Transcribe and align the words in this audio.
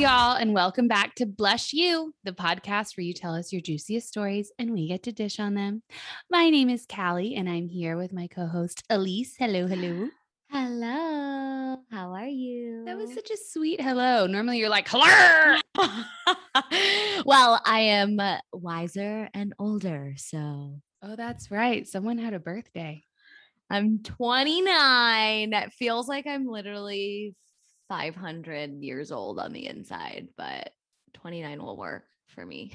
y'all, 0.00 0.34
and 0.34 0.54
welcome 0.54 0.88
back 0.88 1.14
to 1.14 1.26
Blush 1.26 1.74
You, 1.74 2.14
the 2.24 2.32
podcast 2.32 2.96
where 2.96 3.04
you 3.04 3.12
tell 3.12 3.34
us 3.34 3.52
your 3.52 3.60
juiciest 3.60 4.08
stories 4.08 4.50
and 4.58 4.72
we 4.72 4.88
get 4.88 5.02
to 5.02 5.12
dish 5.12 5.38
on 5.38 5.52
them. 5.52 5.82
My 6.30 6.48
name 6.48 6.70
is 6.70 6.86
Callie, 6.86 7.34
and 7.34 7.50
I'm 7.50 7.68
here 7.68 7.98
with 7.98 8.10
my 8.10 8.26
co 8.26 8.46
host, 8.46 8.82
Elise. 8.88 9.36
Hello, 9.38 9.66
hello. 9.66 10.08
Hello. 10.50 11.76
How 11.90 12.14
are 12.14 12.26
you? 12.26 12.84
That 12.86 12.96
was 12.96 13.12
such 13.12 13.30
a 13.30 13.36
sweet 13.36 13.78
hello. 13.78 14.26
Normally 14.26 14.56
you're 14.56 14.70
like, 14.70 14.88
hello. 14.88 15.60
well, 17.26 17.60
I 17.66 17.80
am 17.80 18.18
uh, 18.18 18.38
wiser 18.54 19.28
and 19.34 19.52
older, 19.58 20.14
so 20.16 20.80
Oh, 21.02 21.14
that's 21.14 21.50
right. 21.50 21.86
Someone 21.86 22.16
had 22.16 22.32
a 22.32 22.40
birthday. 22.40 23.04
I'm 23.68 24.02
29. 24.02 25.52
It 25.52 25.72
feels 25.74 26.08
like 26.08 26.26
I'm 26.26 26.46
literally 26.46 27.34
500 27.90 28.82
years 28.84 29.10
old 29.10 29.40
on 29.40 29.52
the 29.52 29.66
inside, 29.66 30.28
but 30.36 30.70
29 31.14 31.60
will 31.60 31.76
work 31.76 32.04
for 32.28 32.46
me. 32.46 32.72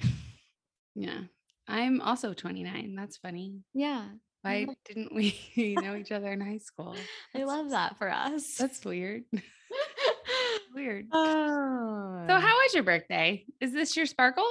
Yeah. 0.93 1.21
I'm 1.69 2.01
also 2.01 2.33
29. 2.33 2.95
That's 2.95 3.17
funny. 3.17 3.61
Yeah. 3.73 4.05
Why 4.41 4.67
didn't 4.83 5.15
we 5.15 5.33
know 5.81 5.95
each 5.95 6.11
other 6.11 6.31
in 6.31 6.41
high 6.41 6.59
school? 6.59 6.95
I 7.35 7.45
love 7.45 7.71
that 7.71 7.97
for 7.97 8.11
us. 8.11 8.55
That's 8.55 8.83
weird. 8.83 9.23
weird. 10.75 11.07
oh. 11.13 12.25
So, 12.27 12.35
how 12.35 12.55
was 12.57 12.73
your 12.73 12.83
birthday? 12.83 13.45
Is 13.61 13.71
this 13.71 13.95
your 13.95 14.05
sparkle? 14.05 14.47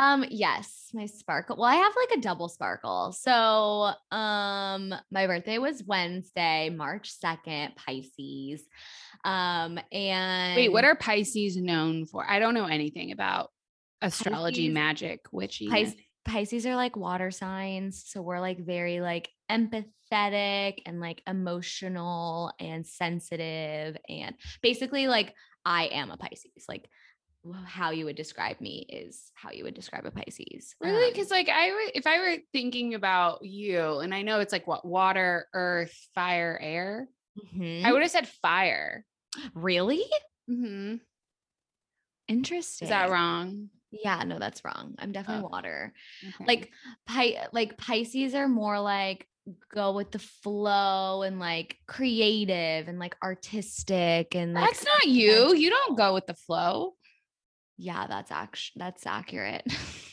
Um, 0.00 0.24
yes, 0.30 0.88
my 0.94 1.04
sparkle. 1.04 1.56
Well, 1.56 1.68
I 1.68 1.74
have 1.74 1.92
like 1.94 2.18
a 2.18 2.22
double 2.22 2.48
sparkle. 2.48 3.12
So, 3.12 3.90
um, 4.10 4.94
my 5.10 5.26
birthday 5.26 5.58
was 5.58 5.84
Wednesday, 5.84 6.70
March 6.70 7.12
2nd, 7.22 7.76
Pisces. 7.76 8.62
Um, 9.26 9.78
and 9.92 10.56
Wait, 10.56 10.72
what 10.72 10.86
are 10.86 10.94
Pisces 10.94 11.58
known 11.58 12.06
for? 12.06 12.24
I 12.26 12.38
don't 12.38 12.54
know 12.54 12.64
anything 12.64 13.12
about 13.12 13.50
astrology, 14.00 14.68
Pisces- 14.68 14.74
magic, 14.74 15.20
witchy. 15.32 15.68
Pis- 15.68 15.96
Pisces 16.24 16.64
are 16.64 16.76
like 16.76 16.96
water 16.96 17.30
signs. 17.30 18.02
So 18.06 18.22
we're 18.22 18.40
like 18.40 18.58
very 18.58 19.02
like 19.02 19.28
empathetic 19.50 20.78
and 20.86 21.00
like 21.00 21.20
emotional 21.26 22.54
and 22.58 22.86
sensitive. 22.86 23.98
And 24.08 24.34
basically, 24.62 25.08
like 25.08 25.34
I 25.66 25.84
am 25.86 26.10
a 26.10 26.16
Pisces. 26.16 26.64
Like 26.68 26.88
how 27.64 27.90
you 27.90 28.04
would 28.04 28.16
describe 28.16 28.60
me 28.60 28.86
is 28.88 29.30
how 29.34 29.50
you 29.50 29.64
would 29.64 29.74
describe 29.74 30.04
a 30.04 30.10
Pisces. 30.10 30.74
Really? 30.80 31.06
Um, 31.06 31.10
Because 31.12 31.30
like 31.30 31.48
I 31.48 31.72
would, 31.72 31.92
if 31.94 32.06
I 32.06 32.18
were 32.18 32.36
thinking 32.52 32.94
about 32.94 33.44
you, 33.44 34.00
and 34.00 34.14
I 34.14 34.22
know 34.22 34.40
it's 34.40 34.52
like 34.52 34.66
what 34.66 34.84
water, 34.84 35.46
earth, 35.54 35.94
fire, 36.14 36.58
air. 36.60 37.08
mhm. 37.56 37.84
I 37.84 37.92
would 37.92 38.02
have 38.02 38.10
said 38.10 38.28
fire. 38.42 39.04
really 39.54 40.02
hmm 40.48 40.96
interesting. 42.28 42.86
Is 42.86 42.90
that 42.90 43.10
wrong? 43.10 43.70
Yeah, 43.90 44.22
no, 44.24 44.38
that's 44.38 44.64
wrong. 44.64 44.94
I'm 44.98 45.12
definitely 45.12 45.44
Oh. 45.44 45.48
water. 45.50 45.92
Okay. 46.22 46.44
Like 46.46 46.70
Pi- 47.06 47.46
like 47.52 47.76
Pisces 47.76 48.34
are 48.34 48.48
more 48.48 48.78
like 48.80 49.26
go 49.72 49.92
with 49.92 50.12
the 50.12 50.18
flow 50.18 51.22
and 51.22 51.40
like 51.40 51.76
creative 51.86 52.86
and 52.88 52.98
like 52.98 53.16
artistic 53.22 54.34
and 54.36 54.54
like 54.54 54.68
that's 54.70 54.84
not 54.84 55.06
you. 55.08 55.54
You 55.54 55.70
don't 55.70 55.96
go 55.96 56.14
with 56.14 56.26
the 56.26 56.34
flow. 56.34 56.94
Yeah, 57.82 58.06
that's 58.06 58.30
actually 58.30 58.78
that's 58.80 59.06
accurate. 59.06 59.64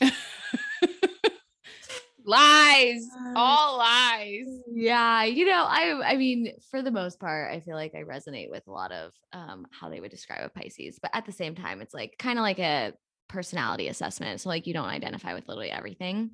lies, 2.24 3.06
all 3.36 3.76
lies. 3.76 4.46
yeah, 4.72 5.24
you 5.24 5.44
know, 5.44 5.64
I 5.68 6.12
I 6.12 6.16
mean, 6.16 6.54
for 6.70 6.82
the 6.82 6.90
most 6.90 7.20
part, 7.20 7.52
I 7.52 7.60
feel 7.60 7.76
like 7.76 7.94
I 7.94 8.04
resonate 8.04 8.50
with 8.50 8.66
a 8.66 8.72
lot 8.72 8.90
of 8.90 9.12
um 9.34 9.66
how 9.70 9.90
they 9.90 10.00
would 10.00 10.10
describe 10.10 10.40
a 10.44 10.48
Pisces, 10.48 10.98
but 11.00 11.10
at 11.14 11.26
the 11.26 11.32
same 11.32 11.54
time, 11.54 11.82
it's 11.82 11.92
like 11.92 12.14
kind 12.18 12.38
of 12.38 12.42
like 12.42 12.58
a 12.58 12.94
personality 13.28 13.88
assessment. 13.88 14.40
So 14.40 14.48
like 14.48 14.66
you 14.66 14.72
don't 14.72 14.88
identify 14.88 15.34
with 15.34 15.46
literally 15.46 15.70
everything. 15.70 16.30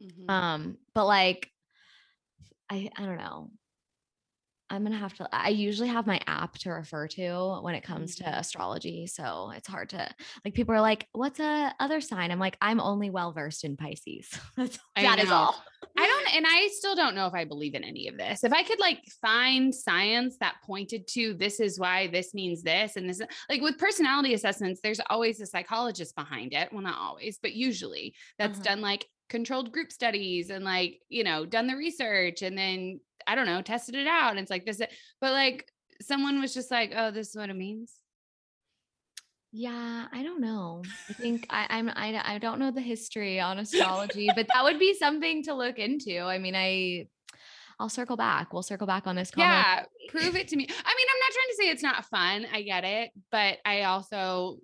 Mhm. 0.00 0.30
Um, 0.30 0.76
but 0.94 1.06
like 1.06 1.50
I 2.70 2.90
I 2.96 3.04
don't 3.06 3.18
know. 3.18 3.50
I'm 4.68 4.82
gonna 4.82 4.96
have 4.98 5.14
to 5.14 5.28
I 5.32 5.50
usually 5.50 5.88
have 5.88 6.06
my 6.06 6.20
app 6.26 6.58
to 6.58 6.70
refer 6.70 7.06
to 7.08 7.60
when 7.62 7.74
it 7.74 7.82
comes 7.84 8.16
to 8.16 8.28
astrology. 8.28 9.06
So 9.06 9.52
it's 9.54 9.68
hard 9.68 9.90
to 9.90 10.08
like 10.44 10.54
people 10.54 10.74
are 10.74 10.80
like, 10.80 11.06
what's 11.12 11.38
a 11.40 11.72
other 11.78 12.00
sign? 12.00 12.30
I'm 12.30 12.38
like, 12.40 12.56
I'm 12.60 12.80
only 12.80 13.10
well 13.10 13.32
versed 13.32 13.64
in 13.64 13.76
Pisces. 13.76 14.28
That 14.96 15.18
is 15.20 15.30
all. 15.30 15.54
I 15.98 16.06
don't, 16.06 16.34
and 16.36 16.44
I 16.46 16.68
still 16.72 16.94
don't 16.94 17.14
know 17.14 17.26
if 17.26 17.34
I 17.34 17.44
believe 17.44 17.74
in 17.74 17.84
any 17.84 18.08
of 18.08 18.18
this. 18.18 18.44
If 18.44 18.52
I 18.52 18.62
could 18.64 18.80
like 18.80 19.00
find 19.22 19.74
science 19.74 20.36
that 20.40 20.56
pointed 20.64 21.06
to 21.08 21.34
this 21.34 21.60
is 21.60 21.78
why 21.78 22.08
this 22.08 22.34
means 22.34 22.62
this, 22.62 22.96
and 22.96 23.08
this, 23.08 23.20
like 23.48 23.62
with 23.62 23.78
personality 23.78 24.34
assessments, 24.34 24.80
there's 24.82 25.00
always 25.08 25.40
a 25.40 25.46
psychologist 25.46 26.14
behind 26.16 26.52
it. 26.52 26.70
Well, 26.72 26.82
not 26.82 26.98
always, 26.98 27.38
but 27.40 27.52
usually 27.54 28.14
that's 28.38 28.58
Uh-huh. 28.58 28.64
done 28.74 28.80
like 28.80 29.06
controlled 29.28 29.72
group 29.72 29.90
studies 29.90 30.50
and 30.50 30.64
like, 30.64 30.98
you 31.08 31.24
know, 31.24 31.46
done 31.46 31.66
the 31.66 31.76
research 31.76 32.42
and 32.42 32.56
then 32.58 33.00
I 33.26 33.34
don't 33.34 33.46
know, 33.46 33.62
tested 33.62 33.94
it 33.94 34.06
out. 34.06 34.30
And 34.30 34.38
it's 34.38 34.50
like 34.50 34.64
this, 34.64 34.80
but 35.20 35.32
like 35.32 35.70
someone 36.00 36.40
was 36.40 36.54
just 36.54 36.70
like, 36.70 36.92
oh, 36.96 37.10
this 37.10 37.30
is 37.30 37.36
what 37.36 37.50
it 37.50 37.56
means. 37.56 37.92
Yeah, 39.52 40.06
I 40.12 40.22
don't 40.22 40.40
know. 40.40 40.82
I 41.08 41.12
think 41.14 41.46
I, 41.48 41.66
I'm 41.70 41.88
I, 41.88 42.20
I 42.22 42.38
don't 42.38 42.58
know 42.58 42.70
the 42.70 42.82
history 42.82 43.40
on 43.40 43.58
astrology, 43.58 44.28
but 44.34 44.48
that 44.52 44.64
would 44.64 44.78
be 44.78 44.92
something 44.92 45.42
to 45.44 45.54
look 45.54 45.78
into. 45.78 46.20
I 46.20 46.38
mean, 46.38 46.54
I 46.54 47.06
I'll 47.78 47.88
circle 47.88 48.16
back. 48.16 48.52
We'll 48.52 48.62
circle 48.62 48.86
back 48.86 49.06
on 49.06 49.16
this. 49.16 49.30
comment. 49.30 49.50
Yeah, 49.50 49.84
prove 50.08 50.36
it 50.36 50.48
to 50.48 50.56
me. 50.56 50.64
I 50.64 50.68
mean, 50.68 51.06
I'm 51.10 51.20
not 51.20 51.32
trying 51.32 51.48
to 51.48 51.56
say 51.58 51.70
it's 51.70 51.82
not 51.82 52.04
fun. 52.06 52.46
I 52.52 52.62
get 52.62 52.84
it, 52.84 53.10
but 53.30 53.58
I 53.64 53.82
also 53.84 54.58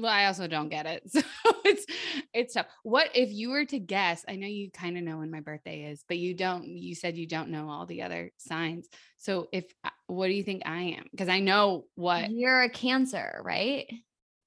well, 0.00 0.10
I 0.12 0.26
also 0.26 0.46
don't 0.46 0.68
get 0.68 0.86
it. 0.86 1.02
So 1.12 1.22
it's 1.64 1.86
it's 2.34 2.54
tough. 2.54 2.66
What 2.82 3.10
if 3.14 3.30
you 3.32 3.50
were 3.50 3.64
to 3.66 3.78
guess? 3.78 4.24
I 4.28 4.36
know 4.36 4.46
you 4.46 4.70
kind 4.70 4.96
of 4.96 5.04
know 5.04 5.18
when 5.18 5.30
my 5.30 5.40
birthday 5.40 5.84
is, 5.90 6.04
but 6.08 6.18
you 6.18 6.34
don't 6.34 6.64
you 6.66 6.94
said 6.94 7.16
you 7.16 7.26
don't 7.26 7.50
know 7.50 7.68
all 7.70 7.86
the 7.86 8.02
other 8.02 8.32
signs. 8.38 8.88
So 9.18 9.48
if 9.52 9.64
uh, 9.84 9.90
what 10.06 10.26
do 10.28 10.32
you 10.32 10.42
think 10.42 10.62
I 10.66 10.96
am? 10.98 11.04
Because 11.10 11.28
I 11.28 11.40
know 11.40 11.84
what 11.94 12.30
You're 12.30 12.62
a 12.62 12.68
Cancer, 12.70 13.40
right? 13.44 13.86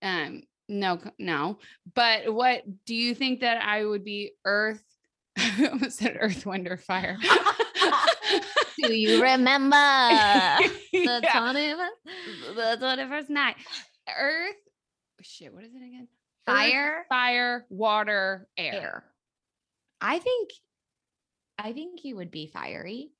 um 0.01 0.43
no 0.67 0.99
no. 1.19 1.59
But 1.93 2.33
what 2.33 2.63
do 2.85 2.95
you 2.95 3.13
think 3.15 3.41
that 3.41 3.63
I 3.63 3.85
would 3.85 4.03
be 4.03 4.33
earth 4.43 4.83
I 5.37 5.67
almost 5.71 5.97
said 5.99 6.17
earth, 6.19 6.45
wind, 6.45 6.67
or 6.67 6.77
fire. 6.77 7.17
Do 8.77 8.93
you 8.93 9.21
remember 9.21 9.75
the 9.75 10.09
Yeah. 10.11 10.57
21st? 11.23 12.55
the 12.55 12.77
21st 12.81 13.29
night. 13.29 13.55
Earth, 14.09 14.55
shit, 15.23 15.53
what 15.53 15.63
is 15.63 15.73
it 15.73 15.77
again? 15.77 16.07
Earth, 16.47 16.55
Fire, 16.55 17.05
fire, 17.09 17.65
water, 17.69 18.47
air. 18.57 18.73
air. 18.73 19.03
I 20.01 20.19
think, 20.19 20.49
I 21.57 21.71
think 21.73 22.03
you 22.03 22.15
would 22.17 22.31
be 22.31 22.47
fiery. 22.47 23.11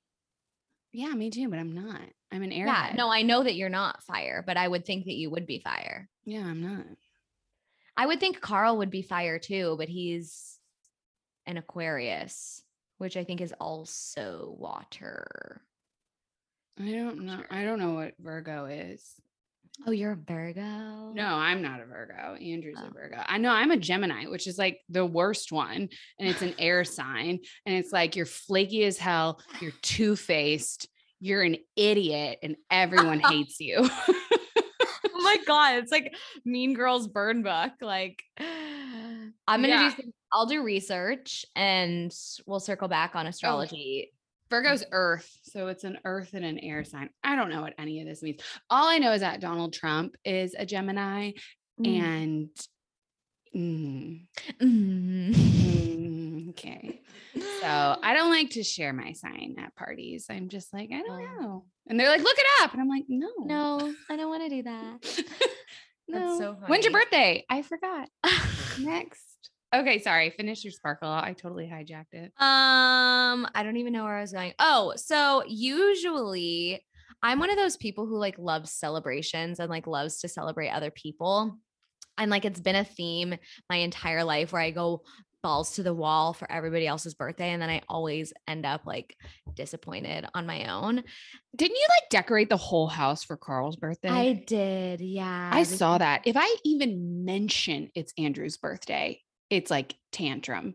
Yeah, 0.92 1.08
me 1.14 1.30
too, 1.30 1.48
but 1.48 1.58
I'm 1.58 1.74
not. 1.74 2.02
I'm 2.30 2.42
an 2.42 2.52
air. 2.52 2.66
Yeah, 2.66 2.92
no, 2.96 3.10
I 3.10 3.22
know 3.22 3.42
that 3.42 3.54
you're 3.54 3.68
not 3.68 4.02
fire, 4.02 4.44
but 4.46 4.56
I 4.56 4.68
would 4.68 4.84
think 4.84 5.06
that 5.06 5.14
you 5.14 5.30
would 5.30 5.46
be 5.46 5.58
fire. 5.60 6.08
Yeah, 6.24 6.44
I'm 6.46 6.62
not. 6.62 6.84
I 7.96 8.06
would 8.06 8.20
think 8.20 8.40
Carl 8.40 8.78
would 8.78 8.90
be 8.90 9.02
fire 9.02 9.38
too, 9.38 9.76
but 9.78 9.88
he's 9.88 10.58
an 11.46 11.56
Aquarius, 11.56 12.62
which 12.98 13.16
I 13.16 13.24
think 13.24 13.40
is 13.40 13.54
also 13.60 14.54
water. 14.58 15.62
I 16.80 16.90
don't 16.90 17.20
know. 17.20 17.42
I 17.50 17.64
don't 17.64 17.78
know 17.78 17.94
what 17.94 18.14
Virgo 18.18 18.66
is. 18.66 19.14
Oh, 19.86 19.90
you're 19.90 20.12
a 20.12 20.16
Virgo? 20.16 21.12
No, 21.14 21.26
I'm 21.26 21.60
not 21.60 21.80
a 21.80 21.84
Virgo. 21.84 22.34
Andrew's 22.36 22.78
Oh. 22.80 22.86
a 22.88 22.90
Virgo. 22.92 23.22
I 23.26 23.38
know 23.38 23.50
I'm 23.50 23.70
a 23.70 23.76
Gemini, 23.76 24.26
which 24.26 24.46
is 24.46 24.56
like 24.56 24.80
the 24.88 25.04
worst 25.04 25.52
one. 25.52 25.88
And 26.18 26.28
it's 26.28 26.42
an 26.42 26.54
air 26.58 26.84
sign. 26.84 27.40
And 27.66 27.74
it's 27.74 27.92
like 27.92 28.16
you're 28.16 28.26
flaky 28.26 28.84
as 28.84 28.98
hell. 28.98 29.40
You're 29.60 29.72
two 29.82 30.16
faced. 30.16 30.88
You're 31.20 31.42
an 31.42 31.56
idiot. 31.76 32.38
And 32.42 32.56
everyone 32.70 33.20
hates 33.28 33.58
you. 33.60 33.76
oh 33.80 35.22
my 35.22 35.38
god, 35.46 35.76
it's 35.76 35.92
like 35.92 36.14
Mean 36.44 36.74
Girls 36.74 37.08
burn 37.08 37.42
book. 37.42 37.72
Like 37.80 38.22
I'm 38.38 39.32
gonna 39.60 39.68
Yeah. 39.68 39.90
do 39.90 40.02
some, 40.02 40.12
I'll 40.32 40.46
do 40.46 40.62
research 40.62 41.44
and 41.56 42.14
we'll 42.46 42.60
circle 42.60 42.88
back 42.88 43.16
on 43.16 43.26
oh. 43.26 43.30
astrology. 43.30 44.12
Virgo's 44.50 44.84
earth. 44.92 45.30
So 45.42 45.68
it's 45.68 45.84
an 45.84 45.98
earth 46.04 46.30
and 46.34 46.44
an 46.44 46.58
air 46.58 46.84
sign. 46.84 47.10
I 47.22 47.34
don't 47.36 47.50
know 47.50 47.60
what 47.62 47.74
any 47.78 48.00
of 48.00 48.06
this 48.06 48.22
means. 48.22 48.40
All 48.70 48.88
I 48.88 48.98
know 48.98 49.12
is 49.12 49.20
that 49.20 49.40
Donald 49.40 49.72
Trump 49.72 50.16
is 50.24 50.54
a 50.58 50.64
Gemini 50.66 51.32
Mm. 51.80 51.86
and 51.98 52.50
mm, 53.56 54.26
Mm. 54.62 55.34
mm, 55.34 56.48
okay. 56.50 57.00
So 57.34 57.64
I 58.02 58.14
don't 58.14 58.30
like 58.30 58.50
to 58.50 58.62
share 58.62 58.92
my 58.92 59.12
sign 59.12 59.56
at 59.58 59.74
parties. 59.74 60.26
I'm 60.30 60.48
just 60.48 60.72
like, 60.72 60.90
I 60.92 61.02
don't 61.02 61.10
Oh. 61.10 61.40
know. 61.40 61.64
And 61.88 61.98
they're 61.98 62.08
like, 62.08 62.22
look 62.22 62.36
it 62.38 62.46
up. 62.62 62.72
And 62.72 62.80
I'm 62.80 62.88
like, 62.88 63.04
no. 63.08 63.28
no, 63.44 63.94
I 64.08 64.16
don't 64.16 64.28
want 64.30 64.44
to 64.44 64.48
do 64.56 64.62
that. 64.62 65.24
no. 66.08 66.38
so 66.38 66.56
When's 66.66 66.84
your 66.84 66.92
birthday? 66.92 67.44
I 67.50 67.62
forgot. 67.62 68.08
Next. 68.78 69.33
Okay, 69.74 69.98
sorry. 70.00 70.30
Finish 70.30 70.62
your 70.64 70.70
sparkle. 70.70 71.08
I 71.08 71.32
totally 71.32 71.66
hijacked 71.66 72.12
it. 72.12 72.32
Um, 72.38 73.46
I 73.54 73.62
don't 73.64 73.76
even 73.76 73.92
know 73.92 74.04
where 74.04 74.16
I 74.16 74.20
was 74.20 74.32
going. 74.32 74.52
Oh, 74.58 74.92
so 74.96 75.42
usually 75.48 76.84
I'm 77.22 77.38
one 77.40 77.50
of 77.50 77.56
those 77.56 77.76
people 77.76 78.06
who 78.06 78.16
like 78.18 78.38
loves 78.38 78.70
celebrations 78.70 79.58
and 79.58 79.68
like 79.70 79.86
loves 79.86 80.20
to 80.20 80.28
celebrate 80.28 80.70
other 80.70 80.90
people. 80.90 81.58
and 82.18 82.30
like 82.30 82.44
it's 82.44 82.60
been 82.60 82.76
a 82.76 82.84
theme 82.84 83.34
my 83.68 83.76
entire 83.76 84.22
life 84.22 84.52
where 84.52 84.62
I 84.62 84.70
go 84.70 85.02
balls 85.42 85.72
to 85.74 85.82
the 85.82 85.92
wall 85.92 86.32
for 86.32 86.50
everybody 86.50 86.86
else's 86.86 87.12
birthday 87.14 87.50
and 87.50 87.60
then 87.60 87.68
I 87.68 87.82
always 87.88 88.32
end 88.48 88.64
up 88.64 88.82
like 88.86 89.16
disappointed 89.54 90.26
on 90.34 90.46
my 90.46 90.72
own. 90.72 91.02
Didn't 91.56 91.76
you 91.76 91.86
like 91.90 92.08
decorate 92.10 92.48
the 92.48 92.56
whole 92.56 92.86
house 92.86 93.24
for 93.24 93.36
Carl's 93.36 93.76
birthday? 93.76 94.08
I 94.08 94.32
did. 94.32 95.00
Yeah. 95.00 95.50
I 95.52 95.64
saw 95.64 95.98
that. 95.98 96.22
If 96.24 96.36
I 96.38 96.56
even 96.64 97.24
mention 97.24 97.90
it's 97.94 98.14
Andrew's 98.16 98.56
birthday, 98.56 99.20
it's 99.56 99.70
like 99.70 99.94
tantrum. 100.12 100.74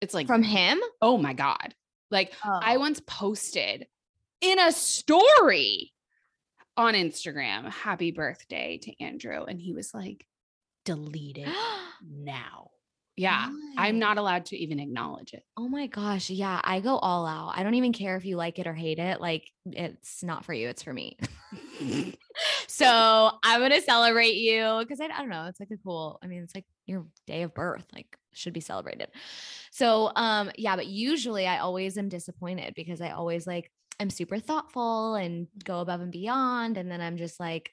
It's 0.00 0.14
like 0.14 0.26
from 0.26 0.42
him? 0.42 0.80
Oh 1.00 1.16
my 1.18 1.32
god. 1.32 1.74
Like 2.10 2.32
Oh. 2.44 2.60
I 2.62 2.76
once 2.76 3.00
posted 3.06 3.86
in 4.40 4.58
a 4.58 4.72
story 4.72 5.92
on 6.76 6.94
Instagram, 6.94 7.70
happy 7.70 8.10
birthday 8.10 8.78
to 8.82 9.04
Andrew. 9.04 9.44
And 9.44 9.60
he 9.60 9.72
was 9.72 9.92
like, 9.94 10.26
delete 10.84 11.38
it 11.38 11.48
now. 12.10 12.71
Yeah. 13.16 13.50
I'm 13.76 13.98
not 13.98 14.18
allowed 14.18 14.46
to 14.46 14.56
even 14.56 14.80
acknowledge 14.80 15.34
it. 15.34 15.44
Oh 15.56 15.68
my 15.68 15.86
gosh. 15.86 16.30
Yeah. 16.30 16.60
I 16.64 16.80
go 16.80 16.96
all 16.96 17.26
out. 17.26 17.52
I 17.56 17.62
don't 17.62 17.74
even 17.74 17.92
care 17.92 18.16
if 18.16 18.24
you 18.24 18.36
like 18.36 18.58
it 18.58 18.66
or 18.66 18.74
hate 18.74 18.98
it. 18.98 19.20
Like, 19.20 19.50
it's 19.66 20.22
not 20.22 20.44
for 20.44 20.52
you, 20.54 20.68
it's 20.68 20.82
for 20.82 20.92
me. 20.92 21.18
so 22.66 23.30
I'm 23.42 23.60
going 23.60 23.72
to 23.72 23.82
celebrate 23.82 24.36
you 24.36 24.78
because 24.80 25.00
I, 25.00 25.04
I 25.04 25.18
don't 25.18 25.28
know. 25.28 25.46
It's 25.46 25.60
like 25.60 25.70
a 25.70 25.76
cool, 25.84 26.18
I 26.22 26.26
mean, 26.26 26.42
it's 26.42 26.54
like 26.54 26.64
your 26.86 27.06
day 27.26 27.42
of 27.42 27.54
birth, 27.54 27.86
like, 27.92 28.16
should 28.32 28.54
be 28.54 28.60
celebrated. 28.60 29.08
So, 29.70 30.10
um, 30.16 30.50
yeah, 30.56 30.76
but 30.76 30.86
usually 30.86 31.46
I 31.46 31.58
always 31.58 31.98
am 31.98 32.08
disappointed 32.08 32.74
because 32.74 33.00
I 33.00 33.10
always 33.10 33.46
like, 33.46 33.70
I'm 34.00 34.10
super 34.10 34.38
thoughtful 34.38 35.14
and 35.14 35.48
go 35.64 35.80
above 35.80 36.00
and 36.00 36.10
beyond. 36.10 36.78
And 36.78 36.90
then 36.90 37.00
I'm 37.00 37.18
just 37.18 37.38
like, 37.38 37.72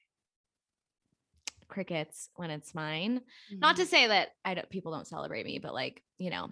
crickets 1.70 2.30
when 2.36 2.50
it's 2.50 2.76
mine 2.76 3.22
not 3.52 3.76
Mm-hmm. 3.76 3.82
to 3.84 3.88
say 3.88 4.08
that 4.08 4.30
I 4.44 4.56
don't 4.56 4.70
people 4.70 4.92
don't 4.92 5.08
celebrate 5.08 5.46
me, 5.46 5.60
but 5.60 5.74
like, 5.74 6.02
you 6.18 6.30
know. 6.30 6.50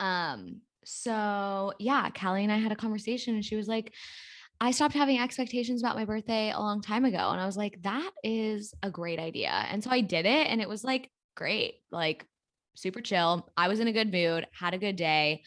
Um, 0.00 0.60
so 0.84 1.72
yeah, 1.78 2.10
Callie 2.10 2.44
and 2.44 2.52
I 2.52 2.58
had 2.58 2.72
a 2.72 2.76
conversation 2.76 3.34
and 3.34 3.44
she 3.44 3.56
was 3.56 3.68
like, 3.68 3.92
I 4.60 4.70
stopped 4.70 4.94
having 4.94 5.18
expectations 5.18 5.82
about 5.82 5.96
my 5.96 6.04
birthday 6.04 6.52
a 6.52 6.60
long 6.60 6.80
time 6.80 7.04
ago. 7.04 7.30
And 7.30 7.40
I 7.40 7.46
was 7.46 7.56
like, 7.56 7.82
that 7.82 8.10
is 8.22 8.72
a 8.82 8.90
great 8.90 9.18
idea. 9.18 9.50
And 9.50 9.82
so 9.82 9.90
I 9.90 10.00
did 10.00 10.26
it 10.26 10.46
and 10.46 10.60
it 10.60 10.68
was 10.68 10.84
like 10.84 11.10
great, 11.34 11.80
like 11.90 12.26
super 12.74 13.00
chill. 13.00 13.50
I 13.56 13.68
was 13.68 13.80
in 13.80 13.88
a 13.88 13.92
good 13.92 14.12
mood, 14.12 14.46
had 14.52 14.74
a 14.74 14.78
good 14.78 14.96
day. 14.96 15.42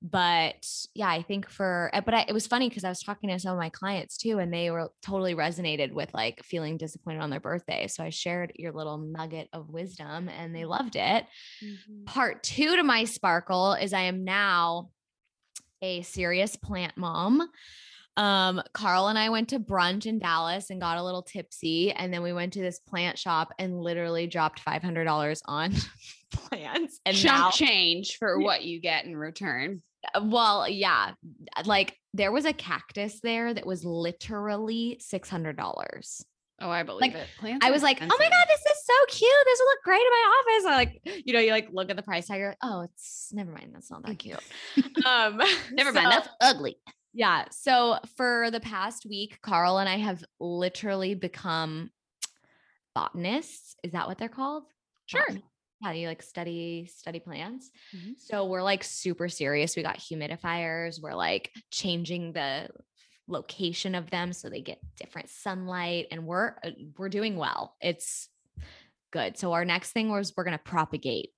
But 0.00 0.64
yeah, 0.94 1.08
I 1.08 1.22
think 1.22 1.48
for, 1.50 1.90
uh, 1.92 2.00
but 2.00 2.14
I, 2.14 2.24
it 2.28 2.32
was 2.32 2.46
funny 2.46 2.68
because 2.68 2.84
I 2.84 2.88
was 2.88 3.00
talking 3.00 3.30
to 3.30 3.38
some 3.38 3.52
of 3.52 3.58
my 3.58 3.68
clients 3.70 4.16
too, 4.16 4.38
and 4.38 4.52
they 4.52 4.70
were 4.70 4.90
totally 5.02 5.34
resonated 5.34 5.92
with 5.92 6.14
like 6.14 6.44
feeling 6.44 6.76
disappointed 6.76 7.20
on 7.20 7.30
their 7.30 7.40
birthday. 7.40 7.88
So 7.88 8.04
I 8.04 8.10
shared 8.10 8.52
your 8.54 8.72
little 8.72 8.98
nugget 8.98 9.48
of 9.52 9.70
wisdom 9.70 10.28
and 10.28 10.54
they 10.54 10.64
loved 10.64 10.96
it 10.96 11.26
Mhm. 11.62 12.06
part 12.06 12.42
two 12.44 12.76
to 12.76 12.82
my 12.82 13.04
sparkle 13.04 13.74
is 13.74 13.92
I 13.92 14.02
am 14.02 14.24
now 14.24 14.90
a 15.82 16.02
serious 16.02 16.56
plant 16.56 16.96
mom. 16.96 17.48
Um, 18.18 18.60
Carl 18.74 19.08
and 19.08 19.18
I 19.18 19.30
went 19.30 19.48
to 19.50 19.60
brunch 19.60 20.04
in 20.04 20.18
Dallas 20.18 20.70
and 20.70 20.80
got 20.80 20.98
a 20.98 21.02
little 21.04 21.22
tipsy, 21.22 21.92
and 21.92 22.12
then 22.12 22.22
we 22.22 22.32
went 22.32 22.52
to 22.54 22.60
this 22.60 22.80
plant 22.80 23.16
shop 23.16 23.52
and 23.58 23.80
literally 23.80 24.26
dropped 24.26 24.60
five 24.60 24.82
hundred 24.82 25.04
dollars 25.04 25.40
on 25.46 25.72
plants. 26.32 27.00
And 27.06 27.16
Chunk 27.16 27.38
now, 27.38 27.50
change 27.50 28.16
for 28.18 28.38
what 28.40 28.64
you 28.64 28.80
get 28.80 29.04
in 29.04 29.16
return. 29.16 29.82
well, 30.20 30.68
yeah, 30.68 31.12
like 31.64 31.96
there 32.12 32.32
was 32.32 32.44
a 32.44 32.52
cactus 32.52 33.20
there 33.20 33.54
that 33.54 33.64
was 33.66 33.84
literally 33.84 34.96
six 35.00 35.28
hundred 35.28 35.56
dollars. 35.56 36.24
Oh, 36.60 36.70
I 36.70 36.82
believe 36.82 37.02
Like, 37.02 37.14
it. 37.14 37.28
Plants 37.38 37.64
I 37.64 37.70
was 37.70 37.84
like, 37.84 37.98
oh 38.02 38.06
my. 38.06 38.16
God, 38.28 38.44
this 38.48 38.60
is 38.76 38.84
so 38.84 38.92
cute. 39.06 39.30
This 39.44 39.60
will 39.60 39.66
look 39.68 39.82
great 39.84 40.00
in 40.00 40.10
my 40.10 40.40
office. 40.40 40.66
I 40.66 40.74
like, 40.74 41.22
you 41.24 41.32
know, 41.32 41.38
you 41.38 41.52
like 41.52 41.68
look 41.70 41.88
at 41.88 41.94
the 41.96 42.02
price 42.02 42.26
tag, 42.26 42.40
you're 42.40 42.48
like, 42.48 42.58
oh, 42.64 42.80
it's 42.80 43.28
never 43.32 43.52
mind. 43.52 43.70
That's 43.72 43.88
not 43.92 44.04
that 44.04 44.18
cute. 44.18 44.40
um, 45.06 45.40
Never 45.70 45.90
so- 45.92 45.94
mind. 46.02 46.10
That's 46.10 46.28
ugly. 46.40 46.76
Yeah. 47.12 47.46
So 47.50 47.98
for 48.16 48.50
the 48.50 48.60
past 48.60 49.06
week, 49.06 49.38
Carl 49.42 49.78
and 49.78 49.88
I 49.88 49.96
have 49.96 50.24
literally 50.40 51.14
become 51.14 51.90
botanists. 52.94 53.76
Is 53.82 53.92
that 53.92 54.06
what 54.08 54.18
they're 54.18 54.28
called? 54.28 54.64
Sure. 55.06 55.24
Botan- 55.28 55.42
Yeah, 55.82 55.92
you 55.92 56.08
like 56.08 56.22
study 56.22 56.86
study 56.92 57.20
plants. 57.20 57.70
Mhm. 57.94 58.18
So 58.18 58.46
we're 58.46 58.62
like 58.62 58.82
super 58.84 59.28
serious. 59.28 59.76
We 59.76 59.82
got 59.82 59.98
humidifiers. 59.98 61.00
We're 61.00 61.14
like 61.14 61.52
changing 61.70 62.32
the 62.32 62.68
location 63.28 63.94
of 63.94 64.10
them 64.10 64.32
so 64.32 64.48
they 64.48 64.62
get 64.62 64.80
different 64.96 65.28
sunlight 65.28 66.06
and 66.10 66.26
we're 66.26 66.56
uh, 66.64 66.70
we're 66.96 67.08
doing 67.10 67.36
well. 67.36 67.76
It's 67.80 68.28
good. 69.12 69.36
So 69.38 69.52
our 69.52 69.64
next 69.64 69.92
thing 69.92 70.10
was 70.10 70.32
we're 70.36 70.44
going 70.44 70.58
to 70.58 70.64
propagate. 70.64 71.30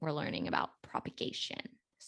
We're 0.00 0.12
learning 0.12 0.46
about 0.48 0.70
propagation. 0.82 1.60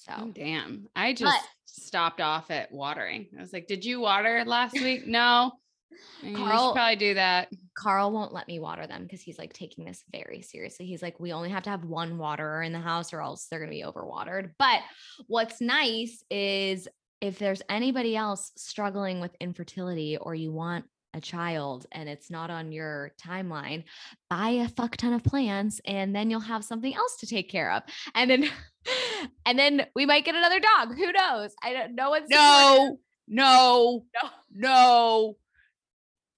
So 0.08 0.14
Oh, 0.25 0.31
damn. 0.32 0.88
I 0.96 1.12
just 1.12 1.44
stopped 1.66 2.20
off 2.20 2.50
at 2.50 2.72
watering. 2.72 3.26
I 3.37 3.40
was 3.40 3.52
like, 3.52 3.66
Did 3.66 3.84
you 3.84 4.00
water 4.00 4.43
last 4.46 4.75
week? 4.75 5.06
No. 5.06 5.52
"Mm, 6.22 6.31
You 6.31 6.37
should 6.37 6.46
Carl- 6.46 6.72
probably 6.75 6.96
do 6.96 7.14
that. 7.14 7.49
Carl 7.76 8.10
won't 8.12 8.32
let 8.32 8.46
me 8.49 8.58
water 8.58 8.87
them 8.87 9.02
because 9.05 9.20
he's 9.22 9.38
like 9.38 9.52
taking 9.52 9.84
this 9.84 10.02
very 10.12 10.43
seriously. 10.43 10.87
He's 10.87 11.02
like, 11.02 11.19
we 11.20 11.32
only 11.32 11.50
have 11.50 11.62
to 11.64 11.70
have 11.70 11.84
one 11.84 12.19
waterer 12.19 12.62
in 12.62 12.72
the 12.72 12.81
house 12.81 13.12
or 13.12 13.20
else 13.20 13.46
they're 13.50 13.58
going 13.60 13.70
to 13.70 13.76
be 13.76 13.82
overwatered. 13.84 14.50
But 14.58 14.81
what's 15.26 15.60
nice 15.60 16.22
is 16.31 16.88
if 17.20 17.38
there's 17.38 17.62
anybody 17.69 18.16
else 18.16 18.52
struggling 18.56 19.20
with 19.20 19.34
infertility 19.40 20.16
or 20.19 20.34
you 20.34 20.52
want 20.52 20.84
a 21.14 21.20
child 21.20 21.87
and 21.93 22.08
it's 22.08 22.31
not 22.31 22.50
on 22.50 22.72
your 22.72 23.12
timeline, 23.22 23.84
buy 24.28 24.50
a 24.50 24.69
fuck 24.69 24.96
ton 24.96 25.12
of 25.12 25.25
plants 25.25 25.81
and 25.84 26.14
then 26.14 26.31
you'll 26.31 26.40
have 26.40 26.64
something 26.64 26.94
else 26.94 27.16
to 27.16 27.26
take 27.26 27.50
care 27.50 27.72
of. 27.72 27.82
And 28.14 28.31
then, 28.31 28.50
and 29.46 29.58
then 29.58 29.87
we 29.94 30.06
might 30.06 30.25
get 30.25 30.34
another 30.34 30.60
dog. 30.60 30.96
Who 30.96 31.12
knows? 31.12 31.55
I 31.62 31.72
don't 31.72 31.94
know. 31.94 32.10
One's 32.10 32.28
No, 32.31 32.99
no, 33.26 34.05
no, 34.16 34.40
no, 34.55 35.37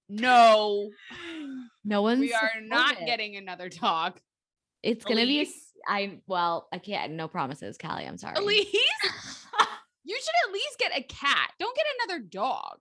no. 0.09 0.89
no 1.83 2.01
one's. 2.01 2.19
We 2.19 2.33
are 2.33 2.61
not 2.61 2.97
getting 3.05 3.35
another 3.35 3.69
dog. 3.69 4.19
It's 4.83 5.05
gonna 5.05 5.25
be. 5.25 5.39
a 5.39 5.41
Elise? 5.41 5.71
I 5.87 6.19
well, 6.27 6.67
I 6.71 6.77
can't. 6.77 7.13
No 7.13 7.27
promises, 7.27 7.77
Callie. 7.77 8.05
I'm 8.05 8.17
sorry. 8.17 8.35
Elise, 8.37 8.67
you 10.03 10.15
should 10.19 10.47
at 10.47 10.53
least 10.53 10.79
get 10.79 10.97
a 10.97 11.03
cat. 11.03 11.51
Don't 11.59 11.75
get 11.75 11.85
another 12.03 12.23
dog. 12.23 12.77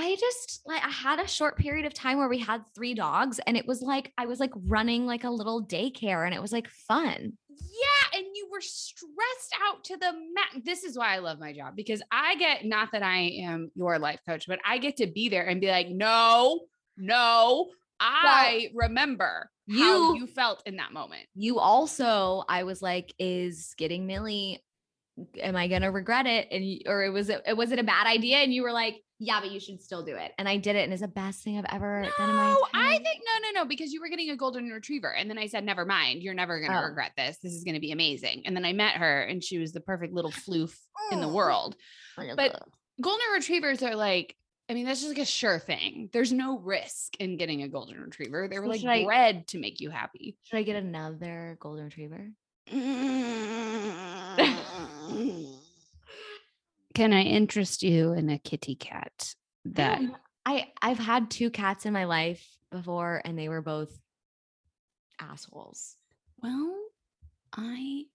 I 0.00 0.14
just 0.16 0.62
like 0.64 0.82
I 0.84 0.88
had 0.90 1.18
a 1.18 1.26
short 1.26 1.58
period 1.58 1.84
of 1.86 1.92
time 1.92 2.18
where 2.18 2.28
we 2.28 2.38
had 2.38 2.62
three 2.74 2.94
dogs, 2.94 3.40
and 3.46 3.56
it 3.56 3.66
was 3.66 3.82
like 3.82 4.12
I 4.16 4.26
was 4.26 4.38
like 4.38 4.52
running 4.54 5.06
like 5.06 5.24
a 5.24 5.30
little 5.30 5.64
daycare, 5.64 6.24
and 6.24 6.32
it 6.34 6.40
was 6.40 6.52
like 6.52 6.68
fun. 6.68 7.32
Yeah, 7.50 8.18
and 8.18 8.26
you 8.34 8.48
were 8.52 8.60
stressed 8.60 9.54
out 9.66 9.82
to 9.84 9.96
the 9.96 10.12
max. 10.12 10.64
This 10.64 10.84
is 10.84 10.96
why 10.96 11.14
I 11.14 11.18
love 11.18 11.40
my 11.40 11.52
job 11.52 11.74
because 11.74 12.00
I 12.12 12.36
get 12.36 12.64
not 12.64 12.90
that 12.92 13.02
I 13.02 13.18
am 13.42 13.72
your 13.74 13.98
life 13.98 14.20
coach, 14.28 14.44
but 14.46 14.60
I 14.64 14.78
get 14.78 14.96
to 14.98 15.08
be 15.08 15.28
there 15.28 15.46
and 15.46 15.60
be 15.60 15.68
like, 15.68 15.88
no, 15.88 16.60
no, 16.96 17.66
I 18.00 18.70
remember 18.74 19.50
how 19.68 20.12
you- 20.14 20.20
you 20.20 20.26
felt 20.28 20.62
in 20.64 20.76
that 20.76 20.92
moment. 20.92 21.26
You 21.34 21.58
also, 21.58 22.44
I 22.48 22.62
was 22.62 22.80
like, 22.80 23.12
is 23.18 23.74
getting 23.76 24.06
Millie. 24.06 24.62
Am 25.40 25.56
I 25.56 25.66
gonna 25.66 25.90
regret 25.90 26.26
it? 26.26 26.46
And 26.52 26.64
or 26.86 27.02
it 27.04 27.10
was 27.10 27.28
it 27.28 27.56
was 27.56 27.72
it 27.72 27.80
a 27.80 27.84
bad 27.84 28.06
idea? 28.06 28.36
And 28.36 28.54
you 28.54 28.62
were 28.62 28.72
like, 28.72 29.02
yeah, 29.18 29.40
but 29.40 29.50
you 29.50 29.60
should 29.60 29.82
still 29.82 30.02
do 30.04 30.14
it. 30.16 30.32
And 30.38 30.48
I 30.48 30.56
did 30.58 30.76
it, 30.76 30.84
and 30.84 30.92
it's 30.92 31.02
the 31.02 31.08
best 31.08 31.42
thing 31.42 31.58
I've 31.58 31.64
ever 31.72 32.06
done 32.18 32.30
in 32.30 32.36
my. 32.36 32.48
Life. 32.50 32.58
No, 32.72 32.80
I 32.80 32.92
think 32.98 33.22
no, 33.26 33.48
no, 33.48 33.60
no, 33.60 33.64
because 33.66 33.92
you 33.92 34.00
were 34.00 34.08
getting 34.08 34.30
a 34.30 34.36
golden 34.36 34.68
retriever. 34.70 35.12
And 35.14 35.28
then 35.28 35.38
I 35.38 35.46
said, 35.46 35.64
never 35.64 35.84
mind, 35.84 36.22
you're 36.22 36.34
never 36.34 36.60
gonna 36.60 36.80
Oh. 36.80 36.84
regret 36.88 37.12
this. 37.16 37.38
This 37.42 37.52
is 37.52 37.64
gonna 37.64 37.80
be 37.80 37.90
amazing. 37.92 38.42
And 38.46 38.56
then 38.56 38.64
I 38.64 38.72
met 38.72 38.94
her 38.94 39.22
and 39.22 39.42
she 39.42 39.58
was 39.58 39.72
the 39.72 39.80
perfect 39.80 40.12
little 40.12 40.30
floof 40.32 40.74
in 41.10 41.20
the 41.20 41.26
oh, 41.28 41.32
world. 41.32 41.74
But 42.16 42.62
golden 43.00 43.26
retrievers 43.34 43.82
are 43.82 43.96
like, 43.96 44.36
I 44.70 44.74
mean, 44.74 44.84
that's 44.86 45.00
just 45.00 45.10
like 45.10 45.18
a 45.22 45.24
sure 45.24 45.58
thing. 45.58 46.10
There's 46.12 46.32
no 46.32 46.58
risk 46.58 47.16
in 47.18 47.36
getting 47.38 47.62
a 47.62 47.68
golden 47.68 47.98
retriever. 48.00 48.48
They 48.48 48.58
were 48.58 48.66
So 48.66 48.70
like 48.70 48.80
should 48.80 48.90
I- 48.90 49.04
bred 49.04 49.46
to 49.48 49.58
make 49.58 49.80
you 49.80 49.90
happy. 49.90 50.36
should 50.44 50.58
I 50.58 50.62
get 50.62 50.76
another 50.76 51.56
golden 51.60 51.84
retriever? 51.86 52.30
Can 56.98 57.12
I 57.12 57.22
interest 57.22 57.84
you 57.84 58.12
in 58.12 58.28
a 58.28 58.40
kitty 58.40 58.74
cat 58.74 59.32
that 59.66 60.00
Um, 60.00 60.16
I 60.44 60.72
I've 60.82 60.98
had 60.98 61.30
two 61.30 61.48
cats 61.48 61.86
in 61.86 61.92
my 61.92 62.06
life 62.06 62.44
before, 62.72 63.22
and 63.24 63.38
they 63.38 63.48
were 63.48 63.62
both 63.62 63.96
assholes. 65.20 65.96
well, 66.42 66.76
I 67.56 68.06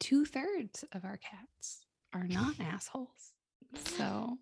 two 0.00 0.24
thirds 0.24 0.84
of 0.92 1.04
our 1.04 1.16
cats 1.18 1.86
are 2.12 2.26
not 2.26 2.56
assholes. 2.60 3.34
So 3.76 4.36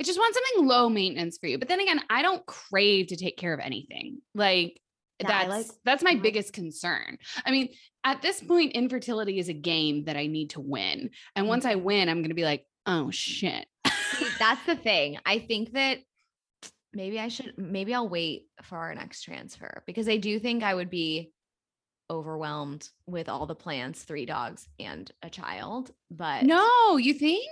I 0.00 0.02
just 0.02 0.18
want 0.18 0.34
something 0.34 0.66
low 0.66 0.88
maintenance 0.88 1.36
for 1.36 1.46
you. 1.46 1.58
But 1.58 1.68
then 1.68 1.80
again, 1.80 2.00
I 2.08 2.22
don't 2.22 2.44
crave 2.46 3.08
to 3.08 3.16
take 3.16 3.36
care 3.36 3.52
of 3.52 3.60
anything. 3.60 4.22
Like 4.34 4.80
Yeah, 5.20 5.28
that's 5.28 5.48
like- 5.50 5.76
that's 5.84 6.02
my 6.02 6.12
I 6.12 6.16
biggest 6.16 6.54
concern. 6.54 7.18
I 7.44 7.50
mean, 7.50 7.68
at 8.02 8.22
this 8.22 8.40
point, 8.42 8.72
infertility 8.72 9.38
is 9.38 9.50
a 9.50 9.54
game 9.54 10.04
that 10.04 10.16
I 10.16 10.26
need 10.26 10.50
to 10.50 10.60
win. 10.62 11.10
And 11.34 11.48
once 11.48 11.66
I 11.66 11.74
Mm-hmm. 11.74 11.84
win, 11.84 12.08
I'm 12.08 12.22
gonna 12.22 12.32
be 12.34 12.44
like, 12.44 12.66
oh 12.86 13.06
mm. 13.08 13.12
shit. 13.12 13.66
See, 14.16 14.26
that's 14.38 14.64
the 14.66 14.76
thing. 14.88 15.18
I 15.26 15.38
think 15.38 15.72
that 15.72 15.98
maybe 16.92 17.20
I 17.20 17.28
should 17.28 17.54
maybe 17.56 17.94
I'll 17.94 18.08
wait 18.08 18.46
for 18.62 18.78
our 18.78 18.94
next 18.94 19.22
transfer 19.22 19.82
because 19.86 20.08
I 20.08 20.16
do 20.16 20.38
think 20.38 20.62
I 20.62 20.74
would 20.74 20.90
be 20.90 21.32
overwhelmed 22.10 22.88
with 23.06 23.28
all 23.28 23.46
the 23.46 23.54
plants, 23.54 24.04
three 24.04 24.26
dogs 24.26 24.68
and 24.78 25.10
a 25.22 25.30
child. 25.30 25.90
But 26.10 26.44
No, 26.44 26.96
you 26.96 27.14
think? 27.14 27.46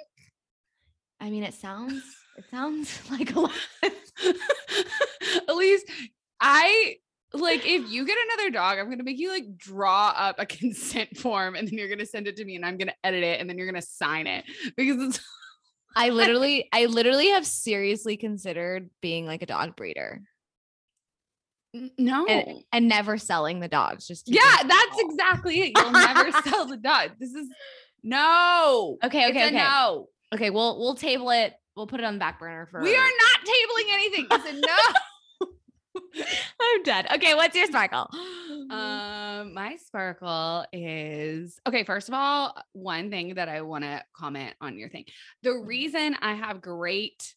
I 1.21 1.31
mean, 1.31 1.43
it 1.43 1.55
sounds 1.55 2.03
it 2.37 2.45
sounds 2.51 3.01
like 3.11 3.35
a 3.35 3.41
lot. 3.41 3.53
Elise, 5.49 5.85
I 6.41 6.97
like 7.35 7.67
if 7.67 7.91
you 7.91 8.07
get 8.07 8.17
another 8.29 8.51
dog, 8.51 8.79
I'm 8.79 8.89
gonna 8.89 9.05
make 9.05 9.19
you 9.19 9.31
like 9.31 9.57
draw 9.57 10.15
up 10.17 10.37
a 10.39 10.47
consent 10.47 11.17
form 11.17 11.55
and 11.55 11.69
then 11.69 11.75
you're 11.79 11.89
gonna 11.89 12.07
send 12.07 12.29
it 12.29 12.37
to 12.37 12.45
me 12.45 12.57
and 12.57 12.65
I'm 12.65 12.77
gonna 12.77 12.95
edit 13.03 13.23
it 13.23 13.41
and 13.41 13.49
then 13.49 13.59
you're 13.59 13.67
gonna 13.67 13.83
sign 13.83 14.27
it 14.27 14.45
because 14.77 15.03
it's 15.03 15.21
I 15.97 16.09
literally, 16.09 16.69
I 16.73 16.87
literally 16.87 17.29
have 17.29 17.47
seriously 17.47 18.17
considered 18.17 18.91
being 19.01 19.27
like 19.27 19.43
a 19.43 19.47
dog 19.47 19.77
breeder 19.77 20.23
no. 21.99 22.27
and, 22.27 22.65
and 22.73 22.89
never 22.89 23.19
selling 23.19 23.61
the 23.61 23.69
dogs. 23.69 24.07
Just 24.07 24.29
yeah, 24.29 24.63
that's 24.63 24.97
exactly 24.99 25.61
it. 25.61 25.73
You'll 25.77 25.93
never 25.93 26.31
sell 26.45 26.67
the 26.67 26.77
dog. 26.77 27.13
This 27.19 27.35
is 27.35 27.49
no. 28.03 28.99
okay. 29.03 29.31
Okay. 29.31 29.47
Okay. 29.47 29.57
no. 29.57 30.09
Okay. 30.33 30.51
We'll 30.51 30.79
we'll 30.79 30.95
table 30.95 31.31
it. 31.31 31.55
We'll 31.77 31.87
put 31.87 32.01
it 32.01 32.05
on 32.05 32.15
the 32.15 32.21
back 32.21 32.39
burner 32.39 32.67
for. 32.67 32.81
We 32.81 32.95
are 32.95 33.01
not 33.01 33.41
tabling 33.41 33.93
anything. 33.93 34.27
It's 34.31 34.51
a 34.51 34.53
no. 34.53 34.77
I'm 36.61 36.83
dead. 36.83 37.07
Okay. 37.15 37.35
What's 37.35 37.57
your 37.57 37.67
sparkle? 37.67 38.09
Um, 38.71 39.55
my 39.55 39.77
sparkle 39.85 40.65
is 40.73 41.61
okay. 41.67 41.85
First 41.85 42.09
of 42.09 42.15
all, 42.15 42.57
one 42.73 43.11
thing 43.11 43.35
that 43.35 43.49
I 43.49 43.63
want 43.63 43.85
to 43.85 44.03
comment 44.15 44.55
on 44.61 44.79
your 44.79 44.89
thing. 44.89 45.05
The 45.43 45.53
reason 45.53 46.17
I 46.21 46.35
have 46.35 46.61
great 46.61 47.35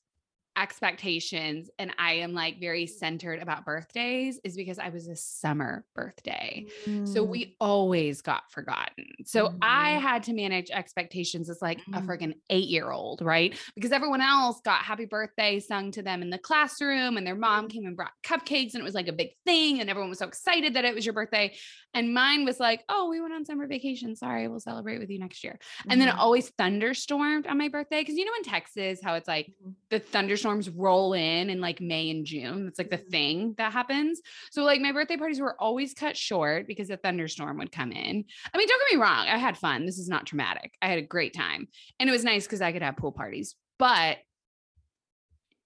expectations 0.57 1.69
and 1.79 1.93
I 1.99 2.13
am 2.13 2.33
like 2.33 2.59
very 2.59 2.87
centered 2.87 3.39
about 3.39 3.65
birthdays 3.65 4.39
is 4.43 4.55
because 4.55 4.79
I 4.79 4.89
was 4.89 5.07
a 5.07 5.15
summer 5.15 5.85
birthday. 5.95 6.65
So 7.05 7.25
Mm. 7.25 7.29
we 7.29 7.55
always 7.59 8.21
got 8.21 8.51
forgotten. 8.51 9.05
So 9.25 9.53
I 9.61 9.93
Mhm. 9.93 10.01
had 10.01 10.23
to 10.23 10.33
manage 10.33 10.69
expectations 10.71 11.49
as 11.49 11.61
like 11.61 11.79
a 11.93 12.01
Mm. 12.01 12.05
freaking 12.05 12.33
eight 12.49 12.67
year 12.69 12.91
old, 12.91 13.21
right? 13.21 13.57
Because 13.75 13.91
everyone 13.91 14.21
else 14.21 14.59
got 14.61 14.79
happy 14.83 15.05
birthday 15.05 15.59
sung 15.59 15.91
to 15.91 16.01
them 16.01 16.21
in 16.21 16.29
the 16.29 16.37
classroom 16.37 17.17
and 17.17 17.25
their 17.25 17.35
mom 17.35 17.67
came 17.67 17.85
and 17.85 17.95
brought 17.95 18.11
cupcakes 18.23 18.73
and 18.73 18.81
it 18.81 18.83
was 18.83 18.95
like 18.95 19.07
a 19.07 19.13
big 19.13 19.29
thing 19.45 19.79
and 19.79 19.89
everyone 19.89 20.09
was 20.09 20.19
so 20.19 20.27
excited 20.27 20.73
that 20.73 20.85
it 20.85 20.95
was 20.95 21.05
your 21.05 21.13
birthday. 21.13 21.55
And 21.93 22.13
mine 22.13 22.45
was 22.45 22.59
like, 22.59 22.83
oh, 22.89 23.09
we 23.09 23.19
went 23.21 23.33
on 23.33 23.45
summer 23.45 23.67
vacation. 23.67 24.15
Sorry, 24.15 24.47
we'll 24.47 24.59
celebrate 24.59 24.99
with 24.99 25.09
you 25.09 25.19
next 25.19 25.43
year. 25.43 25.57
And 25.89 25.99
then 25.99 26.07
it 26.09 26.15
Mhm. 26.15 26.19
always 26.19 26.49
thunderstormed 26.49 27.47
on 27.47 27.57
my 27.57 27.69
birthday. 27.69 28.03
Cause 28.03 28.15
you 28.15 28.25
know, 28.25 28.33
in 28.37 28.43
Texas, 28.43 28.99
how 29.01 29.15
it's 29.15 29.27
like 29.27 29.47
Mhm. 29.63 29.75
the 29.89 29.99
thunderstorms 30.47 30.69
roll 30.77 31.13
in 31.13 31.49
in 31.49 31.59
like 31.61 31.81
May 31.81 32.09
and 32.09 32.25
June. 32.25 32.67
It's 32.67 32.77
like 32.79 32.89
the 32.89 32.97
Mhm. 32.97 33.09
thing 33.09 33.53
that 33.57 33.73
happens. 33.73 34.21
So 34.51 34.63
like 34.63 34.81
my 34.81 34.91
birthday 34.91 35.17
parties 35.17 35.39
were 35.39 35.59
always 35.61 35.93
cut 35.93 36.15
short 36.15 36.67
because 36.67 36.89
a 36.89 36.97
thunderstorm 36.97 37.57
would 37.57 37.71
come 37.71 37.91
in. 37.91 38.25
I 38.53 38.57
mean, 38.57 38.67
don't 38.67 38.81
get 38.89 38.97
me 38.97 39.01
wrong, 39.01 39.27
I 39.27 39.37
had 39.37 39.57
fun. 39.57 39.85
This 39.85 39.97
is 39.99 40.07
not 40.09 40.25
traumatic. 40.25 40.73
I 40.81 40.87
had 40.87 40.99
a 40.99 41.03
great 41.03 41.33
time. 41.33 41.67
And 41.99 42.09
it 42.09 42.11
was 42.11 42.23
nice 42.23 42.45
because 42.45 42.61
I 42.61 42.71
could 42.71 42.81
have 42.81 42.97
pool 42.97 43.11
parties. 43.11 43.55
But 43.77 44.19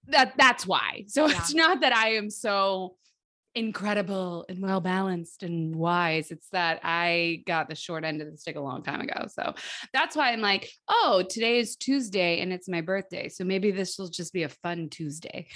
that 0.08 0.34
that's 0.38 0.66
why. 0.66 1.06
So 1.08 1.28
Yeah. 1.28 1.38
it's 1.38 1.54
not 1.54 1.82
that 1.82 1.96
I 1.96 2.14
am 2.16 2.30
so 2.30 2.98
incredible 3.56 4.46
and 4.50 4.62
well 4.62 4.80
balanced 4.82 5.44
and 5.44 5.76
wise. 5.76 6.32
It's 6.32 6.48
that 6.50 6.80
I 6.84 7.44
got 7.46 7.68
the 7.70 7.76
short 7.76 8.04
end 8.04 8.22
of 8.22 8.32
the 8.32 8.38
stick 8.38 8.56
a 8.56 8.62
long 8.62 8.84
time 8.84 9.02
ago. 9.02 9.28
So 9.28 9.54
that's 9.94 10.16
why 10.16 10.32
I'm 10.32 10.42
like, 10.42 10.70
oh, 10.88 11.24
today 11.30 11.60
is 11.60 11.76
Tuesday 11.76 12.40
and 12.42 12.54
it's 12.54 12.70
my 12.70 12.82
birthday. 12.82 13.28
So 13.30 13.44
maybe 13.44 13.72
this 13.72 13.98
will 13.98 14.10
just 14.10 14.34
be 14.34 14.44
a 14.44 14.50
fun 14.50 14.90
Tuesday. 14.90 15.48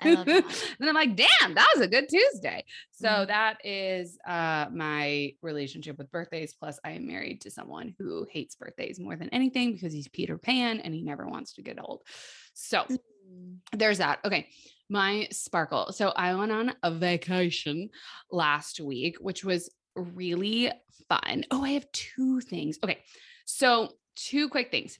I 0.00 0.14
love 0.14 0.26
that. 0.26 0.74
and 0.80 0.88
I'm 0.88 0.94
like, 0.94 1.16
damn, 1.16 1.54
that 1.54 1.68
was 1.74 1.84
a 1.84 1.88
good 1.88 2.08
Tuesday. 2.08 2.64
So 2.92 3.08
Mhm. 3.08 3.26
that 3.28 3.58
is 3.64 4.18
uh 4.26 4.66
my 4.72 5.34
relationship 5.42 5.98
with 5.98 6.10
birthdays. 6.10 6.54
Plus, 6.54 6.78
I 6.84 6.92
am 6.92 7.06
married 7.06 7.40
to 7.42 7.50
someone 7.50 7.94
who 7.98 8.26
hates 8.30 8.54
birthdays 8.56 8.98
more 9.00 9.16
than 9.16 9.28
anything 9.30 9.72
because 9.72 9.92
he's 9.92 10.08
Peter 10.08 10.38
Pan 10.38 10.80
and 10.80 10.94
he 10.94 11.02
never 11.02 11.26
wants 11.28 11.54
to 11.54 11.62
get 11.62 11.78
old. 11.80 12.02
So 12.54 12.84
Mm. 13.30 13.58
there's 13.72 13.98
that. 13.98 14.18
Okay. 14.24 14.48
My 14.92 15.26
sparkle. 15.30 15.90
So 15.92 16.10
I 16.10 16.34
went 16.34 16.52
on 16.52 16.74
a 16.82 16.90
vacation 16.90 17.88
last 18.30 18.78
week, 18.78 19.16
which 19.20 19.42
was 19.42 19.70
really 19.96 20.70
fun. 21.08 21.44
Oh, 21.50 21.64
I 21.64 21.70
have 21.70 21.90
two 21.92 22.40
things. 22.40 22.78
Okay. 22.84 22.98
So, 23.46 23.88
two 24.16 24.48
quick 24.50 24.70
things. 24.70 24.98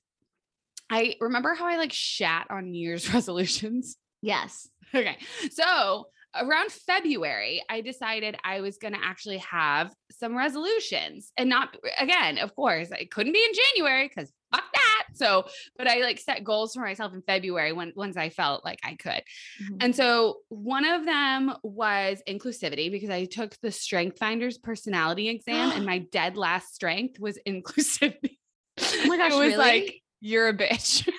I 0.90 1.16
remember 1.20 1.54
how 1.54 1.66
I 1.66 1.76
like 1.76 1.92
shat 1.92 2.46
on 2.50 2.70
New 2.70 2.80
Year's 2.80 3.12
resolutions. 3.14 3.96
Yes. 4.22 4.68
Okay. 4.94 5.16
So 5.50 6.06
around 6.38 6.70
February, 6.70 7.62
I 7.68 7.80
decided 7.80 8.37
I 8.44 8.61
was 8.61 8.78
going 8.78 8.94
to 8.94 9.00
actually 9.02 9.38
have 9.38 9.92
some 10.11 10.37
resolutions 10.37 11.32
and 11.37 11.49
not, 11.49 11.76
again, 11.99 12.38
of 12.38 12.54
course, 12.54 12.90
it 12.90 13.11
couldn't 13.11 13.32
be 13.32 13.42
in 13.42 13.52
January 13.75 14.08
because 14.08 14.32
fuck 14.52 14.64
that. 14.75 14.81
So, 15.14 15.47
but 15.76 15.88
I 15.88 16.00
like 16.00 16.19
set 16.19 16.45
goals 16.45 16.75
for 16.75 16.81
myself 16.81 17.12
in 17.14 17.23
February 17.23 17.73
when, 17.73 17.92
once 17.97 18.16
I 18.16 18.28
felt 18.28 18.64
like 18.64 18.81
I 18.83 18.95
could. 18.95 19.23
Mhm. 19.62 19.76
And 19.81 19.97
so 19.97 20.38
one 20.49 20.85
of 20.85 21.04
them 21.04 21.54
was 21.62 22.23
inclusivity 22.28 22.90
because 22.90 23.11
I 23.11 23.25
took 23.25 23.57
the 23.61 23.71
Strength 23.73 24.19
Finders 24.19 24.59
personality 24.59 25.28
exam 25.28 25.73
and 25.73 25.87
my 25.92 25.99
dead 25.99 26.37
last 26.37 26.75
strength 26.75 27.19
was 27.21 27.38
inclusivity. 27.47 28.38
Oh 28.81 29.04
my 29.07 29.16
gosh, 29.16 29.33
it 29.33 29.37
was 29.37 29.47
really? 29.49 29.57
like, 29.57 30.02
you're 30.21 30.49
a 30.49 30.54
bitch. 30.57 31.09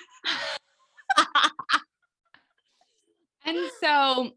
And 3.44 3.58
so 3.80 4.30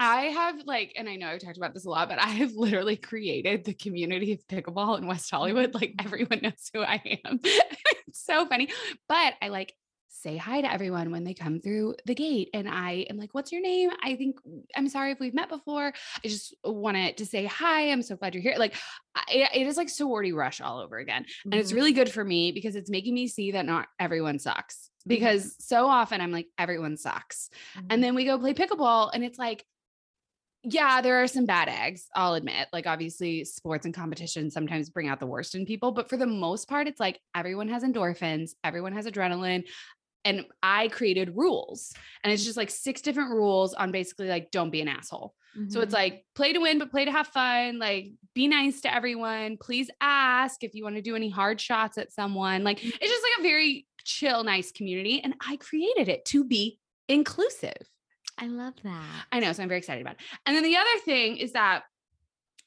I 0.00 0.22
have 0.22 0.62
like, 0.64 0.94
and 0.96 1.08
I 1.08 1.16
know 1.16 1.28
I've 1.28 1.42
talked 1.42 1.58
about 1.58 1.74
this 1.74 1.84
a 1.84 1.90
lot, 1.90 2.08
but 2.08 2.18
I 2.18 2.28
have 2.28 2.54
literally 2.54 2.96
created 2.96 3.64
the 3.64 3.74
community 3.74 4.32
of 4.32 4.46
pickleball 4.48 4.98
in 4.98 5.06
West 5.06 5.26
mm-hmm. 5.26 5.36
Hollywood. 5.36 5.74
Like 5.74 5.94
everyone 6.02 6.40
knows 6.42 6.70
who 6.72 6.80
I 6.80 7.20
am. 7.26 7.38
it's 7.44 8.24
so 8.24 8.46
funny. 8.46 8.70
But 9.08 9.34
I 9.42 9.48
like 9.48 9.74
say 10.08 10.36
hi 10.36 10.60
to 10.60 10.72
everyone 10.72 11.10
when 11.10 11.24
they 11.24 11.34
come 11.34 11.60
through 11.60 11.96
the 12.04 12.14
gate. 12.14 12.48
And 12.52 12.68
I 12.68 13.06
am 13.10 13.16
like, 13.16 13.30
what's 13.32 13.52
your 13.52 13.60
name? 13.60 13.90
I 14.02 14.16
think 14.16 14.36
I'm 14.74 14.88
sorry 14.88 15.12
if 15.12 15.20
we've 15.20 15.34
met 15.34 15.48
before. 15.48 15.92
I 16.24 16.28
just 16.28 16.54
wanted 16.64 17.18
to 17.18 17.26
say 17.26 17.46
hi. 17.46 17.90
I'm 17.90 18.02
so 18.02 18.16
glad 18.16 18.34
you're 18.34 18.42
here. 18.42 18.56
Like 18.58 18.74
I, 19.14 19.48
it 19.54 19.66
is 19.66 19.76
like 19.76 19.88
sorority 19.88 20.32
rush 20.32 20.60
all 20.60 20.78
over 20.78 20.98
again. 20.98 21.26
And 21.44 21.54
it's 21.54 21.72
really 21.72 21.92
mm-hmm. 21.92 22.00
good 22.00 22.12
for 22.12 22.24
me 22.24 22.52
because 22.52 22.74
it's 22.74 22.90
making 22.90 23.14
me 23.14 23.28
see 23.28 23.52
that 23.52 23.66
not 23.66 23.86
everyone 23.98 24.38
sucks. 24.38 24.76
Mm-hmm. 24.76 25.08
Because 25.08 25.56
so 25.58 25.86
often 25.86 26.20
I'm 26.20 26.32
like, 26.32 26.48
everyone 26.58 26.96
sucks. 26.96 27.48
Mhm. 27.76 27.86
And 27.90 28.04
then 28.04 28.14
we 28.14 28.24
go 28.24 28.38
play 28.38 28.52
pickleball, 28.52 29.10
and 29.14 29.24
it's 29.24 29.38
like, 29.38 29.64
yeah, 30.62 31.00
there 31.00 31.22
are 31.22 31.26
some 31.26 31.46
bad 31.46 31.68
eggs, 31.68 32.06
I'll 32.14 32.34
admit. 32.34 32.68
Like, 32.72 32.86
obviously, 32.86 33.44
sports 33.44 33.86
and 33.86 33.94
competition 33.94 34.50
sometimes 34.50 34.90
bring 34.90 35.08
out 35.08 35.20
the 35.20 35.26
worst 35.26 35.54
in 35.54 35.64
people, 35.66 35.92
but 35.92 36.08
for 36.08 36.16
the 36.16 36.26
most 36.26 36.68
part, 36.68 36.86
it's 36.86 37.00
like 37.00 37.18
everyone 37.34 37.68
has 37.68 37.82
endorphins, 37.82 38.50
everyone 38.62 38.92
has 38.92 39.06
adrenaline. 39.06 39.64
And 40.22 40.44
I 40.62 40.88
created 40.88 41.34
rules, 41.34 41.94
and 42.22 42.30
it's 42.30 42.44
just 42.44 42.58
like 42.58 42.68
six 42.68 43.00
different 43.00 43.30
rules 43.30 43.72
on 43.72 43.90
basically 43.90 44.28
like, 44.28 44.50
don't 44.50 44.68
be 44.68 44.82
an 44.82 44.88
asshole. 44.88 45.34
So 45.68 45.80
it's 45.80 45.92
Mhm. 45.92 45.96
like 45.96 46.26
play 46.34 46.52
to 46.52 46.58
win, 46.60 46.78
but 46.78 46.90
play 46.90 47.06
to 47.06 47.10
have 47.10 47.26
fun. 47.28 47.78
Like 47.78 48.12
be 48.34 48.46
nice 48.46 48.82
to 48.82 48.94
everyone. 48.94 49.56
Please 49.56 49.90
ask 50.00 50.62
if 50.62 50.74
you 50.74 50.84
want 50.84 50.96
to 50.96 51.02
do 51.02 51.16
any 51.16 51.30
hard 51.30 51.60
shots 51.60 51.96
at 51.98 52.12
someone. 52.12 52.62
Like 52.62 52.84
it's 52.84 52.98
just 52.98 53.22
like 53.24 53.40
a 53.40 53.42
very 53.42 53.86
chill, 54.04 54.44
nice 54.44 54.70
community. 54.70 55.20
And 55.22 55.34
I 55.44 55.56
created 55.56 56.08
it 56.08 56.24
to 56.26 56.44
be 56.44 56.78
inclusive. 57.08 57.88
I 58.40 58.46
love 58.46 58.74
that. 58.84 59.26
I 59.30 59.40
know. 59.40 59.52
So 59.52 59.62
I'm 59.62 59.68
very 59.68 59.78
excited 59.78 60.00
about 60.00 60.14
it. 60.14 60.20
And 60.46 60.56
then 60.56 60.64
the 60.64 60.76
other 60.76 60.98
thing 61.04 61.36
is 61.36 61.52
that 61.52 61.82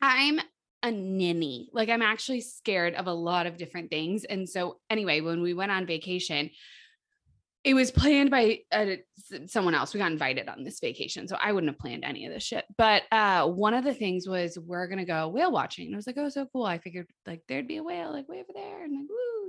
I'm 0.01 0.39
a 0.83 0.91
ninny. 0.91 1.69
Like 1.73 1.89
I'm 1.89 2.01
actually 2.01 2.41
scared 2.41 2.93
of 2.93 3.07
a 3.07 3.13
lot 3.13 3.47
of 3.47 3.57
different 3.57 3.89
things. 3.89 4.23
And 4.25 4.47
so 4.47 4.79
anyway, 4.89 5.21
when 5.21 5.41
we 5.41 5.53
went 5.53 5.71
on 5.71 5.87
vacation, 5.87 6.51
it 7.63 7.73
was 7.73 7.91
planned 7.91 8.29
by 8.29 8.59
uh, 8.73 8.97
someone 9.47 9.73
else. 9.73 9.93
We 9.93 9.99
got 9.99 10.11
invited 10.11 10.49
on 10.49 10.63
this 10.63 10.81
vacation. 10.81 11.29
So 11.29 11.37
I 11.41 11.53
wouldn't 11.53 11.71
have 11.71 11.79
planned 11.79 12.03
any 12.03 12.25
of 12.25 12.33
this 12.33 12.43
shit. 12.43 12.65
But 12.77 13.03
uh, 13.11 13.47
one 13.47 13.73
of 13.73 13.85
the 13.85 13.93
things 13.93 14.27
was 14.27 14.59
we're 14.59 14.87
going 14.87 14.99
to 14.99 15.05
go 15.05 15.29
whale 15.29 15.51
watching. 15.51 15.85
And 15.85 15.95
I 15.95 15.97
was 15.97 16.05
like, 16.05 16.17
oh, 16.19 16.27
so 16.27 16.45
cool. 16.51 16.65
I 16.65 16.77
figured 16.77 17.07
like 17.25 17.41
there'd 17.47 17.67
be 17.67 17.77
a 17.77 17.83
whale 17.83 18.11
like 18.11 18.27
way 18.27 18.41
over 18.41 18.51
there. 18.53 18.83
And 18.83 18.93
like, 18.93 19.09
woo, 19.09 19.42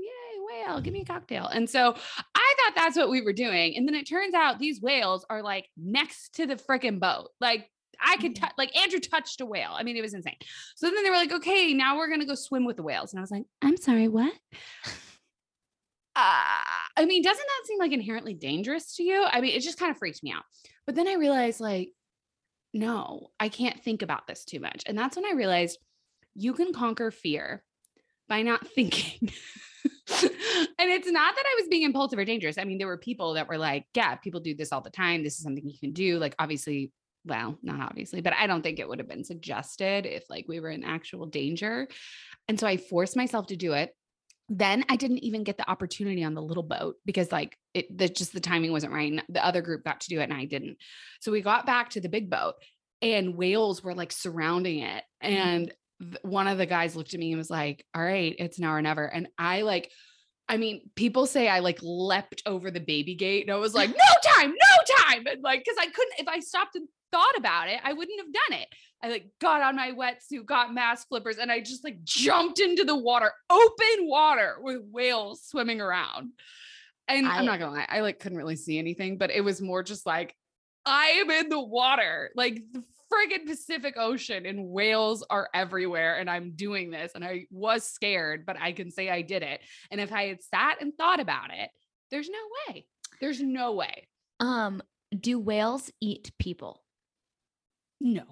whale, 0.48 0.80
give 0.80 0.92
me 0.92 1.02
a 1.02 1.04
cocktail. 1.04 1.46
And 1.46 1.68
so 1.68 1.94
I 2.34 2.54
thought 2.58 2.74
that's 2.74 2.96
what 2.96 3.10
we 3.10 3.22
were 3.22 3.32
doing. 3.32 3.76
And 3.76 3.86
then 3.86 3.94
it 3.94 4.08
turns 4.08 4.34
out 4.34 4.58
these 4.58 4.80
whales 4.80 5.24
are 5.30 5.42
like 5.42 5.68
next 5.76 6.34
to 6.36 6.46
the 6.46 6.56
freaking 6.56 7.00
boat. 7.00 7.30
Like 7.40 7.70
I 8.00 8.16
could 8.16 8.32
Mhm. 8.32 8.40
touch, 8.40 8.52
like 8.58 8.76
Andrew 8.76 8.98
touched 9.00 9.40
a 9.40 9.46
whale. 9.46 9.70
I 9.72 9.82
mean, 9.84 9.96
it 9.96 10.02
was 10.02 10.14
insane. 10.14 10.36
So 10.76 10.90
then 10.90 11.02
they 11.04 11.10
were 11.10 11.16
like, 11.16 11.32
okay, 11.32 11.72
now 11.74 11.96
we're 11.96 12.08
going 12.08 12.20
to 12.20 12.26
go 12.26 12.34
swim 12.34 12.64
with 12.64 12.76
the 12.76 12.82
whales. 12.82 13.12
And 13.12 13.20
I 13.20 13.22
was 13.22 13.30
like, 13.30 13.44
I'm 13.62 13.76
sorry, 13.76 14.08
what? 14.08 14.32
Uh, 16.16 16.62
I 16.96 17.04
mean, 17.06 17.22
doesn't 17.22 17.44
that 17.44 17.66
seem 17.66 17.78
like 17.78 17.92
inherently 17.92 18.34
dangerous 18.34 18.94
to 18.96 19.02
you? 19.02 19.24
I 19.28 19.40
mean, 19.40 19.56
it 19.56 19.62
just 19.62 19.78
kind 19.78 19.90
of 19.90 19.98
freaked 19.98 20.22
me 20.22 20.32
out. 20.32 20.44
But 20.86 20.94
then 20.94 21.08
I 21.08 21.14
realized, 21.14 21.60
like, 21.60 21.90
no, 22.72 23.30
I 23.40 23.48
can't 23.48 23.82
think 23.82 24.02
about 24.02 24.26
this 24.26 24.44
too 24.44 24.60
much. 24.60 24.82
And 24.86 24.96
that's 24.96 25.16
when 25.16 25.24
I 25.26 25.32
realized 25.32 25.78
you 26.34 26.52
can 26.52 26.72
conquer 26.72 27.10
fear 27.10 27.64
by 28.28 28.42
not 28.42 28.66
thinking. 28.74 29.30
and 30.22 30.90
it's 30.90 31.10
not 31.10 31.34
that 31.34 31.44
I 31.46 31.60
was 31.60 31.68
being 31.68 31.82
impulsive 31.82 32.18
or 32.18 32.24
dangerous. 32.24 32.58
I 32.58 32.64
mean, 32.64 32.78
there 32.78 32.86
were 32.86 32.98
people 32.98 33.34
that 33.34 33.48
were 33.48 33.58
like, 33.58 33.86
yeah, 33.94 34.14
people 34.16 34.40
do 34.40 34.54
this 34.54 34.72
all 34.72 34.80
the 34.80 34.90
time. 34.90 35.22
This 35.22 35.36
is 35.36 35.42
something 35.42 35.66
you 35.66 35.78
can 35.78 35.92
do. 35.92 36.18
Like, 36.18 36.34
obviously, 36.38 36.92
well, 37.24 37.58
not 37.62 37.80
obviously, 37.80 38.20
but 38.20 38.34
I 38.34 38.46
don't 38.46 38.62
think 38.62 38.78
it 38.78 38.88
would 38.88 38.98
have 38.98 39.08
been 39.08 39.24
suggested 39.24 40.06
if 40.06 40.28
like 40.28 40.46
we 40.46 40.60
were 40.60 40.70
in 40.70 40.84
actual 40.84 41.26
danger. 41.26 41.88
And 42.48 42.60
so 42.60 42.66
I 42.66 42.76
forced 42.76 43.16
myself 43.16 43.46
to 43.48 43.56
do 43.56 43.72
it. 43.72 43.94
Then 44.50 44.84
I 44.90 44.96
didn't 44.96 45.24
even 45.24 45.42
get 45.42 45.56
the 45.56 45.68
opportunity 45.70 46.22
on 46.22 46.34
the 46.34 46.42
little 46.42 46.62
boat 46.62 46.96
because 47.06 47.32
like 47.32 47.56
it 47.72 47.96
the 47.96 48.10
just 48.10 48.34
the 48.34 48.40
timing 48.40 48.72
wasn't 48.72 48.92
right. 48.92 49.10
And 49.10 49.22
the 49.30 49.44
other 49.44 49.62
group 49.62 49.84
got 49.84 50.02
to 50.02 50.08
do 50.10 50.20
it 50.20 50.24
and 50.24 50.34
I 50.34 50.44
didn't. 50.44 50.76
So 51.20 51.32
we 51.32 51.40
got 51.40 51.64
back 51.64 51.90
to 51.90 52.00
the 52.02 52.10
big 52.10 52.28
boat 52.28 52.56
and 53.00 53.36
whales 53.36 53.82
were 53.82 53.94
like 53.94 54.12
surrounding 54.12 54.80
it. 54.80 55.02
Mm-hmm. 55.22 55.34
And 55.34 55.72
th- 56.00 56.16
one 56.22 56.46
of 56.46 56.58
the 56.58 56.66
guys 56.66 56.96
looked 56.96 57.14
at 57.14 57.20
me 57.20 57.32
and 57.32 57.38
was 57.38 57.50
like, 57.50 57.84
All 57.94 58.02
right, 58.02 58.34
it's 58.38 58.58
now 58.58 58.72
or 58.72 58.82
never. 58.82 59.04
And 59.04 59.28
I 59.38 59.62
like 59.62 59.90
I 60.48 60.58
mean, 60.58 60.90
people 60.94 61.26
say 61.26 61.48
I 61.48 61.60
like 61.60 61.78
leapt 61.82 62.42
over 62.46 62.70
the 62.70 62.80
baby 62.80 63.14
gate 63.14 63.46
and 63.46 63.52
I 63.52 63.58
was 63.58 63.74
like, 63.74 63.88
no 63.90 64.32
time, 64.34 64.50
no 64.50 64.96
time. 64.98 65.24
And 65.26 65.42
like, 65.42 65.64
cause 65.64 65.76
I 65.78 65.86
couldn't, 65.86 66.18
if 66.18 66.28
I 66.28 66.40
stopped 66.40 66.76
and 66.76 66.86
thought 67.12 67.36
about 67.38 67.68
it, 67.68 67.80
I 67.82 67.92
wouldn't 67.92 68.20
have 68.20 68.32
done 68.32 68.60
it. 68.60 68.68
I 69.02 69.08
like 69.08 69.26
got 69.40 69.62
on 69.62 69.76
my 69.76 69.92
wetsuit, 69.92 70.46
got 70.46 70.72
mask 70.72 71.08
flippers, 71.08 71.38
and 71.38 71.52
I 71.52 71.60
just 71.60 71.84
like 71.84 72.02
jumped 72.04 72.58
into 72.58 72.84
the 72.84 72.96
water, 72.96 73.32
open 73.50 74.08
water 74.08 74.56
with 74.60 74.80
whales 74.90 75.42
swimming 75.44 75.80
around. 75.80 76.30
And 77.06 77.26
I, 77.26 77.38
am 77.38 77.44
not 77.44 77.58
gonna 77.58 77.72
lie, 77.72 77.86
I 77.88 78.00
like 78.00 78.18
couldn't 78.18 78.38
really 78.38 78.56
see 78.56 78.78
anything, 78.78 79.18
but 79.18 79.30
it 79.30 79.42
was 79.42 79.60
more 79.60 79.82
just 79.82 80.06
like, 80.06 80.34
I 80.86 81.22
am 81.22 81.30
in 81.30 81.48
the 81.50 81.60
water. 81.60 82.30
Like 82.34 82.62
the 82.72 82.82
friggin' 83.14 83.46
Pacific 83.46 83.94
Ocean 83.96 84.46
and 84.46 84.68
whales 84.68 85.24
are 85.30 85.48
everywhere. 85.54 86.18
And 86.18 86.28
I'm 86.28 86.52
doing 86.54 86.90
this. 86.90 87.12
And 87.14 87.24
I 87.24 87.46
was 87.50 87.84
scared, 87.84 88.44
but 88.46 88.56
I 88.60 88.72
can 88.72 88.90
say 88.90 89.10
I 89.10 89.22
did 89.22 89.42
it. 89.42 89.60
And 89.90 90.00
if 90.00 90.12
I 90.12 90.28
had 90.28 90.42
sat 90.42 90.80
and 90.80 90.92
thought 90.96 91.20
about 91.20 91.50
it, 91.52 91.70
there's 92.10 92.28
no 92.28 92.38
way. 92.68 92.86
There's 93.20 93.40
no 93.40 93.72
way. 93.72 94.08
Um, 94.40 94.82
do 95.18 95.38
whales 95.38 95.90
eat 96.00 96.32
people? 96.38 96.82
No. 98.00 98.24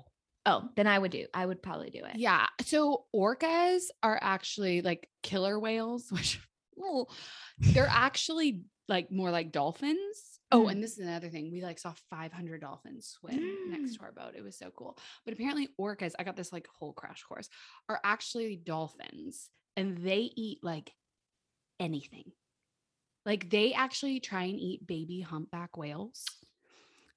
Oh, 0.45 0.69
then 0.75 0.87
I 0.87 0.99
would 0.99 1.13
do. 1.13 1.27
I 1.33 1.47
would 1.47 1.63
probably 1.63 1.91
do 1.91 2.05
it. 2.05 2.17
Yeah. 2.17 2.47
So 2.63 3.05
orcas 3.15 3.83
are 4.03 4.19
actually 4.21 4.83
like 4.83 5.09
killer 5.23 5.59
whales, 5.59 6.07
which 6.11 6.41
well, 6.75 7.11
they're 7.59 7.91
actually 7.91 8.63
like 8.89 9.13
more 9.13 9.31
like 9.31 9.53
dolphins 9.53 10.32
Oh, 10.53 10.67
mm. 10.67 10.73
and 10.73 10.83
this 10.83 10.93
is 10.93 10.99
another 10.99 11.29
thing. 11.29 11.51
We 11.51 11.63
like 11.63 11.79
saw 11.79 11.95
500 12.11 12.61
dolphins 12.61 13.07
swim 13.07 13.39
mm. 13.39 13.71
next 13.71 13.97
to 13.97 14.03
our 14.03 14.13
boat. 14.13 14.35
It 14.37 14.45
was 14.45 14.57
so 14.57 14.71
cool. 14.77 14.99
But 15.25 15.35
apparently, 15.35 15.69
orcas, 15.81 16.13
I 16.19 16.25
got 16.25 16.37
this 16.37 16.53
like 16.53 16.69
whole 16.79 16.93
crash 16.93 17.23
course, 17.23 17.49
are 17.89 18.01
actually 18.05 18.57
dolphins 18.57 19.49
and 19.77 19.99
they 19.99 20.31
eat 20.37 20.59
like 20.63 20.93
anything. 21.81 22.33
Like 23.25 23.51
they 23.51 23.73
actually 23.73 24.21
try 24.21 24.45
and 24.45 24.59
eat 24.59 24.87
baby 24.87 25.21
humpback 25.21 25.77
whales. 25.77 26.25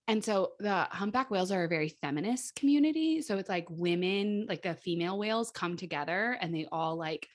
And 0.07 0.23
so 0.23 0.51
the 0.59 0.87
humpback 0.91 1.31
whales 1.31 1.51
are 1.51 1.63
a 1.63 1.67
very 1.67 1.89
feminist 1.89 2.55
community. 2.55 3.21
So 3.21 3.37
it's 3.37 3.49
like 3.49 3.65
women, 3.69 4.45
like 4.47 4.61
the 4.61 4.75
female 4.75 5.17
whales 5.17 5.49
come 5.49 5.77
together 5.77 6.37
and 6.39 6.53
they 6.53 6.67
all 6.71 6.95
like 6.95 7.27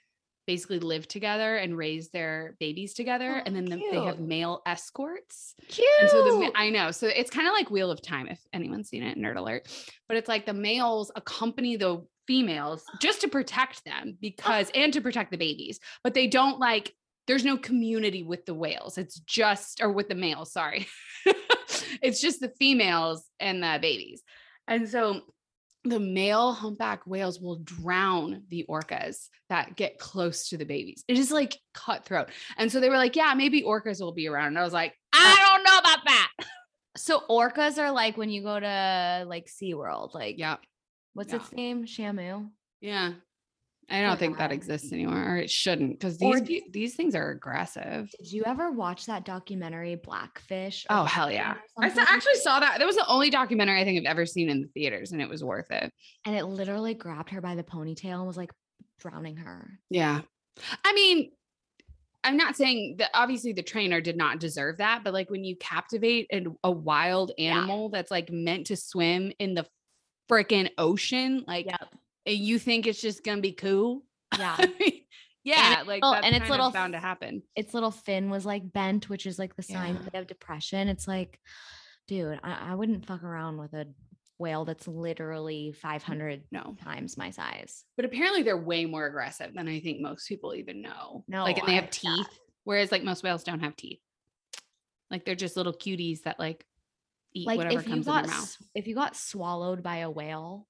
basically 0.47 0.79
live 0.79 1.07
together 1.07 1.57
and 1.57 1.77
raise 1.77 2.11
their 2.11 2.57
babies 2.61 2.95
together 2.95 3.37
oh, 3.39 3.43
and 3.47 3.55
then 3.55 3.65
the, 3.65 3.77
they 3.91 4.01
have 4.01 4.21
male 4.21 4.63
escorts. 4.67 5.55
Cute 5.69 5.87
and 6.01 6.11
so 6.11 6.25
the, 6.25 6.53
i 6.55 6.71
know 6.71 6.91
so 6.91 7.07
it's 7.07 7.31
kind 7.31 7.47
of 7.47 7.53
like 7.53 7.71
wheel 7.71 7.91
of 7.91 8.03
time 8.03 8.27
if 8.29 8.41
anyone's 8.53 8.89
seen 8.89 9.03
it 9.03 9.19
nerd 9.19 9.37
alert. 9.37 9.69
But 10.09 10.17
it's 10.17 10.29
like 10.29 10.47
the 10.47 10.55
males 10.55 11.11
accompany 11.15 11.77
the 11.77 12.05
females 12.27 12.85
just 13.01 13.21
to 13.23 13.29
protect 13.29 13.85
them 13.85 14.17
because 14.21 14.71
and 14.75 14.93
to 14.93 15.01
protect 15.01 15.31
the 15.31 15.37
babies 15.37 15.81
but 16.05 16.15
they 16.15 16.27
don't 16.27 16.59
like 16.59 16.95
there's 17.27 17.45
no 17.45 17.57
community 17.57 18.25
with 18.25 18.45
the 18.45 18.55
whales. 18.55 18.99
It's 18.99 19.21
just 19.21 19.81
or 19.81 19.93
with 19.93 20.09
the 20.09 20.15
males 20.15 20.53
sorry. 20.53 20.89
It's 22.03 22.21
just 22.21 22.41
the 22.41 22.53
females 22.59 23.25
and 23.39 23.63
the 23.63 23.79
babies. 23.81 24.23
And 24.67 24.89
so 24.89 25.23
the 25.85 26.01
male 26.01 26.53
humpback 26.53 27.07
whales 27.07 27.41
will 27.41 27.57
drown 27.57 28.43
the 28.51 28.67
orcas 28.69 29.29
that 29.49 29.77
get 29.77 29.99
close 29.99 30.49
to 30.51 30.59
the 30.59 30.65
babies. 30.67 31.05
It 31.09 31.19
is 31.19 31.31
like 31.31 31.59
cutthroat. 31.73 32.29
And 32.59 32.71
so 32.71 32.81
they 32.81 32.91
were 32.91 32.97
like, 32.97 33.17
yeah, 33.17 33.33
maybe 33.35 33.63
orcas 33.63 34.01
will 34.01 34.13
be 34.13 34.29
around. 34.29 34.49
And 34.49 34.59
I 34.59 34.63
was 34.63 34.73
like, 34.73 34.95
I 35.13 35.37
don't 35.47 35.65
know 35.65 35.79
about 35.79 36.05
that. 36.07 36.31
So 36.97 37.23
orcas 37.31 37.79
are 37.79 37.93
like 37.93 38.17
when 38.17 38.31
you 38.31 38.43
go 38.43 38.59
to 38.59 39.25
like 39.27 39.47
SeaWorld, 39.47 40.15
like 40.15 40.39
yeah. 40.39 40.57
What's 41.15 41.33
yeah. 41.33 41.37
its 41.37 41.53
name? 41.53 41.87
Shamu. 41.87 42.51
Yeah. 42.81 43.13
I 43.91 44.03
don't 44.03 44.19
think 44.19 44.39
that 44.39 44.53
exists 44.53 44.93
anymore, 44.93 45.33
or 45.33 45.37
it 45.37 45.51
shouldn't, 45.51 45.99
because 45.99 46.17
these 46.17 46.63
these 46.71 46.95
things 46.95 47.17
are 47.17 47.31
aggressive. 47.31 48.09
Did 48.19 48.33
you 48.33 48.45
ever 48.47 48.71
watch 48.71 49.07
that 49.07 49.25
documentary 49.25 49.97
Blackfish? 49.97 50.87
Oh 50.89 51.05
hell 51.05 51.31
yeah! 51.31 51.55
I 51.77 51.87
actually 51.87 52.37
saw 52.37 52.61
that. 52.61 52.79
That 52.79 52.87
was 52.87 52.97
the 52.97 53.07
only 53.09 53.31
documentary 53.31 53.81
I 53.81 53.85
think 53.85 53.99
I've 53.99 54.11
ever 54.11 54.27
seen 54.27 54.49
in 54.49 54.63
the 54.63 54.69
theaters, 54.69 55.11
and 55.11 55.21
it 55.21 55.29
was 55.29 55.43
worth 55.43 55.73
it. 55.73 55.93
And 56.25 56.37
it 56.37 56.45
literally 56.45 56.95
grabbed 56.95 57.31
her 57.31 57.41
by 57.41 57.57
the 57.57 57.65
ponytail 57.65 58.19
and 58.19 58.27
was 58.27 58.37
like 58.37 58.53
drowning 59.01 59.37
her. 59.39 59.81
Yeah, 59.91 60.21
I 60.85 60.93
mean, 60.93 61.33
I'm 62.23 62.37
not 62.37 62.57
saying 62.57 62.97
that 62.99 63.11
obviously 63.13 63.53
the 63.53 63.63
trainer 63.63 64.01
did 64.01 64.17
not 64.17 64.39
deserve 64.39 64.77
that, 64.77 65.03
but 65.03 65.13
like 65.13 65.31
when 65.31 65.43
you 65.43 65.57
captivate 65.57 66.29
a, 66.33 66.45
a 66.63 66.71
wild 66.71 67.33
animal 67.39 67.91
yeah. 67.91 67.99
that's 67.99 68.11
like 68.13 68.31
meant 68.31 68.69
to 68.69 68.77
swim 68.77 69.33
in 69.41 69.55
the 69.55 69.67
freaking 70.31 70.71
ocean, 70.79 71.45
like. 71.49 71.67
Yep 71.67 71.93
you 72.33 72.59
think 72.59 72.87
it's 72.87 73.01
just 73.01 73.25
gonna 73.25 73.41
be 73.41 73.53
cool? 73.53 74.03
Yeah. 74.39 74.57
yeah, 75.45 75.79
and 75.81 75.89
like 75.89 76.03
and 76.05 76.35
it's 76.35 76.51
little 76.51 76.71
bound 76.71 76.93
to 76.93 76.99
happen. 76.99 77.43
Its 77.57 77.75
little 77.75 77.91
fin 77.91 78.31
was 78.31 78.45
like 78.45 78.73
bent, 78.73 79.09
which 79.09 79.27
is 79.27 79.39
like 79.39 79.57
the 79.57 79.63
sign 79.63 79.99
yeah. 80.13 80.21
of 80.21 80.27
depression. 80.27 80.89
It's 80.89 81.09
like, 81.09 81.41
dude, 82.09 82.39
I, 82.43 82.73
I 82.73 82.75
wouldn't 82.75 83.07
fuck 83.07 83.23
around 83.23 83.59
with 83.59 83.73
a 83.75 83.87
whale 84.41 84.65
that's 84.65 84.89
literally 84.89 85.73
500 85.73 86.45
no 86.51 86.75
times 86.83 87.17
my 87.17 87.31
size. 87.31 87.85
But 87.97 88.07
apparently 88.07 88.43
they're 88.43 88.57
way 88.57 88.87
more 88.87 89.07
aggressive 89.07 89.53
than 89.55 89.69
I 89.69 89.81
think 89.81 90.01
most 90.01 90.27
people 90.27 90.55
even 90.55 90.83
know. 90.83 91.25
No, 91.29 91.45
like 91.45 91.59
and 91.59 91.69
they 91.69 91.75
have 91.75 91.91
teeth, 91.91 92.27
that. 92.29 92.39
whereas 92.65 92.91
like 92.91 93.05
most 93.05 93.23
whales 93.23 93.45
don't 93.45 93.61
have 93.61 93.77
teeth. 93.77 94.01
Like 95.11 95.25
they're 95.25 95.35
just 95.35 95.57
little 95.57 95.75
cuties 95.75 96.23
that 96.23 96.39
like 96.39 96.65
eat 97.35 97.47
like 97.47 97.59
whatever 97.59 97.83
comes 97.83 98.07
got, 98.07 98.25
in 98.25 98.31
their 98.31 98.39
mouth. 98.39 98.57
If 98.75 98.87
you 98.87 98.95
got 98.95 99.17
swallowed 99.17 99.83
by 99.83 99.99
a 99.99 100.11
whale, 100.11 100.67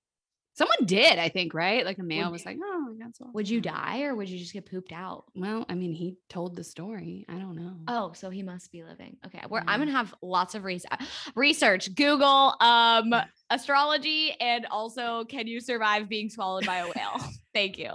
Someone 0.54 0.84
did, 0.84 1.18
I 1.18 1.28
think, 1.28 1.54
right? 1.54 1.84
Like 1.84 1.98
a 1.98 2.02
male 2.02 2.26
would 2.26 2.32
was 2.32 2.44
like, 2.44 2.58
"Oh, 2.62 2.94
that's 2.98 3.20
all." 3.20 3.30
Would 3.32 3.48
you 3.48 3.60
die 3.60 4.02
or 4.02 4.14
would 4.14 4.28
you 4.28 4.38
just 4.38 4.52
get 4.52 4.66
pooped 4.66 4.92
out? 4.92 5.24
Well, 5.34 5.64
I 5.68 5.74
mean, 5.74 5.92
he 5.92 6.16
told 6.28 6.56
the 6.56 6.64
story. 6.64 7.24
I 7.28 7.34
don't 7.34 7.56
know. 7.56 7.76
Oh, 7.88 8.12
so 8.14 8.30
he 8.30 8.42
must 8.42 8.72
be 8.72 8.82
living. 8.82 9.16
Okay, 9.26 9.40
where 9.48 9.62
yeah. 9.62 9.70
I'm 9.70 9.80
gonna 9.80 9.92
have 9.92 10.14
lots 10.22 10.54
of 10.54 10.64
research. 10.64 10.90
Research, 11.34 11.94
Google, 11.94 12.56
um, 12.60 13.14
astrology, 13.50 14.34
and 14.40 14.66
also, 14.66 15.24
can 15.24 15.46
you 15.46 15.60
survive 15.60 16.08
being 16.08 16.28
swallowed 16.28 16.66
by 16.66 16.78
a 16.78 16.86
whale? 16.86 17.20
Thank 17.54 17.78
you. 17.78 17.92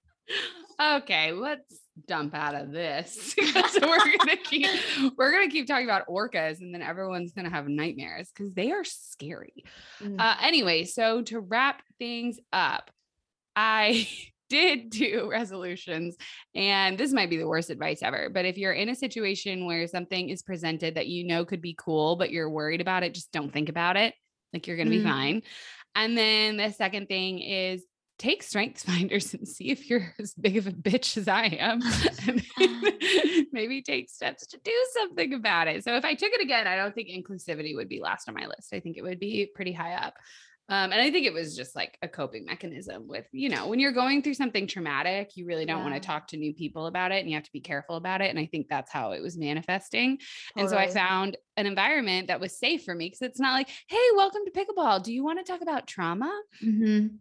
okay, 0.80 1.32
let's 1.32 1.79
dump 2.06 2.34
out 2.34 2.54
of 2.54 2.72
this. 2.72 3.34
so 3.70 3.80
we're 3.82 4.16
gonna 4.18 4.36
keep 4.36 4.66
we're 5.16 5.32
gonna 5.32 5.48
keep 5.48 5.66
talking 5.66 5.86
about 5.86 6.06
orcas, 6.06 6.60
and 6.60 6.74
then 6.74 6.82
everyone's 6.82 7.32
gonna 7.32 7.50
have 7.50 7.68
nightmares 7.68 8.30
because 8.34 8.54
they 8.54 8.70
are 8.72 8.84
scary. 8.84 9.64
Mm. 10.00 10.20
Uh, 10.20 10.36
anyway, 10.42 10.84
so 10.84 11.22
to 11.22 11.40
wrap 11.40 11.82
things 11.98 12.38
up, 12.52 12.90
I 13.56 14.08
did 14.48 14.90
do 14.90 15.28
resolutions, 15.30 16.16
and 16.54 16.98
this 16.98 17.12
might 17.12 17.30
be 17.30 17.36
the 17.36 17.48
worst 17.48 17.70
advice 17.70 18.02
ever. 18.02 18.28
But 18.32 18.44
if 18.44 18.58
you're 18.58 18.72
in 18.72 18.88
a 18.88 18.94
situation 18.94 19.66
where 19.66 19.86
something 19.86 20.28
is 20.28 20.42
presented 20.42 20.96
that 20.96 21.06
you 21.06 21.26
know 21.26 21.44
could 21.44 21.62
be 21.62 21.74
cool, 21.78 22.16
but 22.16 22.30
you're 22.30 22.50
worried 22.50 22.80
about 22.80 23.02
it, 23.02 23.14
just 23.14 23.32
don't 23.32 23.52
think 23.52 23.68
about 23.68 23.96
it. 23.96 24.14
Like 24.52 24.66
you're 24.66 24.76
gonna 24.76 24.90
mm. 24.90 25.02
be 25.02 25.04
fine. 25.04 25.42
And 25.94 26.16
then 26.16 26.56
the 26.56 26.70
second 26.70 27.08
thing 27.08 27.40
is 27.40 27.84
take 28.20 28.42
strengths 28.42 28.84
finders 28.84 29.34
and 29.34 29.48
see 29.48 29.70
if 29.70 29.88
you're 29.90 30.14
as 30.20 30.34
big 30.34 30.56
of 30.56 30.66
a 30.66 30.70
bitch 30.70 31.16
as 31.16 31.26
I 31.26 31.46
am. 31.46 31.80
maybe 33.52 33.82
take 33.82 34.10
steps 34.10 34.46
to 34.48 34.58
do 34.62 34.72
something 34.92 35.34
about 35.34 35.66
it. 35.66 35.82
So 35.82 35.96
if 35.96 36.04
I 36.04 36.14
took 36.14 36.32
it 36.32 36.42
again, 36.42 36.66
I 36.66 36.76
don't 36.76 36.94
think 36.94 37.08
inclusivity 37.08 37.74
would 37.74 37.88
be 37.88 38.00
last 38.00 38.28
on 38.28 38.34
my 38.34 38.46
list. 38.46 38.72
I 38.72 38.80
think 38.80 38.96
it 38.96 39.02
would 39.02 39.18
be 39.18 39.50
pretty 39.54 39.72
high 39.72 39.94
up. 39.94 40.14
Um, 40.68 40.92
and 40.92 41.00
I 41.00 41.10
think 41.10 41.26
it 41.26 41.32
was 41.32 41.56
just 41.56 41.74
like 41.74 41.98
a 42.00 42.06
coping 42.06 42.44
mechanism 42.44 43.08
with, 43.08 43.26
you 43.32 43.48
know, 43.48 43.66
when 43.66 43.80
you're 43.80 43.90
going 43.90 44.22
through 44.22 44.34
something 44.34 44.68
traumatic, 44.68 45.32
you 45.34 45.44
really 45.44 45.66
don't 45.66 45.78
yeah. 45.78 45.90
want 45.90 46.00
to 46.00 46.06
talk 46.06 46.28
to 46.28 46.36
new 46.36 46.54
people 46.54 46.86
about 46.86 47.10
it 47.10 47.18
and 47.18 47.28
you 47.28 47.34
have 47.34 47.42
to 47.42 47.52
be 47.52 47.60
careful 47.60 47.96
about 47.96 48.20
it. 48.20 48.30
And 48.30 48.38
I 48.38 48.46
think 48.46 48.68
that's 48.68 48.92
how 48.92 49.10
it 49.10 49.20
was 49.20 49.36
manifesting. 49.36 50.18
Totally. 50.18 50.62
And 50.62 50.70
so 50.70 50.76
I 50.76 50.86
found 50.86 51.36
an 51.56 51.66
environment 51.66 52.28
that 52.28 52.38
was 52.38 52.56
safe 52.56 52.84
for 52.84 52.94
me 52.94 53.06
because 53.06 53.22
it's 53.22 53.40
not 53.40 53.54
like, 53.54 53.68
hey, 53.88 54.06
welcome 54.14 54.42
to 54.44 54.52
pickleball. 54.52 55.02
Do 55.02 55.12
you 55.12 55.24
want 55.24 55.44
to 55.44 55.52
talk 55.52 55.60
about 55.60 55.88
trauma? 55.88 56.40
Mm-hmm. 56.64 57.16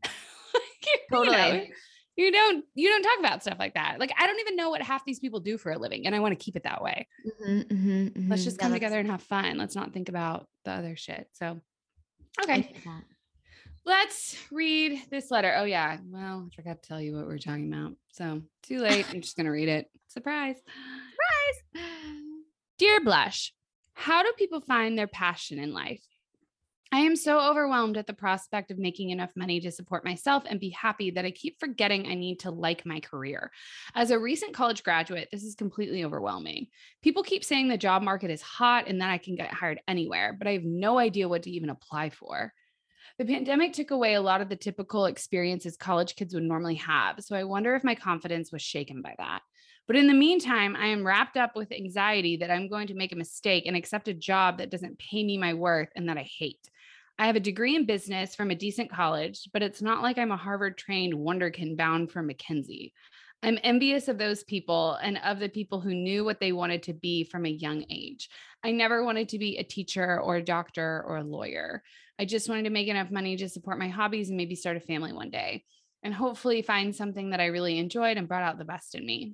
Totally. 1.12 1.72
You, 2.16 2.32
know, 2.32 2.50
you 2.50 2.54
don't 2.54 2.66
you 2.74 2.90
don't 2.90 3.02
talk 3.02 3.20
about 3.20 3.42
stuff 3.44 3.58
like 3.60 3.76
that. 3.76 3.98
Like 3.98 4.12
I 4.20 4.28
don't 4.28 4.40
even 4.42 4.58
know 4.58 4.70
what 4.70 4.82
half 4.82 5.06
these 5.06 5.20
people 5.20 5.40
do 5.40 5.58
for 5.58 5.72
a 5.72 5.78
living, 5.78 6.06
and 6.06 6.14
I 6.14 6.20
want 6.20 6.38
to 6.38 6.44
keep 6.44 6.58
it 6.58 6.64
that 6.64 6.82
way. 6.82 7.08
Mm-hmm, 7.26 7.60
mm-hmm, 7.60 7.90
mm-hmm. 7.90 8.30
Let's 8.30 8.44
just 8.44 8.60
come 8.60 8.74
together 8.74 9.00
and 9.00 9.10
have 9.10 9.24
fun. 9.24 9.58
Let's 9.58 9.76
not 9.76 9.94
think 9.94 10.10
about 10.10 10.48
the 10.66 10.72
other 10.72 10.98
shit. 10.98 11.28
So, 11.32 11.62
okay. 12.44 12.76
Let's 13.86 14.36
read 14.52 15.02
this 15.10 15.32
letter. 15.32 15.56
Oh 15.58 15.64
yeah. 15.64 15.98
Well, 16.06 16.48
I 16.52 16.56
forgot 16.56 16.84
to 16.84 16.88
tell 16.88 17.02
you 17.02 17.16
what 17.16 17.28
we 17.28 17.34
are 17.36 17.40
talking 17.40 17.74
about. 17.74 17.94
So 18.12 18.42
too 18.64 18.80
late. 18.80 19.06
I'm 19.14 19.22
just 19.22 19.38
gonna 19.38 19.52
read 19.52 19.70
it. 19.70 19.88
Surprise. 20.10 20.58
Surprise. 20.58 21.86
Dear 22.78 23.02
Blush, 23.02 23.54
how 23.94 24.24
do 24.24 24.32
people 24.38 24.62
find 24.62 24.98
their 24.98 25.08
passion 25.08 25.60
in 25.60 25.74
life? 25.74 26.04
I 26.92 27.02
am 27.02 27.16
so 27.16 27.40
overwhelmed 27.40 27.98
at 27.98 28.08
the 28.08 28.14
prospect 28.14 28.72
of 28.72 28.80
making 28.80 29.12
enough 29.12 29.36
money 29.36 29.60
to 29.60 29.72
support 29.72 30.04
myself 30.04 30.44
and 30.50 30.60
be 30.60 30.70
happy 30.70 31.12
that 31.12 31.24
I 31.24 31.30
keep 31.30 31.60
forgetting 31.60 32.08
I 32.08 32.16
need 32.16 32.40
to 32.40 32.52
like 32.52 32.84
my 32.84 33.00
career. 33.00 33.52
As 33.94 34.10
a 34.10 34.18
recent 34.18 34.56
college 34.56 34.84
graduate, 34.84 35.30
this 35.32 35.44
is 35.44 35.54
completely 35.54 36.04
overwhelming. 36.04 36.68
People 37.04 37.22
keep 37.22 37.44
saying 37.44 37.68
the 37.68 37.78
job 37.78 38.02
market 38.02 38.32
is 38.32 38.42
hot 38.42 38.88
and 38.88 39.02
that 39.02 39.12
I 39.12 39.20
can 39.20 39.36
get 39.36 39.54
hired 39.54 39.80
anywhere, 39.88 40.36
but 40.36 40.48
I 40.48 40.54
have 40.54 40.64
no 40.64 40.98
idea 40.98 41.30
what 41.30 41.44
to 41.44 41.52
even 41.52 41.70
apply 41.70 42.10
for. 42.10 42.54
The 43.20 43.26
pandemic 43.26 43.74
took 43.74 43.92
away 43.92 44.16
a 44.16 44.22
lot 44.22 44.42
of 44.42 44.50
the 44.50 44.56
typical 44.56 45.06
experiences 45.06 45.78
college 45.78 46.16
kids 46.16 46.34
would 46.34 46.44
normally 46.44 46.76
have. 46.76 47.24
So 47.24 47.36
I 47.36 47.44
wonder 47.44 47.76
if 47.76 47.84
my 47.84 47.94
confidence 47.94 48.52
was 48.52 48.64
shaken 48.64 49.04
by 49.04 49.14
that. 49.20 49.42
But 49.86 49.96
in 49.96 50.08
the 50.08 50.14
meantime, 50.14 50.76
I 50.76 50.88
am 50.88 51.06
wrapped 51.06 51.36
up 51.36 51.56
with 51.56 51.72
anxiety 51.72 52.38
that 52.38 52.52
I'm 52.52 52.68
going 52.68 52.88
to 52.88 52.94
make 52.94 53.12
a 53.12 53.18
mistake 53.18 53.66
and 53.66 53.76
accept 53.76 54.08
a 54.08 54.14
job 54.14 54.60
that 54.60 54.70
doesn't 54.70 55.00
pay 55.00 55.24
me 55.24 55.38
my 55.38 55.56
worth 55.56 55.90
and 55.96 56.10
that 56.10 56.18
I 56.18 56.30
hate. 56.38 56.70
I 57.20 57.28
have 57.28 57.36
a 57.36 57.42
degree 57.42 57.76
in 57.76 57.86
business 57.86 58.34
from 58.34 58.50
a 58.50 58.56
decent 58.56 58.90
college, 58.90 59.50
but 59.52 59.62
it's 59.62 59.82
not 59.82 60.02
like 60.02 60.18
I'm 60.18 60.32
a 60.32 60.38
Harvard 60.38 60.78
trained 60.78 61.14
wonderkin 61.14 61.76
bound 61.76 62.12
for 62.12 62.24
McKinsey. 62.24 62.94
I'm 63.44 63.60
envious 63.62 64.08
of 64.08 64.18
those 64.18 64.46
people 64.46 64.94
and 65.04 65.20
of 65.26 65.38
the 65.38 65.50
people 65.50 65.82
who 65.82 65.94
knew 65.94 66.24
what 66.24 66.40
they 66.40 66.54
wanted 66.54 66.84
to 66.84 66.94
be 66.94 67.26
from 67.26 67.46
a 67.46 67.50
young 67.50 67.84
age. 67.90 68.30
I 68.64 68.72
never 68.72 69.04
wanted 69.04 69.28
to 69.30 69.38
be 69.38 69.58
a 69.58 69.66
teacher 69.66 70.22
or 70.22 70.38
a 70.38 70.44
doctor 70.44 71.04
or 71.06 71.18
a 71.18 71.24
lawyer. 71.24 71.84
I 72.18 72.24
just 72.24 72.48
wanted 72.48 72.64
to 72.64 72.70
make 72.70 72.88
enough 72.88 73.12
money 73.12 73.36
to 73.36 73.50
support 73.50 73.80
my 73.80 73.90
hobbies 73.90 74.30
and 74.30 74.38
maybe 74.38 74.56
start 74.56 74.78
a 74.78 74.82
family 74.82 75.12
one 75.12 75.30
day 75.30 75.66
and 76.04 76.14
hopefully 76.14 76.62
find 76.62 76.96
something 76.96 77.32
that 77.32 77.42
I 77.42 77.48
really 77.48 77.80
enjoyed 77.80 78.16
and 78.16 78.30
brought 78.30 78.44
out 78.44 78.58
the 78.58 78.66
best 78.66 78.96
in 78.96 79.06
me. 79.06 79.34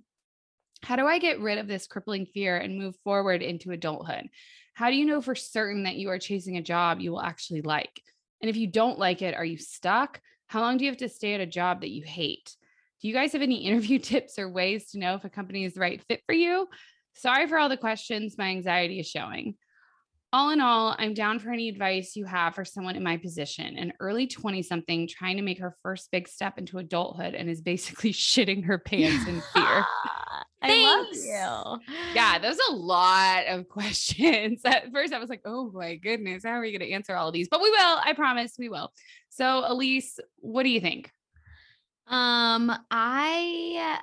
How 0.82 0.95
do 0.95 1.06
I 1.06 1.19
get 1.19 1.39
rid 1.39 1.60
of 1.60 1.67
this 1.67 1.86
crippling 1.86 2.26
fear 2.26 2.58
and 2.58 2.80
move 2.80 2.95
forward 3.04 3.43
into 3.43 3.71
adulthood? 3.71 4.28
How 4.76 4.90
do 4.90 4.98
you 4.98 5.06
know 5.06 5.22
for 5.22 5.36
certain 5.36 5.84
that 5.84 5.96
you 5.96 6.10
are 6.10 6.20
chasing 6.20 6.58
a 6.58 6.62
job 6.62 7.00
you 7.00 7.12
will 7.12 7.22
actually 7.22 7.62
like? 7.62 8.02
And 8.42 8.50
if 8.50 8.58
you 8.58 8.68
don't 8.68 9.00
like 9.00 9.22
it, 9.22 9.34
are 9.34 9.46
you 9.46 9.58
stuck? 9.58 10.20
How 10.48 10.60
long 10.60 10.76
do 10.76 10.84
you 10.84 10.92
have 10.92 11.00
to 11.00 11.08
stay 11.08 11.34
at 11.34 11.40
a 11.40 11.46
job 11.46 11.80
that 11.82 11.92
you 11.92 12.04
hate? 12.04 12.54
Do 13.02 13.08
you 13.08 13.14
guys 13.14 13.32
have 13.32 13.42
any 13.42 13.56
interview 13.66 14.00
tips 14.00 14.38
or 14.38 14.50
ways 14.50 14.92
to 14.92 15.00
know 15.00 15.16
if 15.16 15.24
a 15.24 15.30
company 15.30 15.64
is 15.64 15.76
the 15.76 15.80
right 15.80 16.04
fit 16.10 16.22
for 16.26 16.36
you? 16.36 16.68
Sorry 17.14 17.48
for 17.48 17.58
all 17.58 17.70
the 17.70 17.78
questions. 17.78 18.38
My 18.38 18.50
anxiety 18.50 19.00
is 19.00 19.08
showing. 19.08 19.56
All 20.34 20.50
in 20.50 20.60
all, 20.60 20.94
I'm 21.00 21.14
down 21.14 21.40
for 21.40 21.52
any 21.52 21.70
advice 21.70 22.18
you 22.18 22.26
have 22.26 22.56
for 22.56 22.66
someone 22.66 22.98
in 22.98 23.04
my 23.04 23.16
position, 23.16 23.78
an 23.78 23.94
early 24.02 24.28
20 24.28 24.62
something 24.62 25.08
trying 25.08 25.38
to 25.38 25.42
make 25.42 25.60
her 25.60 25.78
first 25.82 26.12
big 26.12 26.28
step 26.28 26.58
into 26.58 26.80
adulthood 26.80 27.34
and 27.34 27.50
is 27.50 27.62
basically 27.62 28.12
shitting 28.14 28.66
her 28.66 28.78
pants 28.78 29.26
in 29.26 29.42
fear. 29.54 29.86
I 30.65 30.84
love 30.84 31.08
you. 31.13 31.93
Yeah, 32.13 32.39
there's 32.39 32.60
a 32.69 32.73
lot 32.73 33.45
of 33.47 33.67
questions. 33.69 34.62
At 34.65 34.91
first, 34.91 35.13
I 35.13 35.19
was 35.19 35.30
like, 35.30 35.41
oh 35.45 35.71
my 35.73 35.95
goodness, 35.95 36.43
how 36.43 36.51
are 36.51 36.62
we 36.62 36.71
going 36.71 36.88
to 36.88 36.93
answer 36.93 37.15
all 37.15 37.28
of 37.28 37.34
these? 37.34 37.47
But 37.49 37.62
we 37.62 37.69
will. 37.69 37.99
I 38.04 38.13
promise 38.15 38.56
we 38.58 38.69
will. 38.69 38.91
So, 39.30 39.63
Elise, 39.67 40.19
what 40.38 40.63
do 40.63 40.69
you 40.69 40.82
think? 40.82 41.12
Um, 42.08 42.71
I 42.91 43.99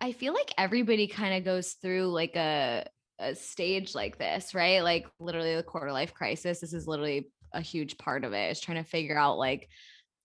I 0.00 0.12
feel 0.12 0.32
like 0.32 0.52
everybody 0.58 1.06
kind 1.06 1.36
of 1.36 1.44
goes 1.44 1.72
through 1.72 2.06
like 2.06 2.36
a 2.36 2.86
a 3.18 3.34
stage 3.34 3.94
like 3.94 4.18
this, 4.18 4.54
right? 4.54 4.82
Like 4.82 5.06
literally 5.20 5.54
the 5.54 5.62
quarter 5.62 5.92
life 5.92 6.14
crisis. 6.14 6.60
This 6.60 6.72
is 6.72 6.88
literally 6.88 7.30
a 7.52 7.60
huge 7.60 7.96
part 7.98 8.24
of 8.24 8.32
it 8.32 8.50
is 8.50 8.60
trying 8.60 8.82
to 8.82 8.88
figure 8.88 9.16
out 9.16 9.38
like 9.38 9.68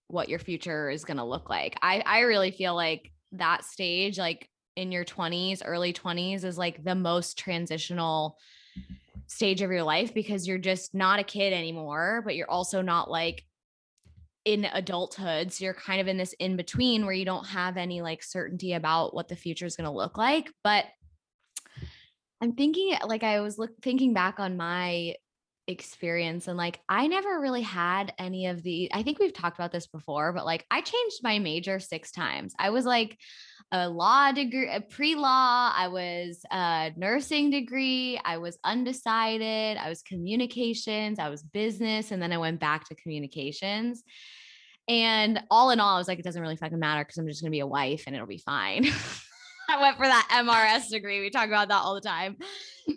what 0.08 0.28
your 0.28 0.40
future 0.40 0.90
is 0.90 1.04
going 1.04 1.18
to 1.18 1.24
look 1.24 1.48
like. 1.48 1.76
I 1.82 2.02
I 2.04 2.20
really 2.20 2.50
feel 2.50 2.74
like 2.74 3.12
that 3.32 3.64
stage 3.64 4.18
like 4.18 4.48
in 4.80 4.90
your 4.90 5.04
20s, 5.04 5.60
early 5.64 5.92
20s 5.92 6.42
is 6.42 6.56
like 6.56 6.82
the 6.82 6.94
most 6.94 7.38
transitional 7.38 8.38
stage 9.26 9.60
of 9.60 9.70
your 9.70 9.82
life 9.82 10.14
because 10.14 10.48
you're 10.48 10.58
just 10.58 10.94
not 10.94 11.20
a 11.20 11.24
kid 11.24 11.52
anymore, 11.52 12.22
but 12.24 12.34
you're 12.34 12.50
also 12.50 12.80
not 12.80 13.10
like 13.10 13.44
in 14.46 14.64
adulthood. 14.64 15.52
So 15.52 15.64
you're 15.64 15.74
kind 15.74 16.00
of 16.00 16.08
in 16.08 16.16
this 16.16 16.32
in 16.38 16.56
between 16.56 17.04
where 17.04 17.14
you 17.14 17.26
don't 17.26 17.46
have 17.46 17.76
any 17.76 18.00
like 18.00 18.22
certainty 18.22 18.72
about 18.72 19.14
what 19.14 19.28
the 19.28 19.36
future 19.36 19.66
is 19.66 19.76
going 19.76 19.84
to 19.84 19.90
look 19.90 20.16
like. 20.16 20.50
But 20.64 20.86
I'm 22.40 22.54
thinking, 22.54 22.96
like, 23.06 23.22
I 23.22 23.40
was 23.40 23.58
look, 23.58 23.72
thinking 23.82 24.14
back 24.14 24.40
on 24.40 24.56
my 24.56 25.14
experience 25.66 26.48
and 26.48 26.56
like 26.56 26.80
I 26.88 27.06
never 27.06 27.38
really 27.38 27.62
had 27.62 28.12
any 28.18 28.46
of 28.46 28.60
the 28.62 28.90
I 28.92 29.04
think 29.04 29.20
we've 29.20 29.32
talked 29.32 29.56
about 29.56 29.70
this 29.70 29.86
before 29.86 30.32
but 30.32 30.44
like 30.44 30.66
I 30.68 30.80
changed 30.80 31.20
my 31.22 31.38
major 31.38 31.78
6 31.78 32.10
times. 32.10 32.54
I 32.58 32.70
was 32.70 32.84
like 32.84 33.16
a 33.72 33.88
law 33.88 34.32
degree, 34.32 34.68
a 34.68 34.80
pre-law, 34.80 35.72
I 35.74 35.88
was 35.88 36.44
a 36.50 36.90
nursing 36.96 37.50
degree, 37.50 38.20
I 38.24 38.38
was 38.38 38.58
undecided, 38.64 39.76
I 39.76 39.88
was 39.88 40.02
communications, 40.02 41.18
I 41.18 41.28
was 41.28 41.42
business 41.42 42.10
and 42.10 42.20
then 42.20 42.32
I 42.32 42.38
went 42.38 42.58
back 42.58 42.88
to 42.88 42.94
communications. 42.96 44.02
And 44.88 45.40
all 45.50 45.70
in 45.70 45.78
all 45.78 45.94
I 45.94 45.98
was 45.98 46.08
like 46.08 46.18
it 46.18 46.24
doesn't 46.24 46.42
really 46.42 46.56
fucking 46.56 46.78
matter 46.78 47.04
cuz 47.04 47.16
I'm 47.16 47.28
just 47.28 47.44
to 47.44 47.50
be 47.50 47.60
a 47.60 47.66
wife 47.66 48.04
and 48.06 48.16
it'll 48.16 48.26
be 48.26 48.38
fine. 48.38 48.86
I 49.68 49.80
went 49.80 49.96
for 49.96 50.06
that 50.06 50.28
MRS 50.32 50.90
degree. 50.90 51.20
We 51.20 51.30
talk 51.30 51.46
about 51.46 51.68
that 51.68 51.82
all 51.82 51.94
the 51.94 52.00
time. 52.00 52.36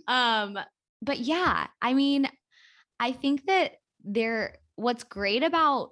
Um 0.08 0.58
but 1.04 1.20
yeah, 1.20 1.68
I 1.82 1.94
mean, 1.94 2.28
I 3.00 3.12
think 3.12 3.46
that 3.46 3.74
there, 4.04 4.58
what's 4.76 5.04
great 5.04 5.44
about 5.44 5.92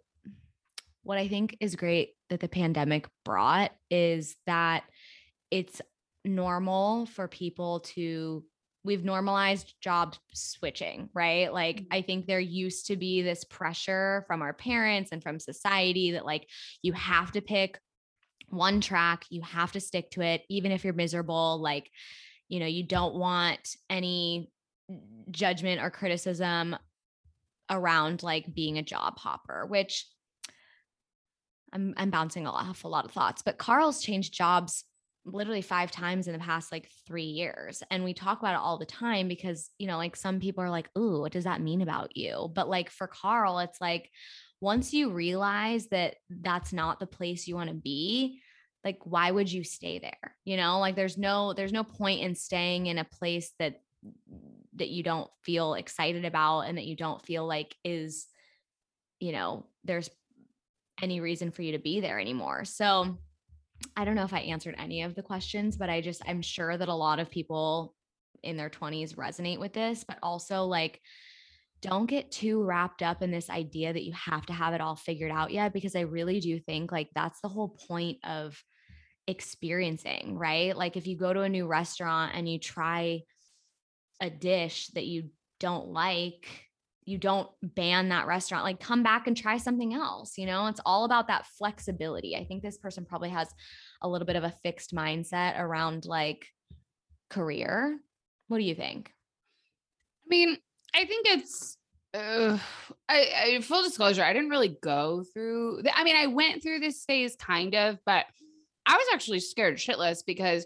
what 1.03 1.17
I 1.17 1.27
think 1.27 1.57
is 1.59 1.75
great 1.75 2.11
that 2.31 2.39
the 2.39 2.47
pandemic 2.47 3.07
brought 3.25 3.71
is 3.89 4.35
that 4.47 4.83
it's 5.51 5.81
normal 6.23 7.05
for 7.05 7.27
people 7.27 7.81
to 7.81 8.43
we've 8.83 9.03
normalized 9.03 9.75
job 9.79 10.15
switching, 10.33 11.09
right? 11.13 11.53
Like 11.53 11.81
mm-hmm. 11.81 11.93
I 11.93 12.01
think 12.01 12.25
there 12.25 12.39
used 12.39 12.87
to 12.87 12.95
be 12.95 13.21
this 13.21 13.43
pressure 13.43 14.23
from 14.25 14.41
our 14.41 14.53
parents 14.53 15.11
and 15.11 15.21
from 15.21 15.39
society 15.39 16.13
that 16.13 16.25
like 16.25 16.47
you 16.81 16.93
have 16.93 17.31
to 17.33 17.41
pick 17.41 17.79
one 18.47 18.81
track, 18.81 19.25
you 19.29 19.41
have 19.41 19.73
to 19.73 19.79
stick 19.79 20.09
to 20.11 20.21
it 20.21 20.43
even 20.49 20.71
if 20.71 20.83
you're 20.83 20.93
miserable, 20.93 21.61
like 21.61 21.91
you 22.47 22.59
know, 22.59 22.65
you 22.65 22.83
don't 22.83 23.15
want 23.15 23.75
any 23.89 24.49
judgment 25.29 25.81
or 25.81 25.91
criticism 25.91 26.75
around 27.69 28.23
like 28.23 28.53
being 28.53 28.77
a 28.77 28.83
job 28.83 29.17
hopper, 29.19 29.65
which 29.65 30.05
I'm 31.73 31.93
I'm 31.97 32.09
bouncing 32.09 32.47
off 32.47 32.83
a 32.83 32.87
lot 32.87 33.05
of 33.05 33.11
thoughts, 33.11 33.41
but 33.41 33.57
Carl's 33.57 34.01
changed 34.01 34.33
jobs 34.33 34.83
literally 35.25 35.61
five 35.61 35.91
times 35.91 36.27
in 36.27 36.33
the 36.33 36.39
past 36.39 36.71
like 36.71 36.89
three 37.05 37.23
years. 37.25 37.83
And 37.91 38.03
we 38.03 38.13
talk 38.13 38.39
about 38.39 38.55
it 38.55 38.59
all 38.59 38.77
the 38.77 38.85
time 38.85 39.27
because, 39.27 39.69
you 39.77 39.87
know, 39.87 39.97
like 39.97 40.15
some 40.15 40.39
people 40.39 40.63
are 40.63 40.69
like, 40.69 40.89
ooh, 40.97 41.19
what 41.19 41.31
does 41.31 41.43
that 41.43 41.61
mean 41.61 41.81
about 41.81 42.17
you? 42.17 42.49
But 42.53 42.69
like 42.69 42.89
for 42.89 43.07
Carl, 43.07 43.59
it's 43.59 43.79
like 43.79 44.09
once 44.59 44.93
you 44.93 45.11
realize 45.11 45.87
that 45.87 46.15
that's 46.29 46.73
not 46.73 46.99
the 46.99 47.05
place 47.05 47.47
you 47.47 47.55
want 47.55 47.69
to 47.69 47.75
be, 47.75 48.41
like 48.83 48.99
why 49.03 49.29
would 49.29 49.51
you 49.51 49.63
stay 49.63 49.99
there? 49.99 50.35
You 50.43 50.57
know, 50.57 50.79
like 50.79 50.95
there's 50.95 51.17
no 51.17 51.53
there's 51.53 51.73
no 51.73 51.83
point 51.83 52.21
in 52.21 52.33
staying 52.33 52.87
in 52.87 52.97
a 52.97 53.03
place 53.03 53.53
that 53.59 53.81
that 54.75 54.89
you 54.89 55.03
don't 55.03 55.29
feel 55.43 55.75
excited 55.75 56.25
about 56.25 56.61
and 56.61 56.77
that 56.77 56.85
you 56.85 56.95
don't 56.95 57.23
feel 57.23 57.45
like 57.45 57.75
is 57.83 58.25
you 59.19 59.31
know 59.31 59.67
there's 59.83 60.09
any 61.01 61.19
reason 61.19 61.51
for 61.51 61.61
you 61.61 61.71
to 61.73 61.79
be 61.79 61.99
there 61.99 62.19
anymore. 62.19 62.65
So 62.65 63.17
i 63.95 64.05
don't 64.05 64.13
know 64.13 64.23
if 64.23 64.33
i 64.33 64.41
answered 64.41 64.75
any 64.77 65.01
of 65.01 65.15
the 65.15 65.23
questions 65.23 65.75
but 65.75 65.89
i 65.89 65.99
just 65.99 66.21
i'm 66.27 66.39
sure 66.39 66.77
that 66.77 66.87
a 66.87 66.93
lot 66.93 67.17
of 67.17 67.31
people 67.31 67.95
in 68.43 68.55
their 68.55 68.69
20s 68.69 69.15
resonate 69.15 69.59
with 69.59 69.73
this 69.73 70.03
but 70.07 70.19
also 70.21 70.65
like 70.65 71.01
don't 71.81 72.05
get 72.05 72.31
too 72.31 72.63
wrapped 72.63 73.01
up 73.01 73.23
in 73.23 73.31
this 73.31 73.49
idea 73.49 73.91
that 73.91 74.03
you 74.03 74.13
have 74.13 74.45
to 74.45 74.53
have 74.53 74.75
it 74.75 74.81
all 74.81 74.95
figured 74.95 75.31
out 75.31 75.49
yet 75.49 75.73
because 75.73 75.95
i 75.95 76.01
really 76.01 76.39
do 76.39 76.59
think 76.59 76.91
like 76.91 77.09
that's 77.15 77.41
the 77.41 77.47
whole 77.47 77.75
point 77.87 78.19
of 78.23 78.55
experiencing 79.27 80.37
right? 80.37 80.75
Like 80.75 80.97
if 80.97 81.07
you 81.07 81.17
go 81.17 81.33
to 81.33 81.41
a 81.41 81.49
new 81.49 81.67
restaurant 81.67 82.33
and 82.35 82.47
you 82.47 82.59
try 82.59 83.21
a 84.19 84.29
dish 84.29 84.87
that 84.89 85.05
you 85.05 85.29
don't 85.59 85.87
like, 85.87 86.47
you 87.05 87.17
don't 87.17 87.49
ban 87.61 88.09
that 88.09 88.27
restaurant. 88.27 88.63
Like 88.63 88.79
come 88.79 89.03
back 89.03 89.27
and 89.27 89.35
try 89.35 89.57
something 89.57 89.93
else. 89.93 90.37
You 90.37 90.45
know, 90.45 90.67
it's 90.67 90.81
all 90.85 91.05
about 91.05 91.27
that 91.27 91.47
flexibility. 91.57 92.35
I 92.35 92.45
think 92.45 92.61
this 92.61 92.77
person 92.77 93.05
probably 93.05 93.29
has 93.29 93.47
a 94.01 94.09
little 94.09 94.25
bit 94.25 94.35
of 94.35 94.43
a 94.43 94.53
fixed 94.63 94.93
mindset 94.93 95.59
around 95.59 96.05
like 96.05 96.47
career. 97.29 97.99
What 98.47 98.59
do 98.59 98.63
you 98.63 98.75
think? 98.75 99.11
I 100.25 100.29
mean, 100.29 100.57
I 100.93 101.05
think 101.05 101.27
it's 101.27 101.77
uh, 102.13 102.57
I, 103.07 103.55
I 103.57 103.61
full 103.61 103.83
disclosure, 103.83 104.23
I 104.23 104.33
didn't 104.33 104.49
really 104.49 104.77
go 104.81 105.23
through. 105.33 105.81
The, 105.83 105.97
I 105.97 106.03
mean, 106.03 106.15
I 106.15 106.27
went 106.27 106.61
through 106.61 106.79
this 106.79 107.05
phase 107.05 107.35
kind 107.35 107.73
of, 107.73 107.99
but 108.05 108.25
I 108.85 108.95
was 108.95 109.07
actually 109.13 109.39
scared 109.39 109.77
shitless 109.77 110.23
because 110.25 110.65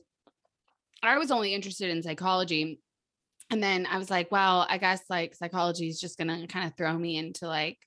I 1.03 1.17
was 1.17 1.31
only 1.31 1.53
interested 1.53 1.91
in 1.91 2.01
psychology 2.01 2.79
and 3.49 3.61
then 3.61 3.85
I 3.85 3.97
was 3.97 4.09
like, 4.09 4.31
well, 4.31 4.65
I 4.69 4.77
guess 4.77 5.03
like 5.09 5.35
psychology 5.35 5.87
is 5.87 5.99
just 5.99 6.17
gonna 6.17 6.47
kind 6.47 6.67
of 6.67 6.75
throw 6.77 6.97
me 6.97 7.17
into 7.17 7.47
like 7.47 7.77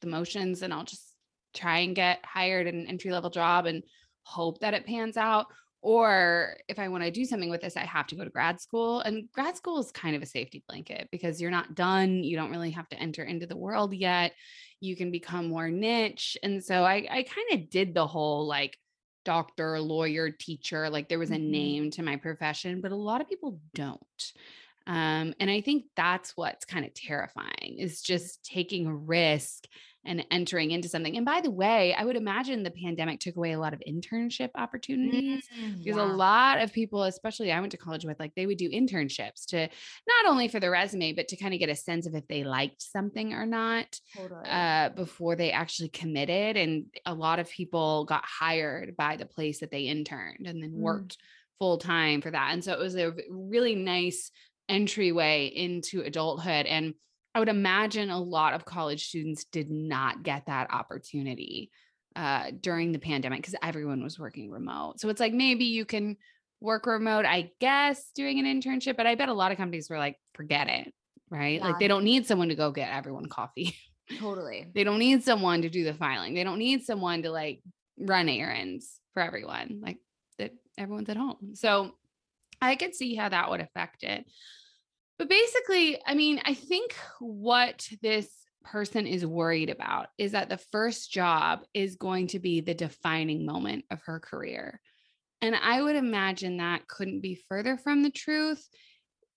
the 0.00 0.06
motions 0.08 0.62
and 0.62 0.72
I'll 0.72 0.84
just 0.84 1.14
try 1.54 1.78
and 1.80 1.96
get 1.96 2.24
hired 2.24 2.66
in 2.66 2.78
an 2.80 2.86
entry 2.86 3.10
level 3.10 3.30
job 3.30 3.66
and 3.66 3.82
hope 4.22 4.60
that 4.60 4.74
it 4.74 4.86
pans 4.86 5.16
out. 5.16 5.46
or 5.80 6.56
if 6.68 6.78
I 6.80 6.88
want 6.88 7.04
to 7.04 7.10
do 7.12 7.24
something 7.24 7.50
with 7.50 7.60
this, 7.60 7.76
I 7.76 7.84
have 7.84 8.08
to 8.08 8.16
go 8.16 8.24
to 8.24 8.30
grad 8.30 8.60
school. 8.60 9.00
And 9.00 9.30
grad 9.32 9.56
school 9.56 9.78
is 9.78 9.92
kind 9.92 10.16
of 10.16 10.22
a 10.22 10.26
safety 10.26 10.64
blanket 10.68 11.08
because 11.12 11.40
you're 11.40 11.52
not 11.52 11.76
done. 11.76 12.24
You 12.24 12.36
don't 12.36 12.50
really 12.50 12.72
have 12.72 12.88
to 12.88 12.98
enter 12.98 13.22
into 13.22 13.46
the 13.46 13.56
world 13.56 13.94
yet. 13.94 14.32
You 14.80 14.96
can 14.96 15.12
become 15.12 15.48
more 15.48 15.70
niche. 15.70 16.36
And 16.42 16.62
so 16.64 16.82
I, 16.84 17.06
I 17.10 17.22
kind 17.22 17.52
of 17.62 17.70
did 17.70 17.94
the 17.94 18.06
whole 18.08 18.46
like 18.46 18.76
doctor, 19.24 19.80
lawyer, 19.80 20.30
teacher, 20.30 20.90
like 20.90 21.08
there 21.08 21.18
was 21.18 21.30
a 21.30 21.36
Mhm. 21.36 21.38
name 21.38 21.90
to 21.92 22.02
my 22.02 22.16
profession, 22.16 22.80
but 22.80 22.92
a 22.92 22.96
lot 22.96 23.20
of 23.20 23.28
people 23.28 23.60
don't. 23.74 24.32
Um, 24.88 25.34
and 25.38 25.50
I 25.50 25.60
think 25.60 25.84
that's 25.96 26.36
what's 26.36 26.64
kind 26.64 26.86
of 26.86 26.94
terrifying 26.94 27.76
is 27.78 28.02
just 28.02 28.42
taking 28.44 28.86
a 28.86 28.94
risk 28.96 29.66
and 30.04 30.24
entering 30.30 30.70
into 30.70 30.88
something. 30.88 31.16
And 31.16 31.26
by 31.26 31.42
the 31.42 31.50
way, 31.50 31.92
I 31.92 32.04
would 32.04 32.16
imagine 32.16 32.62
the 32.62 32.70
pandemic 32.70 33.20
took 33.20 33.36
away 33.36 33.52
a 33.52 33.58
lot 33.60 33.74
of 33.74 33.82
internship 33.86 34.50
opportunities 34.54 35.22
Mm, 35.52 35.84
because 35.84 35.98
a 35.98 36.04
lot 36.04 36.62
of 36.62 36.72
people, 36.72 37.02
especially 37.04 37.52
I 37.52 37.60
went 37.60 37.72
to 37.72 37.78
college 37.78 38.06
with, 38.06 38.18
like 38.18 38.34
they 38.34 38.46
would 38.46 38.56
do 38.58 38.70
internships 38.70 39.44
to 39.48 39.68
not 40.06 40.26
only 40.26 40.48
for 40.48 40.60
the 40.60 40.70
resume, 40.70 41.12
but 41.12 41.28
to 41.28 41.36
kind 41.36 41.52
of 41.52 41.60
get 41.60 41.68
a 41.68 41.76
sense 41.76 42.06
of 42.06 42.14
if 42.14 42.26
they 42.28 42.44
liked 42.44 42.80
something 42.82 43.34
or 43.34 43.44
not 43.44 44.00
totally. 44.14 44.48
uh, 44.48 44.88
before 44.90 45.36
they 45.36 45.50
actually 45.52 45.88
committed. 45.90 46.56
And 46.56 46.86
a 47.04 47.14
lot 47.14 47.38
of 47.38 47.50
people 47.50 48.04
got 48.06 48.24
hired 48.24 48.96
by 48.96 49.16
the 49.16 49.26
place 49.26 49.60
that 49.60 49.70
they 49.70 49.82
interned 49.82 50.46
and 50.46 50.62
then 50.62 50.72
Mm. 50.74 50.80
worked 50.80 51.18
full 51.58 51.78
time 51.78 52.20
for 52.20 52.30
that. 52.30 52.50
And 52.52 52.62
so 52.62 52.72
it 52.72 52.78
was 52.78 52.94
a 52.96 53.12
really 53.30 53.74
nice 53.74 54.30
entryway 54.68 55.46
into 55.46 56.02
adulthood. 56.02 56.66
And 56.66 56.94
I 57.34 57.38
would 57.38 57.48
imagine 57.48 58.10
a 58.10 58.20
lot 58.20 58.54
of 58.54 58.64
college 58.64 59.08
students 59.08 59.44
did 59.44 59.70
not 59.70 60.22
get 60.22 60.46
that 60.46 60.72
opportunity 60.72 61.70
uh, 62.16 62.50
during 62.60 62.92
the 62.92 62.98
pandemic 62.98 63.40
because 63.40 63.54
everyone 63.62 64.02
was 64.02 64.18
working 64.18 64.50
remote. 64.50 65.00
So 65.00 65.08
it's 65.08 65.20
like 65.20 65.32
maybe 65.32 65.66
you 65.66 65.84
can 65.84 66.16
work 66.60 66.86
remote, 66.86 67.24
I 67.24 67.52
guess, 67.60 68.10
doing 68.14 68.38
an 68.38 68.44
internship, 68.44 68.96
but 68.96 69.06
I 69.06 69.14
bet 69.14 69.28
a 69.28 69.34
lot 69.34 69.52
of 69.52 69.58
companies 69.58 69.88
were 69.88 69.98
like, 69.98 70.16
forget 70.34 70.68
it. 70.68 70.92
Right. 71.30 71.60
Like 71.60 71.78
they 71.78 71.88
don't 71.88 72.04
need 72.04 72.26
someone 72.26 72.48
to 72.48 72.54
go 72.54 72.72
get 72.72 72.90
everyone 72.90 73.26
coffee. 73.26 73.76
totally. 74.18 74.66
They 74.74 74.82
don't 74.82 74.98
need 74.98 75.22
someone 75.22 75.62
to 75.62 75.68
do 75.68 75.84
the 75.84 75.94
filing. 75.94 76.34
They 76.34 76.44
don't 76.44 76.58
need 76.58 76.84
someone 76.84 77.22
to 77.22 77.30
like 77.30 77.62
run 77.98 78.28
errands 78.28 78.98
for 79.12 79.22
everyone. 79.22 79.80
Like 79.82 79.98
that 80.38 80.52
everyone's 80.78 81.10
at 81.10 81.16
home. 81.16 81.54
So 81.54 81.92
I 82.60 82.76
could 82.76 82.94
see 82.94 83.14
how 83.14 83.28
that 83.28 83.50
would 83.50 83.60
affect 83.60 84.02
it. 84.02 84.24
But 85.18 85.28
basically, 85.28 86.00
I 86.06 86.14
mean, 86.14 86.40
I 86.44 86.54
think 86.54 86.94
what 87.18 87.88
this 88.02 88.28
person 88.64 89.06
is 89.06 89.26
worried 89.26 89.70
about 89.70 90.08
is 90.18 90.32
that 90.32 90.48
the 90.48 90.58
first 90.58 91.10
job 91.10 91.60
is 91.74 91.96
going 91.96 92.28
to 92.28 92.38
be 92.38 92.60
the 92.60 92.74
defining 92.74 93.44
moment 93.44 93.84
of 93.90 94.00
her 94.04 94.20
career. 94.20 94.80
And 95.40 95.56
I 95.56 95.80
would 95.80 95.96
imagine 95.96 96.58
that 96.58 96.86
couldn't 96.86 97.20
be 97.20 97.40
further 97.48 97.76
from 97.76 98.02
the 98.02 98.10
truth, 98.10 98.68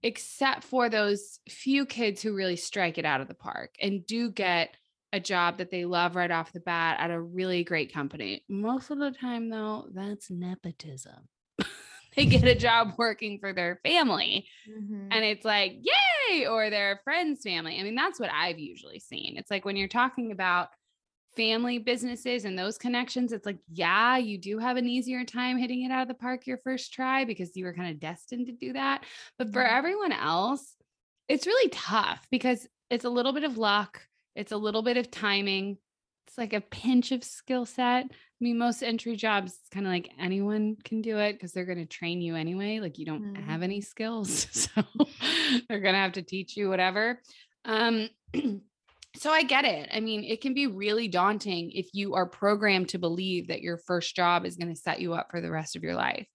except 0.03 0.63
for 0.63 0.89
those 0.89 1.39
few 1.47 1.85
kids 1.85 2.21
who 2.21 2.35
really 2.35 2.55
strike 2.55 2.97
it 2.97 3.05
out 3.05 3.21
of 3.21 3.27
the 3.27 3.33
park 3.33 3.75
and 3.81 4.05
do 4.05 4.31
get 4.31 4.75
a 5.13 5.19
job 5.19 5.57
that 5.57 5.69
they 5.69 5.85
love 5.85 6.15
right 6.15 6.31
off 6.31 6.53
the 6.53 6.59
bat 6.59 6.97
at 6.99 7.11
a 7.11 7.21
really 7.21 7.63
great 7.63 7.93
company. 7.93 8.43
Most 8.49 8.91
of 8.91 8.99
the 8.99 9.11
time, 9.11 9.49
though, 9.49 9.87
that's 9.93 10.31
nepotism. 10.31 11.27
they 12.15 12.25
get 12.25 12.43
a 12.43 12.55
job 12.55 12.93
working 12.97 13.39
for 13.39 13.53
their 13.53 13.79
family 13.83 14.47
Mhm. 14.67 15.07
and 15.11 15.23
it's 15.23 15.45
like, 15.45 15.73
yay, 15.81 16.45
or 16.45 16.69
their 16.69 16.99
friend's 17.03 17.41
family. 17.43 17.79
I 17.79 17.83
mean, 17.83 17.95
that's 17.95 18.19
what 18.19 18.31
I've 18.31 18.59
usually 18.59 18.99
seen. 18.99 19.37
It's 19.37 19.49
like 19.51 19.65
when 19.65 19.75
you're 19.75 19.87
talking 19.87 20.31
about 20.31 20.69
family 21.37 21.79
businesses 21.79 22.43
and 22.43 22.59
those 22.59 22.77
connections, 22.77 23.31
it's 23.31 23.45
like, 23.45 23.59
yeah, 23.71 24.17
you 24.17 24.37
do 24.37 24.57
have 24.59 24.75
an 24.75 24.87
easier 24.87 25.23
time 25.23 25.57
hitting 25.57 25.83
it 25.83 25.91
out 25.91 26.01
of 26.01 26.07
the 26.09 26.13
park 26.13 26.45
your 26.45 26.57
first 26.57 26.93
try 26.93 27.23
because 27.23 27.55
you 27.55 27.63
were 27.63 27.73
kind 27.73 27.89
of 27.89 27.99
destined 27.99 28.47
to 28.47 28.51
do 28.51 28.73
that. 28.73 29.05
But 29.37 29.53
for 29.53 29.63
everyone 29.63 30.11
else, 30.11 30.75
it's 31.29 31.47
really 31.47 31.69
tough 31.69 32.27
because 32.31 32.67
it's 32.89 33.05
a 33.05 33.09
little 33.09 33.31
bit 33.31 33.45
of 33.45 33.57
luck, 33.57 34.01
it's 34.35 34.51
a 34.51 34.57
little 34.57 34.81
bit 34.81 34.97
of 34.97 35.09
timing, 35.09 35.77
it's 36.31 36.37
like 36.37 36.53
a 36.53 36.61
pinch 36.61 37.11
of 37.11 37.25
skill 37.25 37.65
set. 37.65 38.05
I 38.05 38.09
mean, 38.39 38.57
most 38.57 38.83
entry 38.83 39.17
jobs, 39.17 39.51
it's 39.59 39.69
kind 39.69 39.85
of 39.85 39.91
like 39.91 40.09
anyone 40.17 40.77
can 40.81 41.01
do 41.01 41.17
it 41.17 41.33
because 41.33 41.51
they're 41.51 41.65
going 41.65 41.77
to 41.79 41.85
train 41.85 42.21
you 42.21 42.35
anyway. 42.37 42.79
Like 42.79 42.97
you 42.97 43.05
don't 43.05 43.33
Mhm. 43.33 43.43
have 43.47 43.61
any 43.63 43.81
skills. 43.81 44.47
So 44.71 44.83
they're 45.67 45.81
going 45.81 45.93
to 45.93 45.99
have 45.99 46.13
to 46.13 46.21
teach 46.21 46.55
you 46.55 46.69
whatever. 46.69 47.21
Um, 47.65 48.07
so 49.17 49.29
I 49.29 49.43
get 49.43 49.65
it. 49.65 49.89
I 49.93 49.99
mean, 49.99 50.23
it 50.23 50.39
can 50.39 50.53
be 50.53 50.67
really 50.67 51.09
daunting 51.09 51.71
if 51.71 51.89
you 51.91 52.13
are 52.13 52.25
programmed 52.25 52.87
to 52.89 52.97
believe 52.99 53.49
that 53.49 53.61
your 53.61 53.77
first 53.79 54.15
job 54.15 54.45
is 54.45 54.55
going 54.55 54.73
to 54.73 54.79
set 54.79 55.01
you 55.01 55.13
up 55.13 55.27
for 55.31 55.41
the 55.41 55.51
rest 55.51 55.75
of 55.75 55.83
your 55.83 55.95
life. 55.95 56.25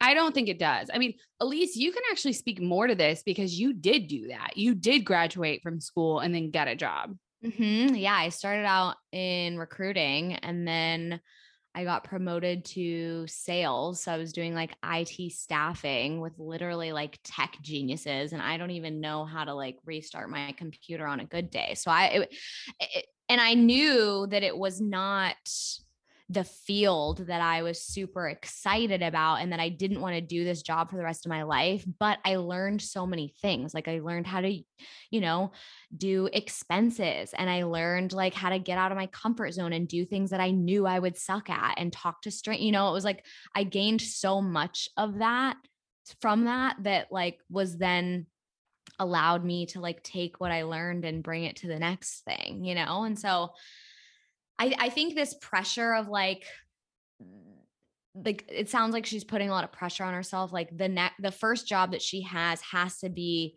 I 0.00 0.14
don't 0.14 0.32
think 0.32 0.48
it 0.48 0.60
does. 0.60 0.90
I 0.94 0.98
mean, 0.98 1.14
Elise, 1.40 1.74
you 1.74 1.90
can 1.90 2.02
actually 2.12 2.34
speak 2.34 2.60
more 2.60 2.86
to 2.86 2.94
this 2.94 3.24
because 3.24 3.58
you 3.58 3.72
did 3.72 4.06
do 4.06 4.28
that. 4.28 4.56
You 4.56 4.76
did 4.76 5.04
graduate 5.04 5.62
from 5.64 5.80
school 5.80 6.20
and 6.20 6.32
then 6.32 6.52
get 6.52 6.68
a 6.68 6.76
job. 6.76 7.16
Mhm. 7.44 7.98
Yeah, 7.98 8.14
I 8.14 8.30
started 8.30 8.64
out 8.64 8.96
in 9.12 9.58
recruiting 9.58 10.34
and 10.34 10.66
then 10.66 11.20
I 11.74 11.84
got 11.84 12.04
promoted 12.04 12.64
to 12.66 13.26
sales. 13.26 14.02
So 14.02 14.12
I 14.12 14.16
was 14.16 14.32
doing 14.32 14.54
like 14.54 14.76
IT 14.82 15.28
staffing 15.28 16.20
with 16.20 16.38
literally 16.38 16.92
like 16.92 17.18
tech 17.24 17.56
geniuses 17.62 18.32
and 18.32 18.40
I 18.40 18.56
don't 18.56 18.70
even 18.70 19.00
know 19.00 19.24
how 19.24 19.44
to 19.44 19.54
like 19.54 19.76
restart 19.84 20.30
my 20.30 20.52
computer 20.56 21.06
on 21.06 21.20
a 21.20 21.24
good 21.26 21.50
day. 21.50 21.74
So 21.74 21.90
I 21.90 22.04
it, 22.06 22.34
it, 22.80 23.06
and 23.28 23.40
I 23.40 23.54
knew 23.54 24.26
that 24.30 24.42
it 24.44 24.56
was 24.56 24.80
not 24.80 25.36
the 26.30 26.44
field 26.44 27.26
that 27.26 27.42
I 27.42 27.62
was 27.62 27.82
super 27.82 28.28
excited 28.28 29.02
about 29.02 29.36
and 29.36 29.52
that 29.52 29.60
I 29.60 29.68
didn't 29.68 30.00
want 30.00 30.14
to 30.14 30.22
do 30.22 30.42
this 30.42 30.62
job 30.62 30.90
for 30.90 30.96
the 30.96 31.04
rest 31.04 31.26
of 31.26 31.30
my 31.30 31.42
life, 31.42 31.84
but 31.98 32.18
I 32.24 32.36
learned 32.36 32.80
so 32.80 33.06
many 33.06 33.34
things. 33.42 33.74
Like 33.74 33.88
I 33.88 34.00
learned 34.00 34.26
how 34.26 34.40
to, 34.40 34.62
you 35.10 35.20
know, 35.20 35.52
do 35.94 36.30
expenses 36.32 37.34
and 37.36 37.50
I 37.50 37.64
learned 37.64 38.14
like 38.14 38.32
how 38.32 38.48
to 38.48 38.58
get 38.58 38.78
out 38.78 38.90
of 38.90 38.96
my 38.96 39.06
comfort 39.08 39.52
zone 39.52 39.74
and 39.74 39.86
do 39.86 40.06
things 40.06 40.30
that 40.30 40.40
I 40.40 40.50
knew 40.50 40.86
I 40.86 40.98
would 40.98 41.18
suck 41.18 41.50
at 41.50 41.74
and 41.78 41.92
talk 41.92 42.22
to 42.22 42.30
straight, 42.30 42.60
you 42.60 42.72
know, 42.72 42.88
it 42.88 42.92
was 42.92 43.04
like 43.04 43.26
I 43.54 43.64
gained 43.64 44.00
so 44.00 44.40
much 44.40 44.88
of 44.96 45.18
that 45.18 45.56
from 46.20 46.44
that 46.44 46.76
that 46.84 47.12
like 47.12 47.38
was 47.50 47.76
then 47.76 48.26
allowed 48.98 49.44
me 49.44 49.66
to 49.66 49.80
like 49.80 50.02
take 50.02 50.40
what 50.40 50.52
I 50.52 50.62
learned 50.62 51.04
and 51.04 51.22
bring 51.22 51.44
it 51.44 51.56
to 51.56 51.66
the 51.66 51.78
next 51.78 52.24
thing, 52.24 52.64
you 52.64 52.74
know? 52.74 53.04
And 53.04 53.18
so 53.18 53.50
I 54.58 54.74
I 54.78 54.88
think 54.88 55.14
this 55.14 55.34
pressure 55.34 55.94
of 55.94 56.08
like 56.08 56.44
like 58.14 58.44
it 58.48 58.68
sounds 58.68 58.92
like 58.92 59.06
she's 59.06 59.24
putting 59.24 59.48
a 59.48 59.52
lot 59.52 59.64
of 59.64 59.72
pressure 59.72 60.04
on 60.04 60.14
herself 60.14 60.52
like 60.52 60.76
the 60.76 60.88
next 60.88 61.20
the 61.20 61.32
first 61.32 61.66
job 61.66 61.92
that 61.92 62.02
she 62.02 62.22
has 62.22 62.60
has 62.60 62.98
to 62.98 63.08
be 63.08 63.56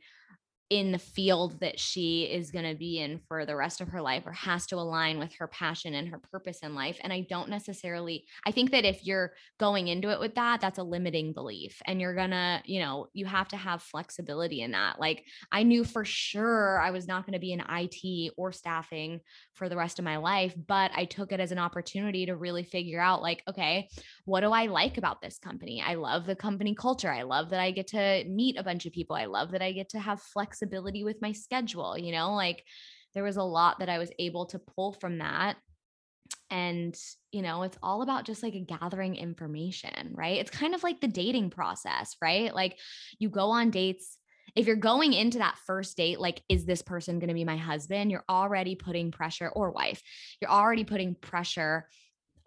in 0.69 0.91
the 0.91 0.99
field 0.99 1.60
that 1.62 1.80
she 1.80 2.23
is 2.23 2.51
going 2.51 2.69
to 2.69 2.77
be 2.77 2.99
in 2.99 3.19
for 3.27 3.45
the 3.45 3.56
rest 3.56 3.80
of 3.80 3.88
her 3.88 4.01
life 4.01 4.23
or 4.25 4.34
has 4.34 4.65
to 4.65 4.75
align 4.75 5.17
with 5.17 5.34
her 5.36 5.47
passion 5.47 5.93
and 5.93 6.10
her 6.10 6.19
purpose 6.19 6.60
in 6.60 6.75
life 6.75 6.97
and 7.01 7.13
i 7.13 7.25
don't 7.30 7.49
necessarily 7.49 8.25
i 8.45 8.51
think 8.51 8.71
that 8.71 8.84
if 8.84 9.06
you're 9.06 9.32
going 9.60 9.88
into 9.88 10.10
it 10.10 10.19
with 10.19 10.36
that 10.36 10.60
that's 10.60 10.77
a 10.77 10.84
limiting 10.84 11.32
belief 11.32 11.82
and 11.86 12.01
you're 12.01 12.15
going 12.15 12.32
to 12.32 12.62
you 12.65 12.82
know 12.82 13.08
you 13.13 13.25
have 13.25 13.47
to 13.47 13.56
have 13.56 13.82
flexibility 13.82 14.62
in 14.62 14.71
that 14.71 14.99
like 14.99 15.23
i 15.51 15.63
knew 15.63 15.86
for 15.86 16.03
sure 16.03 16.80
i 16.82 16.91
was 16.91 17.08
not 17.08 17.25
going 17.25 17.34
to 17.34 17.39
be 17.39 17.53
in 17.53 17.63
IT 17.69 18.34
or 18.36 18.51
staffing 18.51 19.21
for 19.53 19.69
the 19.69 19.77
rest 19.77 19.99
of 19.99 20.06
my 20.06 20.17
life 20.17 20.53
but 20.67 20.91
i 20.95 21.06
took 21.06 21.32
it 21.32 21.39
as 21.39 21.51
an 21.53 21.60
opportunity 21.60 22.25
to 22.25 22.36
really 22.36 22.63
figure 22.63 22.99
out 22.99 23.21
like 23.21 23.41
okay 23.47 23.88
what 24.27 24.41
do 24.41 24.51
I 24.51 24.65
like 24.65 24.97
about 24.97 25.21
this 25.21 25.39
company? 25.39 25.82
I 25.82 25.93
love 25.93 26.25
the 26.25 26.36
company 26.36 26.75
culture. 26.75 27.10
I 27.10 27.21
love 27.21 27.49
that 27.51 27.62
I 27.62 27.71
get 27.71 27.88
to 27.88 28.25
meet 28.27 28.58
a 28.58 28.63
bunch 28.63 28.86
of 28.86 28.91
people. 28.91 29.15
I 29.15 29.23
love 29.23 29.51
that 29.51 29.62
I 29.62 29.71
get 29.71 29.88
to 29.91 29.99
have 29.99 30.21
flexibility 30.58 31.04
with 31.04 31.22
my 31.22 31.32
schedule. 31.32 31.98
You 31.98 32.12
know, 32.12 32.34
like 32.34 32.63
there 33.13 33.24
was 33.24 33.38
a 33.38 33.43
lot 33.43 33.80
that 33.80 33.89
I 33.89 33.98
was 33.98 34.12
able 34.20 34.48
to 34.48 34.60
pull 34.60 34.93
from 34.93 35.20
that. 35.20 35.58
And, 36.50 36.96
you 37.32 37.41
know, 37.41 37.63
it's 37.63 37.78
all 37.82 38.02
about 38.02 38.26
just 38.26 38.43
like 38.43 38.56
a 38.56 38.60
gathering 38.60 39.15
information, 39.15 40.13
right? 40.13 40.38
It's 40.38 40.52
kind 40.52 40.76
of 40.76 40.84
like 40.84 41.02
the 41.02 41.08
dating 41.08 41.50
process, 41.50 42.15
right? 42.22 42.54
Like 42.54 42.78
you 43.20 43.30
go 43.30 43.50
on 43.52 43.70
dates. 43.70 44.17
If 44.56 44.65
you're 44.65 44.78
going 44.78 45.13
into 45.13 45.39
that 45.39 45.58
first 45.65 45.98
date, 45.98 46.20
like, 46.20 46.41
is 46.50 46.65
this 46.65 46.82
person 46.82 47.20
going 47.20 47.28
to 47.28 47.34
be 47.34 47.43
my 47.43 47.58
husband? 47.58 48.12
You're 48.12 48.24
already 48.30 48.76
putting 48.76 49.12
pressure 49.12 49.50
or 49.50 49.72
wife. 49.72 50.02
You're 50.41 50.52
already 50.52 50.84
putting 50.86 51.15
pressure 51.15 51.88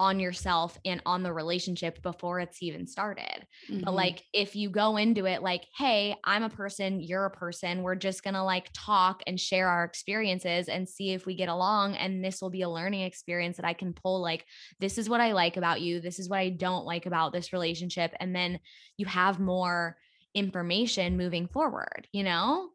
on 0.00 0.18
yourself 0.18 0.78
and 0.84 1.00
on 1.06 1.22
the 1.22 1.32
relationship 1.32 2.02
before 2.02 2.40
it's 2.40 2.62
even 2.62 2.88
started. 2.88 3.46
But 3.84 3.94
Mhm. 3.94 3.94
like 3.94 4.24
if 4.32 4.56
you 4.56 4.70
go 4.70 4.96
into 4.96 5.26
it 5.26 5.42
like, 5.42 5.66
hey, 5.76 6.16
I'm 6.24 6.42
a 6.42 6.48
person, 6.50 7.00
you're 7.00 7.26
a 7.26 7.30
person, 7.30 7.82
we're 7.82 7.94
just 7.96 8.24
going 8.24 8.34
to 8.34 8.42
like 8.42 8.70
talk 8.74 9.22
and 9.26 9.38
share 9.38 9.68
our 9.68 9.84
experiences 9.84 10.68
and 10.68 10.88
see 10.88 11.10
if 11.10 11.26
we 11.26 11.36
get 11.36 11.48
along 11.50 11.96
and 11.96 12.24
this 12.24 12.40
will 12.40 12.50
be 12.50 12.62
a 12.62 12.68
learning 12.70 13.02
experience 13.02 13.56
that 13.58 13.66
I 13.66 13.74
can 13.74 13.92
pull 13.92 14.22
like 14.22 14.46
this 14.78 14.98
is 14.98 15.08
what 15.08 15.20
I 15.20 15.32
like 15.32 15.56
about 15.56 15.82
you, 15.82 16.00
this 16.00 16.18
is 16.18 16.28
what 16.28 16.38
I 16.40 16.50
don't 16.50 16.84
like 16.86 17.06
about 17.06 17.32
this 17.32 17.52
relationship 17.52 18.14
and 18.18 18.34
then 18.34 18.58
you 18.96 19.06
have 19.06 19.38
more 19.38 19.98
information 20.34 21.16
moving 21.16 21.46
forward, 21.46 22.08
you 22.12 22.22
know? 22.22 22.70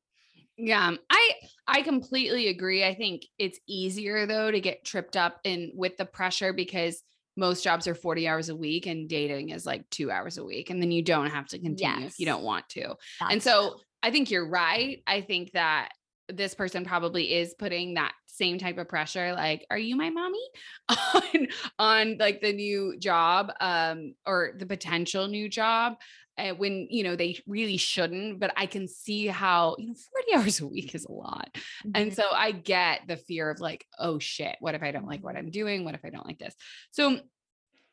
Yeah, 0.57 0.87
um, 0.87 0.99
I 1.09 1.31
I 1.67 1.81
completely 1.81 2.47
agree. 2.47 2.85
I 2.85 2.95
think 2.95 3.23
it's 3.37 3.59
easier 3.67 4.25
though 4.25 4.51
to 4.51 4.61
get 4.61 4.85
tripped 4.85 5.17
up 5.17 5.41
in 5.43 5.71
with 5.75 5.97
the 5.97 6.05
pressure 6.05 6.53
because 6.53 7.03
most 7.35 7.63
jobs 7.63 7.87
are 7.87 7.95
40 7.95 8.27
hours 8.27 8.49
a 8.49 8.55
week 8.55 8.85
and 8.85 9.09
dating 9.09 9.49
is 9.49 9.65
like 9.65 9.89
two 9.89 10.11
hours 10.11 10.37
a 10.37 10.43
week. 10.43 10.69
And 10.69 10.81
then 10.81 10.91
you 10.91 11.03
don't 11.03 11.29
have 11.29 11.47
to 11.47 11.59
continue 11.59 12.05
if 12.05 12.19
you 12.19 12.25
don't 12.25 12.43
want 12.43 12.67
to. 12.69 12.95
That's 13.19 13.31
and 13.31 13.43
so 13.43 13.75
I 14.01 14.11
think 14.11 14.31
you're 14.31 14.47
right. 14.47 15.01
I 15.07 15.21
think 15.21 15.51
that 15.53 15.89
this 16.29 16.55
person 16.55 16.85
probably 16.85 17.33
is 17.33 17.53
putting 17.53 17.95
that 17.95 18.13
same 18.25 18.57
type 18.57 18.77
of 18.77 18.89
pressure 18.89 19.33
like 19.33 19.65
are 19.69 19.77
you 19.77 19.95
my 19.95 20.09
mommy 20.09 20.43
on 20.89 21.47
on 21.79 22.17
like 22.19 22.41
the 22.41 22.51
new 22.51 22.97
job 22.97 23.51
um 23.61 24.13
or 24.25 24.53
the 24.57 24.65
potential 24.65 25.27
new 25.27 25.47
job 25.47 25.93
uh, 26.37 26.51
when 26.51 26.87
you 26.89 27.03
know 27.03 27.15
they 27.15 27.37
really 27.47 27.77
shouldn't 27.77 28.39
but 28.39 28.51
i 28.57 28.65
can 28.65 28.87
see 28.87 29.27
how 29.27 29.75
you 29.79 29.87
know 29.87 29.93
40 29.93 30.33
hours 30.35 30.59
a 30.61 30.67
week 30.67 30.93
is 30.95 31.05
a 31.05 31.11
lot 31.11 31.49
and 31.93 32.11
Mhm. 32.11 32.15
so 32.15 32.23
I 32.31 32.51
get 32.51 33.01
the 33.07 33.17
fear 33.17 33.49
of 33.49 33.59
like, 33.59 33.85
oh 33.99 34.19
shit, 34.19 34.55
what 34.59 34.75
if 34.75 34.83
I 34.83 34.91
don't 34.91 35.07
like 35.07 35.23
what 35.23 35.35
I'm 35.35 35.49
doing? 35.51 35.85
What 35.85 35.95
if 35.95 36.03
I 36.03 36.09
don't 36.09 36.25
like 36.25 36.39
this? 36.39 36.53
So 36.91 37.19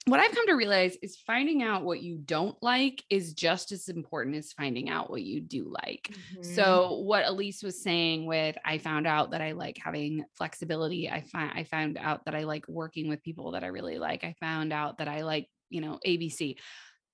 what 0.06 0.18
I've 0.18 0.32
come 0.34 0.46
to 0.48 0.54
realize 0.54 0.96
is 1.02 1.16
finding 1.16 1.62
out 1.62 1.84
what 1.84 2.02
you 2.02 2.18
don't 2.18 2.56
like 2.62 3.04
is 3.08 3.34
just 3.34 3.70
as 3.70 3.88
important 3.88 4.34
as 4.36 4.52
finding 4.52 4.90
out 4.90 5.10
what 5.10 5.22
you 5.22 5.40
do 5.40 5.72
like. 5.84 6.10
Mhm. 6.34 6.44
So 6.44 6.98
what 7.02 7.26
Elise 7.26 7.62
was 7.62 7.80
saying 7.82 8.26
with 8.26 8.56
I 8.64 8.78
found 8.78 9.06
out 9.06 9.30
that 9.30 9.40
I 9.40 9.52
like 9.52 9.78
having 9.78 10.24
flexibility. 10.36 11.08
I 11.08 11.20
find 11.22 11.52
I 11.54 11.64
found 11.64 11.98
out 11.98 12.24
that 12.24 12.34
I 12.34 12.42
like 12.44 12.66
working 12.66 13.08
with 13.08 13.22
people 13.22 13.52
that 13.52 13.62
I 13.64 13.68
really 13.68 13.98
like. 13.98 14.24
I 14.24 14.34
found 14.40 14.72
out 14.72 14.98
that 14.98 15.08
I 15.08 15.22
like, 15.22 15.48
you 15.70 15.80
know, 15.80 16.00
ABC. 16.04 16.56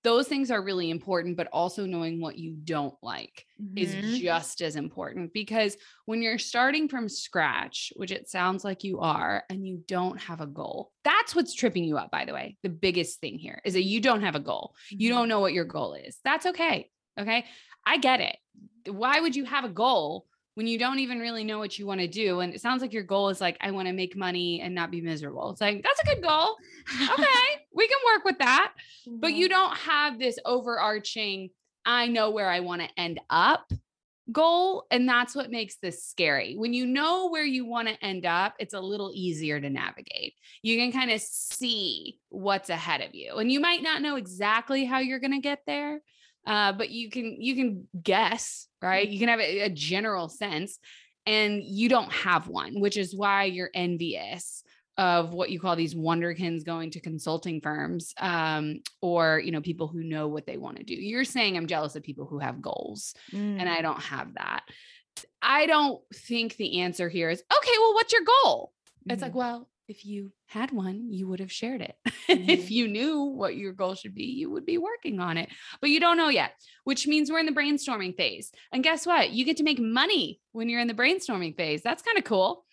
Those 0.05 0.29
things 0.29 0.51
are 0.51 0.63
really 0.63 0.91
important, 0.91 1.37
but 1.37 1.49
also 1.53 1.85
knowing 1.87 2.21
what 2.21 2.39
you 2.39 2.55
don't 2.65 2.95
like 3.03 3.45
is 3.77 3.95
Mhm. 3.95 4.19
just 4.21 4.63
as 4.63 4.77
important 4.77 5.33
because 5.33 5.77
when 6.07 6.23
you're 6.23 6.39
starting 6.39 6.89
from 6.89 7.09
scratch, 7.09 7.93
which 7.97 8.11
it 8.11 8.29
sounds 8.29 8.65
like 8.65 8.85
you 8.85 9.01
are, 9.01 9.45
and 9.51 9.67
you 9.67 9.85
don't 9.87 10.19
have 10.21 10.41
a 10.41 10.47
goal, 10.47 10.93
that's 11.05 11.35
what's 11.35 11.55
tripping 11.55 11.85
you 11.85 11.97
up, 11.99 12.11
by 12.11 12.25
the 12.25 12.33
way. 12.33 12.57
The 12.63 12.69
biggest 12.69 13.21
thing 13.21 13.39
here 13.39 13.61
is 13.65 13.75
that 13.75 13.83
you 13.85 14.01
don't 14.01 14.23
have 14.23 14.35
a 14.37 14.41
goal. 14.41 14.75
You 14.91 15.11
Mhm. 15.11 15.15
don't 15.15 15.29
know 15.29 15.41
what 15.41 15.53
your 15.53 15.65
goal 15.65 15.95
is. 15.95 16.19
That's 16.25 16.47
okay. 16.47 16.91
Okay. 17.19 17.47
I 17.87 17.99
get 17.99 18.21
it. 18.21 18.37
Why 18.91 19.21
would 19.21 19.35
you 19.37 19.45
have 19.45 19.65
a 19.65 19.69
goal 19.69 20.27
when 20.59 20.67
you 20.67 20.77
don't 20.77 20.99
even 20.99 21.21
really 21.21 21.45
know 21.45 21.61
what 21.61 21.79
you 21.79 21.87
want 21.87 22.01
to 22.01 22.09
do? 22.09 22.41
And 22.41 22.53
it 22.53 22.61
sounds 22.61 22.83
like 22.83 22.93
your 22.93 23.05
goal 23.05 23.29
is 23.29 23.41
like, 23.41 23.57
I 23.61 23.71
want 23.71 23.87
to 23.87 23.93
make 23.95 24.17
money 24.17 24.61
and 24.61 24.75
not 24.75 24.91
be 24.91 25.01
miserable. 25.01 25.53
It's 25.53 25.61
like, 25.61 25.85
that's 25.85 26.01
a 26.01 26.07
good 26.15 26.21
goal. 26.21 26.57
Okay. 27.13 27.63
we 27.73 27.87
can 27.87 27.99
work 28.13 28.25
with 28.25 28.39
that 28.39 28.73
but 29.07 29.35
you 29.35 29.47
Mhm. 29.47 29.51
don't 29.51 29.77
have 29.77 30.19
this 30.19 30.39
overarching 30.45 31.51
i 31.85 32.07
know 32.07 32.31
where 32.31 32.49
i 32.49 32.61
want 32.61 32.81
to 32.83 32.89
end 32.97 33.21
up 33.31 33.71
goal 34.33 34.85
and 34.91 35.09
that's 35.09 35.35
what 35.37 35.51
makes 35.51 35.77
this 35.77 36.03
scary 36.05 36.55
when 36.57 36.73
you 36.73 36.87
know 36.87 37.29
where 37.29 37.45
you 37.45 37.65
want 37.67 37.89
to 37.89 38.05
end 38.05 38.25
up 38.27 38.55
it's 38.59 38.75
a 38.75 38.81
little 38.81 39.11
easier 39.15 39.61
to 39.61 39.71
navigate 39.71 40.35
you 40.63 40.77
can 40.79 40.91
kind 40.93 41.11
of 41.11 41.21
see 41.21 42.19
what's 42.31 42.69
ahead 42.71 43.01
of 43.03 43.15
you 43.15 43.37
and 43.37 43.53
you 43.53 43.61
might 43.61 43.83
not 43.83 44.03
know 44.03 44.17
exactly 44.17 44.85
how 44.85 44.99
you're 44.99 45.21
going 45.21 45.33
to 45.33 45.41
get 45.41 45.61
there 45.67 46.01
uh, 46.47 46.73
but 46.73 46.91
you 46.91 47.11
can 47.11 47.37
you 47.41 47.55
can 47.55 47.89
guess 48.03 48.67
right? 48.81 49.09
You 49.09 49.19
can 49.19 49.29
have 49.29 49.41
a, 49.41 49.61
a 49.63 49.71
general 49.71 50.29
sense 50.29 50.79
and 51.27 51.63
you 51.63 51.89
don't 51.89 52.13
have 52.13 52.49
one 52.49 52.81
which 52.81 52.97
is 52.97 53.15
why 53.15 53.45
you're 53.45 53.71
envious 53.75 54.63
of 54.97 55.33
what 55.33 55.51
you 55.51 55.61
call 55.61 55.77
these 55.77 55.95
wonderkins 55.95 56.65
going 56.65 56.91
to 56.91 57.01
consulting 57.01 57.61
firms 57.61 58.13
um, 58.19 58.81
or 59.01 59.41
you 59.45 59.53
know 59.53 59.61
people 59.61 59.87
who 59.89 60.03
know 60.03 60.27
what 60.29 60.47
they 60.47 60.57
want 60.57 60.77
to 60.77 60.83
do. 60.85 60.95
You're 60.95 61.25
saying 61.25 61.57
i'm 61.57 61.67
jealous 61.67 61.95
of 61.97 62.03
people 62.03 62.27
who 62.27 62.39
have 62.39 62.61
goals 62.63 63.15
and 63.33 63.61
Mm. 63.61 63.69
i 63.69 63.83
don't 63.83 64.03
have 64.03 64.35
that. 64.35 64.63
I 65.43 65.67
don't 65.67 66.01
think 66.15 66.57
the 66.57 66.81
answer 66.81 67.09
here 67.09 67.31
is 67.31 67.43
okay 67.53 67.73
well 67.79 67.95
what's 67.95 68.13
your 68.13 68.23
goal? 68.43 68.73
It's 69.11 69.23
like 69.23 69.33
Mhm. 69.33 69.37
well 69.37 69.69
if 69.89 70.05
you 70.05 70.31
had 70.47 70.71
one 70.71 71.13
you 71.13 71.27
would 71.27 71.41
have 71.41 71.51
shared 71.51 71.81
it 71.81 71.97
if 72.29 72.67
Mhm. 72.67 72.71
you 72.71 72.89
knew 72.89 73.23
what 73.23 73.57
your 73.57 73.73
goal 73.73 73.95
should 73.95 74.15
be 74.15 74.25
you 74.25 74.51
would 74.51 74.67
be 74.67 74.79
working 74.79 75.19
on 75.21 75.37
it 75.39 75.49
but 75.81 75.91
you 75.91 75.99
don't 75.99 76.17
know 76.19 76.29
yet 76.29 76.53
which 76.85 77.07
means 77.07 77.31
we're 77.31 77.39
in 77.39 77.47
the 77.47 77.53
brainstorming 77.53 78.17
phase 78.17 78.53
and 78.73 78.85
guess 78.85 79.07
what 79.07 79.31
you 79.31 79.45
get 79.45 79.57
to 79.57 79.63
make 79.65 79.81
money 79.81 80.41
when 80.53 80.69
you're 80.69 80.81
in 80.81 80.89
the 80.89 80.95
brainstorming 80.95 81.57
phase 81.57 81.83
that's 81.83 82.03
kind 82.03 82.19
of 82.19 82.25
cool 82.25 82.65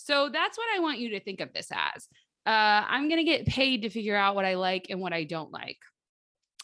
so 0.00 0.28
that's 0.32 0.56
what 0.56 0.68
I 0.76 0.78
want 0.78 1.00
you 1.00 1.10
to 1.10 1.20
think 1.20 1.40
of 1.40 1.52
this 1.52 1.68
as. 1.72 2.06
Uh, 2.46 2.84
I'm 2.88 3.08
going 3.08 3.18
to 3.18 3.24
get 3.24 3.46
paid 3.46 3.82
to 3.82 3.90
figure 3.90 4.14
out 4.14 4.36
what 4.36 4.44
I 4.44 4.54
like 4.54 4.86
and 4.90 5.00
what 5.00 5.12
I 5.12 5.24
don't 5.24 5.50
like. 5.50 5.78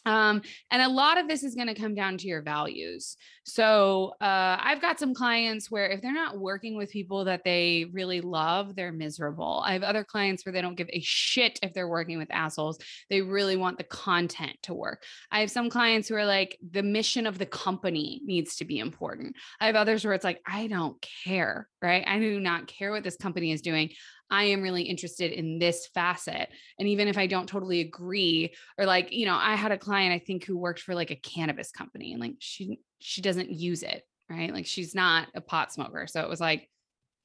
Um, 0.07 0.43
and 0.71 0.81
a 0.81 0.89
lot 0.89 1.19
of 1.19 1.27
this 1.27 1.43
is 1.43 1.57
going 1.57 1.67
to 1.67 1.75
come 1.75 1.97
down 1.97 2.17
to 2.19 2.29
your 2.29 2.43
values. 2.43 3.17
So 3.47 4.15
uh, 4.23 4.57
I've 4.59 4.81
got 4.81 4.99
some 4.99 5.13
clients 5.13 5.71
where 5.71 5.87
if 5.87 6.01
they're 6.01 6.15
not 6.15 6.39
working 6.39 6.77
with 6.77 6.91
people 6.91 7.27
that 7.27 7.45
they 7.45 7.87
really 7.93 8.23
love, 8.23 8.75
they're 8.75 8.91
miserable. 8.91 9.63
I 9.67 9.75
have 9.75 9.83
other 9.83 10.03
clients 10.03 10.45
where 10.45 10.53
they 10.53 10.63
don't 10.63 10.77
give 10.77 10.89
a 10.91 11.01
shit 11.01 11.59
if 11.63 11.75
they're 11.75 11.89
working 11.89 12.17
with 12.17 12.33
assholes. 12.33 12.79
They 13.11 13.21
really 13.21 13.57
want 13.57 13.77
the 13.77 13.85
content 13.85 14.57
to 14.63 14.73
work. 14.73 15.03
I 15.31 15.41
have 15.41 15.51
some 15.51 15.69
clients 15.69 16.09
who 16.09 16.15
are 16.15 16.25
like, 16.25 16.59
the 16.71 16.83
mission 16.83 17.27
of 17.27 17.39
the 17.39 17.47
company 17.47 18.23
needs 18.25 18.57
to 18.57 18.65
be 18.65 18.79
important. 18.79 19.37
I 19.61 19.67
have 19.67 19.77
others 19.77 20.05
where 20.05 20.15
it's 20.15 20.25
like, 20.25 20.41
I 20.47 20.67
don't 20.67 20.97
care, 21.25 21.69
right? 21.83 22.05
I 22.07 22.19
do 22.19 22.41
not 22.41 22.67
care 22.67 22.93
what 22.93 23.05
this 23.05 23.17
company 23.17 23.53
is 23.53 23.61
doing. 23.61 23.91
I 24.31 24.45
am 24.45 24.63
really 24.63 24.83
interested 24.83 25.33
in 25.33 25.59
this 25.59 25.87
facet. 25.93 26.49
And 26.79 26.89
even 26.89 27.09
if 27.09 27.19
I 27.19 27.27
don't 27.27 27.49
totally 27.49 27.81
agree, 27.81 28.55
or 28.79 28.87
like, 28.87 29.13
you 29.13 29.27
know, 29.27 29.37
I 29.37 29.55
had 29.55 29.71
a 29.71 29.79
client 29.79 30.15
I 30.15 30.25
think 30.25 30.45
who 30.45 30.57
worked 30.57 30.81
for 30.81 30.95
like 30.95 31.11
a 31.11 31.17
cannabis 31.17 31.71
company 31.71 32.13
and 32.13 32.23
like 32.23 32.37
she 32.39 32.81
she 33.05 33.21
doesn't 33.21 33.51
use 33.51 33.83
it, 33.83 34.03
right? 34.31 34.53
Like 34.53 34.65
she's 34.65 34.95
not 34.95 35.29
a 35.35 35.43
pot 35.43 35.71
smoker. 35.71 36.07
So 36.07 36.23
it 36.23 36.29
was 36.29 36.41
like, 36.41 36.71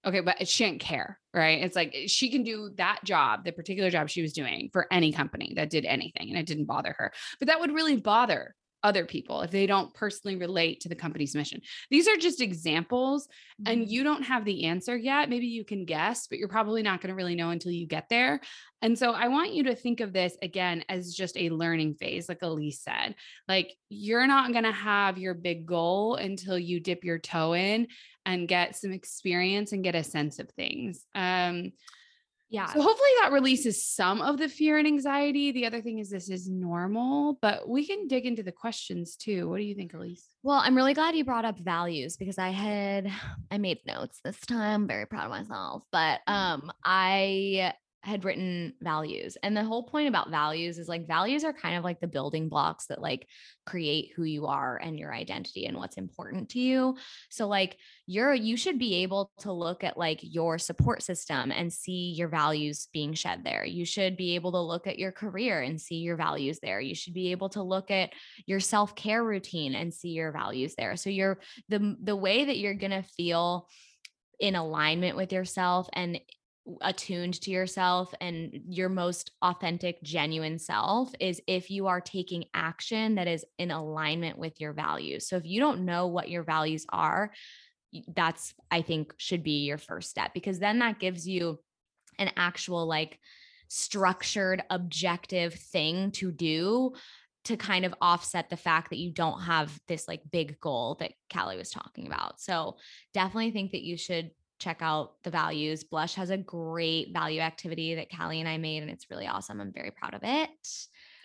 okay, 0.05 0.19
but 0.19 0.45
she 0.45 0.65
didn't 0.65 0.81
care, 0.81 1.17
right? 1.33 1.63
It's 1.63 1.75
like 1.75 1.93
eh, 1.95 2.07
she 2.07 2.29
can 2.29 2.43
do 2.43 2.71
that 2.75 2.99
job, 3.05 3.45
the 3.45 3.53
particular 3.53 3.89
job 3.89 4.09
she 4.09 4.21
was 4.21 4.33
doing 4.33 4.69
for 4.73 4.87
any 4.91 5.13
company 5.13 5.53
that 5.55 5.69
did 5.69 5.85
anything 5.85 6.29
and 6.29 6.37
it 6.37 6.45
didn't 6.45 6.65
bother 6.65 6.93
her. 6.97 7.13
But 7.39 7.47
that 7.47 7.61
would 7.61 7.71
really 7.73 7.95
bother 7.95 8.55
other 8.83 9.05
people 9.05 9.41
if 9.41 9.51
they 9.51 9.65
don't 9.67 9.93
personally 9.93 10.37
relate 10.37 10.79
to 10.81 10.89
the 10.89 10.95
company's 10.95 11.35
mission. 11.35 11.61
These 11.89 12.07
are 12.07 12.15
just 12.17 12.41
examples 12.41 13.27
and 13.65 13.81
Mhm. 13.81 13.89
you 13.89 14.03
don't 14.03 14.23
have 14.23 14.45
the 14.45 14.65
answer 14.65 14.95
yet. 14.95 15.29
Maybe 15.29 15.47
you 15.47 15.65
can 15.65 15.85
guess, 15.85 16.27
but 16.27 16.37
you're 16.39 16.47
probably 16.47 16.81
not 16.81 17.01
going 17.01 17.09
to 17.09 17.15
really 17.15 17.35
know 17.35 17.49
until 17.49 17.71
you 17.71 17.85
get 17.87 18.07
there. 18.09 18.39
And 18.81 18.97
so 18.97 19.11
I 19.11 19.27
want 19.27 19.53
you 19.53 19.63
to 19.63 19.75
think 19.75 19.99
of 19.99 20.13
this 20.13 20.37
again 20.41 20.85
as 20.87 21.13
just 21.13 21.35
a 21.37 21.49
learning 21.49 21.95
phase, 21.95 22.29
like 22.29 22.41
Elise 22.41 22.81
said. 22.81 23.15
Like 23.47 23.75
you're 23.89 24.27
not 24.27 24.53
going 24.53 24.63
to 24.63 24.71
have 24.71 25.17
your 25.17 25.33
big 25.33 25.65
goal 25.65 26.15
until 26.15 26.57
you 26.57 26.79
dip 26.79 27.03
your 27.03 27.19
toe 27.19 27.53
in 27.53 27.87
and 28.25 28.47
get 28.47 28.77
some 28.77 28.91
experience 28.93 29.73
and 29.73 29.83
get 29.83 29.95
a 29.95 30.03
sense 30.03 30.39
of 30.39 30.49
things. 30.51 31.05
Um, 31.13 31.73
yeah. 32.49 32.67
so 32.67 32.81
hopefully 32.81 33.09
that 33.21 33.31
releases 33.31 33.85
some 33.85 34.21
of 34.21 34.37
the 34.37 34.49
fear 34.49 34.77
and 34.77 34.87
anxiety. 34.87 35.51
The 35.51 35.65
other 35.65 35.81
thing 35.81 35.99
is 35.99 36.09
this 36.09 36.29
is 36.29 36.49
normal, 36.49 37.37
but 37.41 37.67
we 37.69 37.85
can 37.85 38.07
dig 38.07 38.25
into 38.25 38.43
the 38.43 38.51
questions 38.51 39.15
too. 39.15 39.47
What 39.49 39.57
do 39.57 39.63
you 39.63 39.75
think, 39.75 39.93
Elise? 39.93 40.25
Well, 40.41 40.61
I'm 40.63 40.75
really 40.75 40.93
glad 40.93 41.15
you 41.15 41.23
brought 41.23 41.45
up 41.45 41.59
values 41.59 42.17
because 42.17 42.37
I 42.37 42.49
had 42.49 43.11
I 43.51 43.57
made 43.57 43.79
notes 43.85 44.19
this 44.23 44.39
time. 44.41 44.87
Very 44.87 45.05
proud 45.05 45.25
of 45.25 45.31
myself. 45.31 45.83
But 45.91 46.21
um 46.27 46.71
I 46.83 47.73
had 48.01 48.23
written 48.23 48.73
values. 48.81 49.37
And 49.43 49.55
the 49.55 49.63
whole 49.63 49.83
point 49.83 50.07
about 50.07 50.29
values 50.29 50.79
is 50.79 50.87
like 50.87 51.05
values 51.05 51.43
are 51.43 51.51
kind 51.51 51.77
of 51.77 51.83
like 51.83 51.99
the 51.99 52.07
building 52.07 52.47
blocks 52.47 52.85
that 52.85 53.01
like 53.01 53.27
create 53.65 54.11
who 54.15 54.23
you 54.23 54.47
are 54.47 54.77
and 54.77 54.97
your 54.97 55.13
identity 55.13 55.65
and 55.65 55.75
what's 55.75 55.97
important 55.97 56.49
to 56.49 56.59
you. 56.59 56.95
So 57.29 57.47
like 57.47 57.77
you're 58.07 58.33
you 58.33 58.55
should 58.55 58.79
be 58.79 59.03
able 59.03 59.31
to 59.39 59.51
look 59.51 59.83
at 59.83 59.97
like 59.97 60.19
your 60.21 60.57
support 60.57 61.03
system 61.03 61.51
and 61.51 61.73
see 61.73 62.13
your 62.15 62.29
values 62.29 62.87
being 62.93 63.13
shed 63.13 63.43
there. 63.43 63.65
You 63.65 63.83
should 63.83 64.15
be 64.15 64.35
able 64.35 64.53
to 64.53 64.61
look 64.61 64.87
at 64.87 64.97
your 64.97 65.11
career 65.11 65.61
and 65.61 65.79
see 65.79 65.97
your 65.97 66.15
values 66.15 66.59
there. 66.61 66.79
You 66.79 66.95
should 66.95 67.13
be 67.13 67.31
able 67.31 67.49
to 67.49 67.61
look 67.61 67.91
at 67.91 68.11
your 68.45 68.61
self-care 68.61 69.23
routine 69.23 69.75
and 69.75 69.93
see 69.93 70.09
your 70.09 70.31
values 70.31 70.75
there. 70.77 70.95
So 70.95 71.09
you're 71.09 71.39
the 71.67 71.97
the 72.01 72.15
way 72.15 72.45
that 72.45 72.57
you're 72.57 72.73
going 72.75 72.91
to 72.91 73.03
feel 73.03 73.67
in 74.39 74.55
alignment 74.55 75.17
with 75.17 75.33
yourself 75.33 75.89
and 75.91 76.19
attuned 76.81 77.39
to 77.41 77.51
yourself 77.51 78.13
and 78.21 78.61
your 78.67 78.89
most 78.89 79.31
authentic 79.41 80.01
genuine 80.03 80.59
self 80.59 81.11
is 81.19 81.41
if 81.47 81.69
you 81.69 81.87
are 81.87 82.01
taking 82.01 82.45
action 82.53 83.15
that 83.15 83.27
is 83.27 83.45
in 83.57 83.71
alignment 83.71 84.37
with 84.37 84.59
your 84.59 84.73
values. 84.73 85.27
So 85.27 85.37
if 85.37 85.45
you 85.45 85.59
don't 85.59 85.85
know 85.85 86.07
what 86.07 86.29
your 86.29 86.43
values 86.43 86.85
are, 86.89 87.31
that's 88.15 88.53
I 88.69 88.81
think 88.81 89.13
should 89.17 89.43
be 89.43 89.63
your 89.65 89.77
first 89.77 90.09
step 90.09 90.33
because 90.33 90.59
then 90.59 90.79
that 90.79 90.99
gives 90.99 91.27
you 91.27 91.59
an 92.19 92.31
actual 92.37 92.85
like 92.85 93.19
structured 93.67 94.63
objective 94.69 95.53
thing 95.53 96.11
to 96.11 96.31
do 96.31 96.93
to 97.45 97.57
kind 97.57 97.85
of 97.85 97.95
offset 98.01 98.49
the 98.49 98.57
fact 98.57 98.89
that 98.89 98.99
you 98.99 99.11
don't 99.11 99.41
have 99.41 99.79
this 99.87 100.07
like 100.07 100.21
big 100.29 100.59
goal 100.59 100.97
that 100.99 101.13
Callie 101.33 101.57
was 101.57 101.71
talking 101.71 102.05
about. 102.05 102.39
So 102.41 102.77
definitely 103.13 103.51
think 103.51 103.71
that 103.71 103.81
you 103.81 103.97
should 103.97 104.31
check 104.59 104.79
out 104.81 105.21
the 105.23 105.29
values. 105.29 105.83
Blush 105.83 106.15
has 106.15 106.29
a 106.29 106.37
great 106.37 107.11
value 107.13 107.41
activity 107.41 107.95
that 107.95 108.07
Callie 108.15 108.39
and 108.39 108.49
I 108.49 108.57
made, 108.57 108.83
and 108.83 108.91
it's 108.91 109.09
really 109.09 109.27
awesome. 109.27 109.59
I'm 109.59 109.71
very 109.71 109.91
proud 109.91 110.13
of 110.13 110.21
it. 110.23 110.49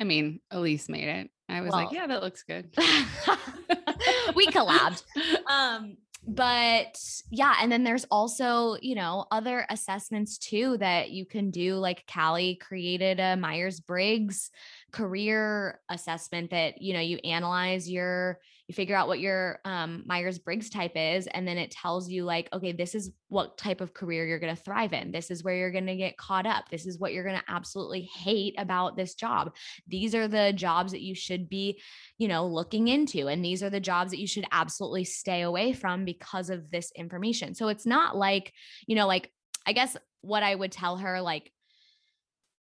I 0.01 0.05
mean, 0.05 0.41
Elise 0.51 0.89
made 0.89 1.09
it. 1.09 1.31
I 1.49 1.61
was 1.61 1.73
like, 1.73 1.93
yeah, 1.93 2.07
that 2.07 2.23
looks 2.23 2.43
good. 2.43 2.71
we 4.35 4.47
collabed. 4.47 5.03
Um, 5.47 5.99
but 6.27 6.99
yeah, 7.31 7.55
and 7.61 7.71
then 7.71 7.85
there's 7.85 8.07
also, 8.11 8.77
you 8.81 8.95
know, 8.95 9.27
other 9.31 9.67
assessments 9.69 10.39
too 10.39 10.79
that 10.79 11.11
you 11.11 11.27
can 11.27 11.51
do. 11.51 11.75
Like 11.75 12.05
Callie 12.13 12.57
created 12.57 13.21
a 13.21 13.37
Myers 13.37 13.81
Briggs 13.81 14.51
career 14.91 15.81
assessment 15.91 16.51
that, 16.51 16.81
you 16.81 16.95
know, 16.95 17.01
you 17.01 17.19
analyze 17.19 17.91
your 17.91 18.41
you 18.67 18.75
figure 18.75 18.97
out 18.97 19.09
what 19.09 19.21
your 19.21 19.59
um, 19.67 20.05
Myers 20.07 20.39
Briggs 20.39 20.71
type 20.71 20.93
is, 20.95 21.27
and 21.27 21.47
then 21.47 21.59
it 21.59 21.71
tells 21.71 22.09
you, 22.09 22.25
like, 22.25 22.49
okay, 22.53 22.73
this 22.73 22.95
is 22.95 23.11
what 23.29 23.59
type 23.59 23.83
of 23.83 23.93
career 23.93 24.25
you're 24.27 24.39
going 24.39 24.57
to 24.57 24.63
thrive 24.63 24.95
in. 24.95 25.13
This 25.13 25.31
is 25.31 25.45
where 25.45 25.55
you're 25.55 25.71
going 25.71 25.87
to 25.87 25.97
get 25.97 26.17
caught 26.17 26.47
up. 26.47 26.71
This 26.71 26.87
is 26.87 26.99
what 26.99 27.13
you're 27.13 27.25
going 27.25 27.39
to 27.39 27.45
absolutely 27.53 28.09
hate 28.15 28.55
about 28.57 28.97
this 28.97 29.15
job. 29.15 29.55
These 29.87 30.15
are 30.15 30.29
the 30.29 30.53
jobs 30.55 30.93
that 30.93 31.03
you 31.03 31.15
should 31.15 31.49
be, 31.49 31.81
you 32.17 32.27
know, 32.27 32.47
looking 32.47 32.89
into. 32.89 33.29
And 33.29 33.45
these 33.45 33.63
are 33.63 33.71
the 33.71 33.81
jobs 33.81 34.13
that 34.13 34.21
you 34.21 34.27
should 34.27 34.47
absolutely 34.51 35.05
stay 35.05 35.43
away 35.43 35.75
from 35.75 36.07
because 36.07 36.49
of 36.49 36.71
this 36.71 36.91
information. 36.97 37.55
So 37.55 37.69
it's 37.69 37.87
not 37.87 38.17
like, 38.17 38.53
you 38.87 38.97
know, 38.97 39.07
like, 39.07 39.31
I 39.67 39.73
guess 39.73 39.97
what 40.23 40.43
I 40.43 40.55
would 40.55 40.73
tell 40.73 40.97
her, 40.97 41.21
like, 41.21 41.51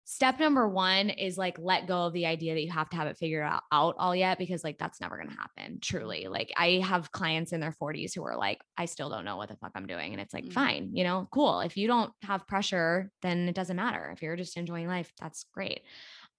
step 0.09 0.39
number 0.39 0.69
one 0.69 1.11
is 1.11 1.37
like 1.37 1.59
let 1.59 1.89
go 1.89 2.07
of 2.07 2.13
the 2.13 2.27
idea 2.27 2.55
that 2.55 2.63
you 2.63 2.71
have 2.71 2.89
to 2.89 2.97
have 2.97 3.09
it 3.09 3.17
figured 3.17 3.43
out, 3.43 3.65
out 3.73 3.97
all 3.99 4.15
yet 4.15 4.39
because 4.39 4.63
like 4.63 4.79
that's 4.79 5.01
never 5.01 5.17
going 5.17 5.29
to 5.29 5.37
happen 5.37 5.79
truly 5.81 6.29
like 6.29 6.53
i 6.57 6.81
have 6.85 7.11
clients 7.11 7.53
in 7.53 7.59
their 7.59 7.73
40s 7.73 8.15
who 8.15 8.25
are 8.25 8.37
like 8.37 8.61
i 8.79 8.85
still 8.85 9.11
don't 9.11 9.25
know 9.25 9.37
what 9.37 9.49
the 9.49 9.57
fuck 9.57 9.73
i'm 9.75 9.87
doing 9.87 10.13
and 10.13 10.21
it's 10.21 10.33
like 10.33 10.45
mm-hmm. 10.45 10.53
fine 10.53 10.91
you 10.93 11.03
know 11.03 11.27
cool 11.33 11.59
if 11.59 11.77
you 11.77 11.89
don't 11.89 12.13
have 12.23 12.47
pressure 12.47 13.11
then 13.23 13.49
it 13.49 13.55
doesn't 13.57 13.75
matter 13.75 14.11
if 14.15 14.23
you're 14.23 14.37
just 14.37 14.57
enjoying 14.57 14.87
life 14.87 15.13
that's 15.21 15.45
great 15.53 15.81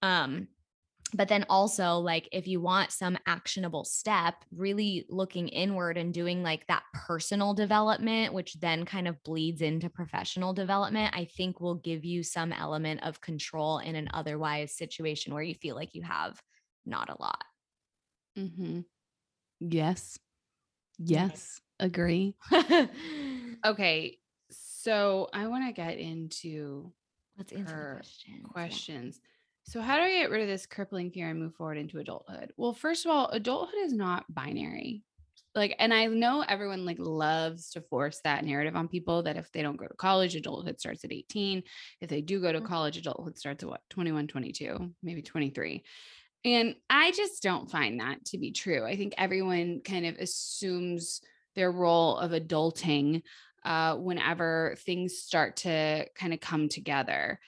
um 0.01 0.47
but 1.13 1.29
then 1.29 1.45
also 1.49 1.95
like 1.95 2.27
if 2.31 2.47
you 2.47 2.59
want 2.59 2.91
some 2.91 3.17
actionable 3.25 3.85
step 3.85 4.35
really 4.53 5.05
looking 5.09 5.47
inward 5.47 5.97
and 5.97 6.13
doing 6.13 6.43
like 6.43 6.67
that 6.67 6.83
personal 6.93 7.53
development 7.53 8.33
which 8.33 8.59
then 8.59 8.83
kind 8.83 9.07
of 9.07 9.21
bleeds 9.23 9.61
into 9.61 9.89
professional 9.89 10.53
development 10.53 11.13
i 11.15 11.23
think 11.23 11.61
will 11.61 11.75
give 11.75 12.03
you 12.03 12.23
some 12.23 12.51
element 12.51 13.01
of 13.03 13.21
control 13.21 13.77
in 13.79 13.95
an 13.95 14.09
otherwise 14.13 14.75
situation 14.75 15.33
where 15.33 15.43
you 15.43 15.55
feel 15.55 15.75
like 15.75 15.93
you 15.93 16.01
have 16.01 16.41
not 16.87 17.09
a 17.09 17.21
lot. 17.21 17.43
Mm-hmm. 18.37 18.81
yes. 19.59 20.17
Yes. 20.97 21.61
Agree. 21.79 22.35
Okay. 23.65 24.19
So 24.51 25.27
i 25.33 25.47
want 25.47 25.67
to 25.67 25.73
get 25.73 25.97
into 25.97 26.93
let's 27.37 27.51
answer 27.51 27.95
questions, 27.95 28.47
questions. 28.47 29.19
Yeah 29.21 29.36
so, 29.68 29.82
how 29.82 29.97
do 29.97 30.03
I 30.03 30.11
get 30.11 30.30
rid 30.30 30.41
of 30.41 30.47
this 30.47 30.65
crippling 30.65 31.11
fear 31.11 31.30
and 31.30 31.39
move 31.39 31.55
forward 31.55 31.78
into 31.78 31.99
adulthood? 31.99 32.53
Well, 32.55 32.74
first 32.74 33.05
of 33.05 33.11
all, 33.11 33.28
adulthood 33.30 33.80
is 33.82 33.91
not 33.91 34.24
binary. 34.34 35.03
Like, 35.55 35.76
and 35.80 35.93
I 35.93 36.05
know 36.05 36.45
everyone 36.47 36.86
like 36.86 36.99
loves 36.99 37.72
to 37.72 37.82
force 37.82 38.22
that 38.24 38.45
narrative 38.45 38.76
on 38.76 38.88
people 38.88 39.24
that 39.24 39.36
if 39.36 39.51
they 39.51 39.61
don't 39.61 39.76
go 39.76 39.88
to 39.88 39.93
college, 39.95 40.36
adulthood 40.36 40.80
starts 40.80 41.03
at 41.03 41.11
18. 41.11 41.63
If 41.99 42.09
they 42.09 42.22
do 42.22 42.39
go 42.39 42.51
to 42.51 42.61
mm. 42.61 42.65
college, 42.65 42.95
adulthood 42.95 43.38
starts 43.38 43.63
at 43.63 43.70
what, 43.70 43.82
21, 43.89 44.28
22, 44.28 44.93
maybe 45.03 45.22
23. 45.22 45.84
And 46.45 46.76
I 46.89 47.11
just 47.11 47.43
don't 47.43 47.70
find 47.70 47.99
that 47.99 48.24
to 48.26 48.38
be 48.38 48.51
true. 48.51 48.86
I 48.86 48.95
think 48.95 49.15
everyone 49.18 49.82
kind 49.84 50.05
of 50.05 50.15
assumes 50.15 51.22
their 51.55 51.72
role 51.72 52.18
of 52.18 52.32
adulting 52.32 53.24
uh, 53.65 53.95
whenever 53.95 54.76
things 54.86 55.18
start 55.18 55.57
to 55.57 56.05
kind 56.15 56.34
of 56.34 56.39
come 56.39 56.70
together. 56.70 57.39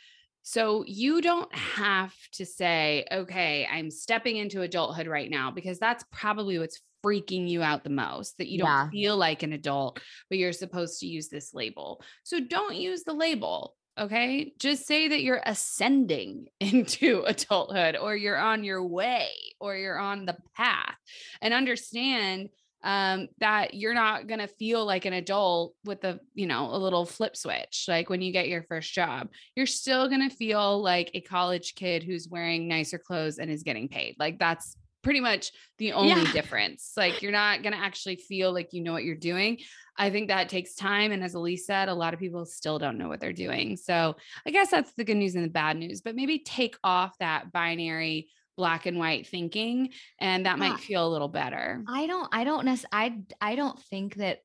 So 0.43 0.83
you 0.87 1.21
don't 1.21 1.53
have 1.55 2.13
to 2.33 2.45
say, 2.45 3.05
okay, 3.11 3.67
I'm 3.71 3.91
stepping 3.91 4.37
into 4.37 4.61
adulthood 4.61 5.07
right 5.07 5.29
now, 5.29 5.51
because 5.51 5.79
that's 5.79 6.03
probably 6.11 6.57
what's 6.59 6.81
freaking 7.03 7.47
you 7.47 7.61
out 7.61 7.83
the 7.83 7.89
most 7.89 8.37
that 8.37 8.49
you 8.49 8.59
don't 8.59 8.67
yeah. 8.67 8.89
feel 8.89 9.17
like 9.17 9.43
an 9.43 9.53
adult, 9.53 9.99
but 10.29 10.37
you're 10.37 10.53
supposed 10.53 10.99
to 10.99 11.07
use 11.07 11.29
this 11.29 11.53
label. 11.53 12.01
So 12.23 12.39
don't 12.39 12.75
use 12.75 13.03
the 13.03 13.13
label. 13.13 13.75
Okay. 13.97 14.53
Just 14.59 14.87
say 14.87 15.09
that 15.09 15.21
you're 15.21 15.41
ascending 15.45 16.47
into 16.59 17.23
adulthood 17.25 17.97
or 17.97 18.15
you're 18.15 18.37
on 18.37 18.63
your 18.63 18.83
way 18.83 19.29
or 19.59 19.75
you're 19.75 19.99
on 19.99 20.25
the 20.25 20.37
path 20.55 20.95
and 21.41 21.53
understand 21.53 22.49
um, 22.83 23.27
that 23.39 23.73
you're 23.73 23.93
not 23.93 24.27
going 24.27 24.39
to 24.39 24.47
feel 24.47 24.85
like 24.85 25.05
an 25.05 25.13
adult 25.13 25.73
with 25.83 26.03
a, 26.03 26.19
you 26.33 26.47
know, 26.47 26.73
a 26.73 26.77
little 26.77 27.05
flip 27.05 27.35
switch. 27.35 27.85
Like 27.87 28.09
when 28.09 28.21
you 28.21 28.31
get 28.31 28.47
your 28.47 28.63
first 28.63 28.93
job, 28.93 29.29
you're 29.55 29.65
still 29.65 30.07
going 30.07 30.27
to 30.27 30.35
feel 30.35 30.81
like 30.81 31.11
a 31.13 31.21
college 31.21 31.75
kid 31.75 32.03
who's 32.03 32.29
wearing 32.29 32.67
nicer 32.67 32.97
clothes 32.97 33.37
and 33.37 33.51
is 33.51 33.63
getting 33.63 33.89
paid. 33.89 34.15
Like 34.17 34.39
that's 34.39 34.77
pretty 35.01 35.19
much 35.19 35.51
the 35.77 35.93
only 35.93 36.21
yeah. 36.23 36.31
difference. 36.31 36.91
Like 36.95 37.21
you're 37.21 37.31
not 37.31 37.63
going 37.63 37.73
to 37.73 37.79
actually 37.79 38.17
feel 38.17 38.53
like 38.53 38.69
you 38.71 38.81
know 38.81 38.93
what 38.93 39.03
you're 39.03 39.15
doing. 39.15 39.59
I 39.97 40.09
think 40.09 40.29
that 40.29 40.49
takes 40.49 40.75
time. 40.75 41.11
And 41.11 41.23
as 41.23 41.33
Elise 41.33 41.65
said, 41.65 41.89
a 41.89 41.93
lot 41.93 42.13
of 42.13 42.19
people 42.19 42.45
still 42.45 42.79
don't 42.79 42.97
know 42.97 43.09
what 43.09 43.19
they're 43.19 43.33
doing. 43.33 43.75
So 43.75 44.15
I 44.45 44.51
guess 44.51 44.71
that's 44.71 44.93
the 44.93 45.03
good 45.03 45.17
news 45.17 45.35
and 45.35 45.43
the 45.43 45.49
bad 45.49 45.77
news, 45.77 46.01
but 46.01 46.15
maybe 46.15 46.39
take 46.39 46.77
off 46.83 47.17
that 47.19 47.51
binary 47.51 48.29
black 48.59 48.85
and 48.85 48.99
white 48.99 49.25
thinking 49.25 49.89
and 50.19 50.45
that 50.45 50.57
yeah. 50.57 50.69
might 50.69 50.79
feel 50.81 51.07
a 51.07 51.09
little 51.09 51.29
better. 51.29 51.81
I 51.87 52.07
don't 52.07 52.27
I 52.33 52.43
don't 52.43 52.65
necessarily 52.65 53.25
I 53.41 53.51
I 53.51 53.55
don't 53.55 53.81
think 53.83 54.15
that 54.15 54.39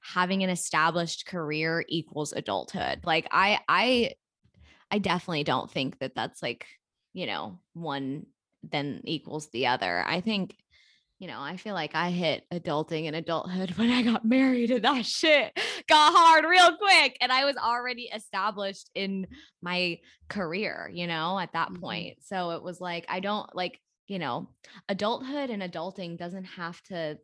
having 0.00 0.44
an 0.44 0.50
established 0.50 1.26
career 1.26 1.84
equals 1.88 2.32
adulthood. 2.32 3.00
Like 3.04 3.26
I 3.32 3.58
I 3.68 4.12
I 4.92 5.00
definitely 5.00 5.42
don't 5.42 5.68
think 5.68 5.98
that 5.98 6.14
that's 6.14 6.40
like, 6.40 6.66
you 7.14 7.26
know, 7.26 7.58
one 7.74 8.26
then 8.62 9.00
equals 9.02 9.48
the 9.48 9.66
other. 9.66 10.04
I 10.06 10.20
think 10.20 10.54
you 11.18 11.28
know, 11.28 11.40
I 11.40 11.56
feel 11.56 11.74
like 11.74 11.94
I 11.94 12.10
hit 12.10 12.44
adulting 12.52 13.06
and 13.06 13.16
adulthood 13.16 13.70
when 13.76 13.90
I 13.90 14.02
got 14.02 14.24
married 14.24 14.70
and 14.70 14.84
that 14.84 15.06
shit 15.06 15.52
got 15.88 16.12
hard 16.14 16.44
real 16.44 16.76
quick. 16.76 17.16
And 17.20 17.32
I 17.32 17.44
was 17.44 17.56
already 17.56 18.10
established 18.14 18.90
in 18.94 19.26
my 19.62 19.98
career, 20.28 20.90
you 20.92 21.06
know, 21.06 21.38
at 21.38 21.52
that 21.54 21.70
mm-hmm. 21.70 21.80
point. 21.80 22.16
So 22.22 22.50
it 22.50 22.62
was 22.62 22.80
like, 22.80 23.06
I 23.08 23.20
don't 23.20 23.54
like, 23.54 23.80
you 24.08 24.18
know, 24.18 24.48
adulthood 24.88 25.50
and 25.50 25.62
adulting 25.62 26.18
doesn't 26.18 26.44
have 26.44 26.80
to 26.84 27.18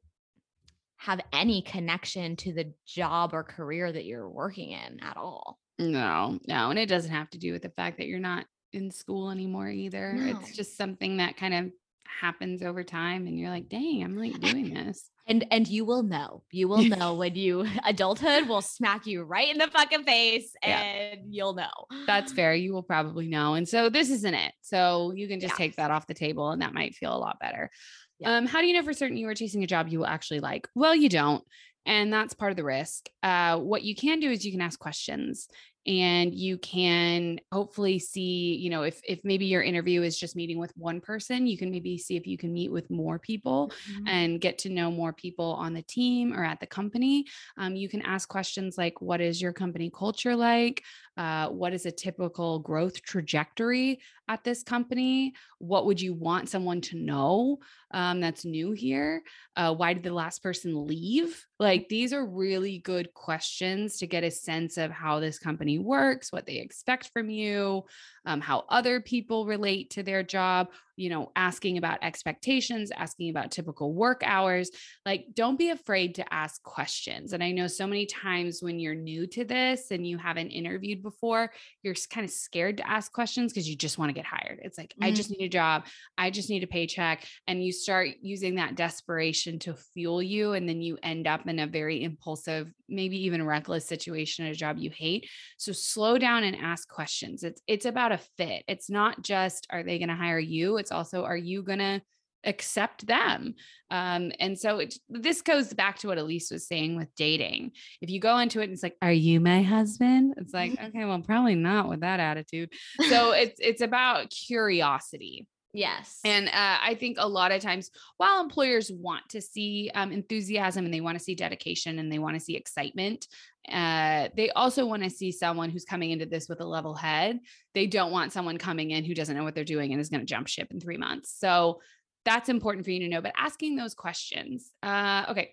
have 0.97 1.21
any 1.33 1.63
connection 1.63 2.37
to 2.37 2.53
the 2.53 2.73
job 2.87 3.35
or 3.35 3.43
career 3.43 3.91
that 3.91 4.05
you're 4.05 4.29
working 4.29 4.71
in 4.71 5.01
at 5.03 5.17
all. 5.17 5.59
No, 5.79 6.39
no. 6.47 6.71
And 6.71 6.79
it 6.79 6.89
doesn't 6.89 7.11
have 7.11 7.29
to 7.31 7.39
do 7.39 7.53
with 7.53 7.63
the 7.63 7.71
fact 7.71 7.99
that 7.99 8.07
you're 8.07 8.21
not 8.21 8.47
in 8.73 8.91
school 8.91 9.31
anymore 9.31 9.69
either. 9.69 10.13
No. 10.13 10.39
It's 10.39 10.57
just 10.57 10.77
something 10.77 11.17
that 11.17 11.37
kind 11.37 11.55
of 11.55 11.73
happens 12.21 12.63
over 12.63 12.85
time 12.85 13.27
and 13.27 13.39
you're 13.39 13.51
like 13.51 13.69
dang 13.69 14.03
i'm 14.03 14.17
like 14.17 14.39
doing 14.41 14.73
this 14.75 15.11
and 15.27 15.47
and 15.51 15.69
you 15.69 15.85
will 15.85 16.03
know 16.03 16.43
you 16.51 16.69
will 16.69 16.83
know 16.97 17.15
when 17.15 17.35
you 17.35 17.67
adulthood 17.85 18.49
will 18.49 18.63
smack 18.63 19.07
you 19.07 19.23
right 19.23 19.51
in 19.51 19.59
the 19.59 19.69
fucking 19.69 20.05
face 20.05 20.55
and 20.63 21.19
yeah. 21.19 21.23
you'll 21.29 21.55
know 21.55 21.71
that's 22.07 22.33
fair 22.33 22.55
you 22.55 22.73
will 22.73 22.83
probably 22.83 23.29
know 23.29 23.55
and 23.55 23.69
so 23.69 23.89
this 23.89 24.11
isn't 24.11 24.35
it 24.35 24.53
so 24.61 25.13
you 25.15 25.29
can 25.29 25.41
just 25.41 25.55
yeah. 25.55 25.59
take 25.59 25.77
that 25.77 25.91
off 25.91 26.07
the 26.07 26.15
table 26.15 26.51
and 26.51 26.63
that 26.63 26.75
might 26.75 26.95
feel 26.95 27.15
a 27.15 27.19
lot 27.19 27.39
better 27.41 27.71
yeah. 28.19 28.37
um 28.37 28.47
how 28.47 28.61
do 28.61 28.67
you 28.67 28.75
know 28.75 28.83
for 28.83 28.93
certain 28.93 29.17
you 29.17 29.29
are 29.29 29.35
chasing 29.35 29.63
a 29.65 29.67
job 29.67 29.89
you 29.89 29.99
will 29.99 30.07
actually 30.07 30.41
like 30.41 30.69
well 30.75 30.95
you 30.95 31.09
don't 31.09 31.45
and 31.85 32.13
that's 32.13 32.35
part 32.35 32.53
of 32.53 32.57
the 32.57 32.65
risk. 32.65 33.09
Uh, 33.23 33.59
what 33.59 33.83
you 33.83 33.95
can 33.95 34.21
do 34.21 34.31
is 34.31 34.45
you 34.45 34.53
can 34.53 34.61
ask 34.61 34.79
questions 34.79 35.49
and 35.87 36.35
you 36.35 36.59
can 36.59 37.39
hopefully 37.51 37.99
see 37.99 38.55
you 38.57 38.71
know 38.71 38.83
if 38.83 39.01
if 39.05 39.21
maybe 39.25 39.47
your 39.47 39.63
interview 39.63 40.03
is 40.03 40.19
just 40.19 40.37
meeting 40.37 40.59
with 40.59 40.73
one 40.77 41.01
person 41.01 41.47
you 41.47 41.59
can 41.59 41.71
maybe 41.71 41.99
see 41.99 42.17
if 42.17 42.27
you 42.27 42.39
can 42.39 42.53
meet 42.53 42.71
with 42.71 42.91
more 42.91 43.19
people 43.19 43.73
mm-hmm. 43.91 44.09
and 44.09 44.41
get 44.41 44.59
to 44.59 44.69
know 44.69 44.91
more 44.91 45.13
people 45.13 45.55
on 45.55 45.73
the 45.73 45.83
team 45.83 46.33
or 46.33 46.45
at 46.45 46.61
the 46.61 46.67
company. 46.67 47.27
Um, 47.57 47.77
you 47.77 47.89
can 47.89 48.03
ask 48.03 48.29
questions 48.29 48.79
like 48.79 49.01
what 49.01 49.21
is 49.21 49.41
your 49.41 49.53
company 49.53 49.91
culture 49.95 50.37
like? 50.37 50.83
Uh, 51.17 51.49
what 51.49 51.73
is 51.73 51.87
a 51.87 51.93
typical 51.93 52.59
growth 52.59 53.03
trajectory 53.03 54.01
at 54.33 54.45
this 54.45 54.63
company 54.63 55.35
what 55.59 55.87
would 55.87 56.01
you 56.01 56.15
want 56.15 56.49
someone 56.49 56.81
to 56.81 56.97
know 56.97 57.59
um, 57.93 58.21
that's 58.21 58.45
new 58.45 58.73
here 58.73 59.23
uh, 59.57 59.75
why 59.75 59.93
did 59.93 60.03
the 60.03 60.13
last 60.13 60.43
person 60.43 60.87
leave 60.87 61.45
like 61.63 61.89
these 61.89 62.13
are 62.13 62.27
really 62.27 62.79
good 62.79 63.15
questions 63.15 63.99
to 63.99 64.07
get 64.09 64.25
a 64.25 64.33
sense 64.33 64.79
of 64.79 64.91
how 64.91 65.21
this 65.21 65.39
company 65.39 65.79
works, 65.79 66.33
what 66.33 66.45
they 66.45 66.57
expect 66.57 67.11
from 67.13 67.31
you, 67.31 67.85
um, 68.27 68.41
how 68.41 68.65
other 68.69 69.01
people 69.01 69.47
relate 69.47 69.91
to 69.91 70.03
their 70.03 70.25
job, 70.25 70.71
you 70.97 71.09
know, 71.09 71.31
asking 71.37 71.79
about 71.79 72.01
expectations, 72.03 72.91
asking 72.91 73.31
about 73.31 73.53
typical 73.53 73.95
work 73.95 74.23
hours. 74.25 74.73
Like, 75.07 75.27
don't 75.35 75.57
be 75.57 75.71
afraid 75.71 76.17
to 76.17 76.35
ask 76.35 76.61
questions. 76.65 77.33
And 77.33 77.45
I 77.45 77.53
know 77.53 77.69
so 77.69 77.87
many 77.87 78.07
times 78.07 78.59
when 78.61 78.81
you're 78.81 78.97
new 78.97 79.29
to 79.29 79.45
this 79.45 79.93
and 79.93 80.05
you 80.05 80.19
haven't 80.19 80.51
interviewed 80.51 81.01
before, 81.01 81.53
you're 81.85 81.95
kind 82.11 82.25
of 82.25 82.33
scared 82.33 82.79
to 82.79 82.91
ask 82.91 83.13
questions 83.13 83.53
because 83.53 83.69
you 83.69 83.77
just 83.77 83.99
want 83.99 84.09
to 84.09 84.15
get 84.15 84.22
hired. 84.27 84.61
It's 84.63 84.79
like, 84.79 84.91
mm-hmm. 84.91 85.05
I 85.05 85.13
just 85.13 85.31
need 85.31 85.45
a 85.45 85.49
job, 85.49 85.87
I 86.17 86.31
just 86.31 86.51
need 86.51 86.63
a 86.63 86.67
paycheck. 86.67 87.27
And 87.47 87.65
you 87.65 87.73
start 87.73 88.09
using 88.21 88.57
that 88.57 88.75
desperation 88.75 89.59
to 89.61 89.75
fuel 89.95 90.23
you. 90.23 90.53
And 90.53 90.69
then 90.69 90.83
you 90.83 90.99
end 91.03 91.27
up 91.27 91.47
in 91.47 91.59
a 91.59 91.67
very 91.67 92.03
impulsive, 92.03 92.73
maybe 92.89 93.25
even 93.25 93.47
reckless 93.47 93.87
situation 93.87 94.47
at 94.47 94.53
a 94.53 94.57
job 94.57 94.79
you 94.79 94.91
hate. 94.91 95.29
So 95.59 95.73
slow 95.73 96.19
down 96.19 96.45
and 96.45 96.57
ask 96.57 96.89
questions. 96.89 97.43
It's 97.43 97.61
it's 97.67 97.87
about 97.87 98.13
a 98.13 98.21
fit. 98.37 98.65
It's 98.69 98.91
not 98.91 99.23
just 99.23 99.67
are 99.71 99.83
they 99.83 99.99
going 99.99 100.09
to 100.09 100.15
hire 100.15 100.39
you? 100.39 100.77
It's 100.79 100.93
also 100.93 101.25
are 101.25 101.37
you 101.37 101.63
going 101.63 101.79
to 101.79 102.03
accept 102.45 103.07
them. 103.07 103.55
Um, 103.91 104.33
and 104.41 104.59
so 104.59 104.79
it, 104.79 104.95
this 105.09 105.43
goes 105.43 105.73
back 105.73 105.99
to 105.99 106.09
what 106.09 106.19
Elise 106.19 106.51
was 106.51 106.67
saying 106.67 106.97
with 106.97 107.15
dating. 107.15 107.73
If 108.01 108.11
you 108.11 108.21
go 108.21 108.39
into 108.39 108.61
it 108.61 108.65
and 108.65 108.73
it's 108.73 108.83
like, 108.83 108.97
"Are 109.03 109.13
you 109.13 109.41
my 109.41 109.63
husband?" 109.63 110.35
It's 110.39 110.55
like, 110.55 110.73
okay, 110.73 111.05
well, 111.05 111.21
probably 111.21 111.55
not 111.55 111.89
with 111.89 112.01
that 112.01 112.21
attitude. 112.21 112.71
So 113.09 113.33
it's 113.33 113.61
it's 113.61 113.83
about 113.83 114.31
curiosity. 114.31 115.47
Yes. 115.75 116.21
And 116.25 116.49
uh, 116.49 116.79
I 116.83 116.97
think 117.01 117.17
a 117.19 117.27
lot 117.27 117.51
of 117.51 117.63
times, 117.63 117.91
while 118.19 118.43
employers 118.43 118.91
want 118.93 119.27
to 119.31 119.41
see 119.41 119.91
um, 119.95 120.13
enthusiasm 120.13 120.85
and 120.85 120.93
they 120.93 121.01
want 121.01 121.17
to 121.17 121.25
see 121.25 121.35
dedication 121.35 121.99
and 121.99 122.13
they 122.13 122.19
want 122.19 122.35
to 122.35 122.41
see 122.41 122.57
excitement, 122.57 123.27
uh, 123.71 124.29
they 124.37 124.51
also 124.51 124.85
want 124.85 125.03
to 125.03 125.09
see 125.09 125.33
someone 125.33 125.71
who's 125.71 125.85
coming 125.85 126.11
into 126.11 126.27
this 126.27 126.49
with 126.49 126.61
a 126.61 126.67
level 126.67 126.95
head. 126.95 127.41
They 127.75 127.87
don't 127.87 128.13
want 128.13 128.33
someone 128.33 128.59
coming 128.59 128.91
in 128.91 129.05
who 129.05 129.15
doesn't 129.15 129.35
know 129.35 129.45
what 129.45 129.55
they're 129.55 129.65
doing 129.65 129.93
and 129.93 130.01
is 130.01 130.11
going 130.11 130.21
to 130.21 130.27
jump 130.27 130.47
ship 130.47 130.69
in 130.71 130.81
three 130.81 130.99
months. 130.99 131.35
So 131.39 131.81
that's 132.25 132.49
important 132.49 132.85
for 132.85 132.91
you 132.91 133.01
to 133.01 133.09
know. 133.09 133.21
But 133.21 133.33
asking 133.37 133.77
those 133.77 133.95
questions, 133.95 134.71
uh, 134.83 135.27
okay, 135.31 135.51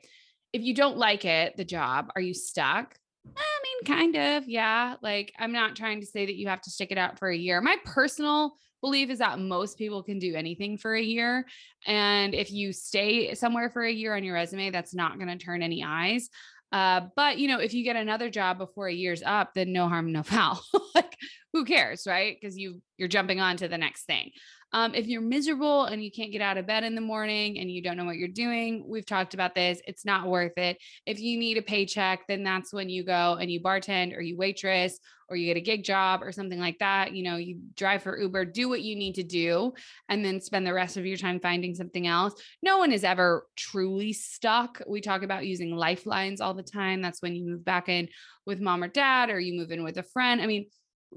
if 0.54 0.62
you 0.62 0.74
don't 0.74 0.98
like 0.98 1.26
it, 1.26 1.58
the 1.58 1.66
job, 1.66 2.12
are 2.16 2.22
you 2.22 2.34
stuck? 2.34 2.96
I 3.26 3.60
mean, 3.64 3.96
kind 3.96 4.16
of, 4.16 4.48
yeah. 4.48 4.96
Like, 5.02 5.34
I'm 5.38 5.52
not 5.52 5.76
trying 5.76 6.00
to 6.02 6.06
say 6.06 6.26
that 6.26 6.36
you 6.36 6.48
have 6.48 6.62
to 6.62 6.70
stick 6.70 6.92
it 6.92 6.98
out 6.98 7.20
for 7.20 7.30
a 7.30 7.38
year. 7.38 7.62
My 7.62 7.78
personal 7.86 8.54
belief 8.82 9.10
is 9.10 9.20
that 9.20 9.40
most 9.40 9.78
people 9.78 10.02
can 10.04 10.20
do 10.20 10.36
anything 10.36 10.78
for 10.78 10.96
a 10.96 11.02
year. 11.02 11.46
And 11.86 12.34
if 12.34 12.52
you 12.52 12.72
stay 12.72 13.34
somewhere 13.36 13.70
for 13.70 13.84
a 13.84 13.92
year 13.92 14.16
on 14.16 14.24
your 14.24 14.36
resume, 14.36 14.72
that's 14.72 14.94
not 14.94 15.18
going 15.18 15.28
to 15.28 15.44
turn 15.44 15.62
any 15.62 15.84
eyes. 15.84 16.30
Uh, 16.72 17.02
but 17.16 17.40
you 17.40 17.48
know, 17.48 17.60
if 17.60 17.74
you 17.74 17.84
get 17.84 17.96
another 17.96 18.30
job 18.30 18.58
before 18.58 18.88
a 18.88 18.94
year's 18.94 19.24
up, 19.26 19.54
then 19.54 19.74
no 19.74 19.88
harm, 19.90 20.12
no 20.12 20.24
foul. 20.24 20.62
like, 20.96 21.18
who 21.52 21.66
cares, 21.66 22.06
right? 22.08 22.38
Because 22.40 22.58
you 22.58 22.82
you're 22.98 23.08
jumping 23.08 23.40
on 23.40 23.58
to 23.58 23.68
the 23.68 23.78
next 23.78 24.04
thing. 24.04 24.32
Um, 24.72 24.94
if 24.94 25.08
you're 25.08 25.22
miserable 25.22 25.86
and 25.86 26.04
you 26.04 26.12
can't 26.12 26.32
get 26.32 26.42
out 26.42 26.58
of 26.58 26.68
bed 26.68 26.84
in 26.84 26.96
the 26.96 27.02
morning 27.02 27.60
and 27.60 27.72
you 27.72 27.82
don't 27.82 27.98
know 27.98 28.06
what 28.06 28.18
you're 28.18 28.28
doing, 28.28 28.86
we've 28.88 29.06
talked 29.06 29.34
about 29.34 29.56
this. 29.56 29.82
It's 29.88 30.06
not 30.06 30.28
worth 30.28 30.58
it. 30.58 30.78
If 31.06 31.20
you 31.20 31.40
need 31.40 31.58
a 31.58 31.62
paycheck, 31.62 32.28
then 32.28 32.44
that's 32.44 32.72
when 32.72 32.90
you 32.90 33.04
go 33.04 33.38
and 33.40 33.52
you 33.52 33.62
bartend 33.62 34.16
or 34.16 34.22
you 34.22 34.38
waitress 34.38 35.00
or 35.28 35.36
you 35.36 35.48
get 35.48 35.58
a 35.58 35.62
gig 35.62 35.84
job 35.84 36.22
or 36.24 36.32
something 36.32 36.60
like 36.60 36.78
that. 36.80 37.14
You 37.14 37.24
know, 37.24 37.38
you 37.38 37.60
drive 37.76 38.04
for 38.04 38.18
Uber, 38.18 38.46
do 38.46 38.70
what 38.70 38.82
you 38.82 38.96
need 38.96 39.16
to 39.16 39.24
do, 39.24 39.74
and 40.08 40.24
then 40.24 40.42
spend 40.42 40.66
the 40.66 40.74
rest 40.74 40.98
of 40.98 41.06
your 41.06 41.18
time 41.18 41.40
finding 41.40 41.76
something 41.76 42.08
else. 42.08 42.34
No 42.62 42.78
one 42.78 42.92
is 42.92 43.04
ever 43.04 43.46
truly 43.56 44.14
stuck. 44.14 44.82
We 44.88 45.02
talk 45.02 45.24
about 45.24 45.46
using 45.46 45.76
lifelines 45.76 46.42
all 46.42 46.54
the 46.54 46.64
time. 46.64 47.02
That's 47.02 47.22
when 47.22 47.36
you 47.36 47.46
move 47.46 47.64
back 47.64 47.90
in 47.90 48.10
with 48.46 48.62
mom 48.62 48.84
or 48.84 48.88
dad 48.88 49.30
or 49.30 49.40
you 49.40 49.54
move 49.54 49.72
in 49.72 49.84
with 49.84 49.98
a 49.98 50.04
friend. 50.04 50.42
I 50.42 50.48
mean, 50.48 50.68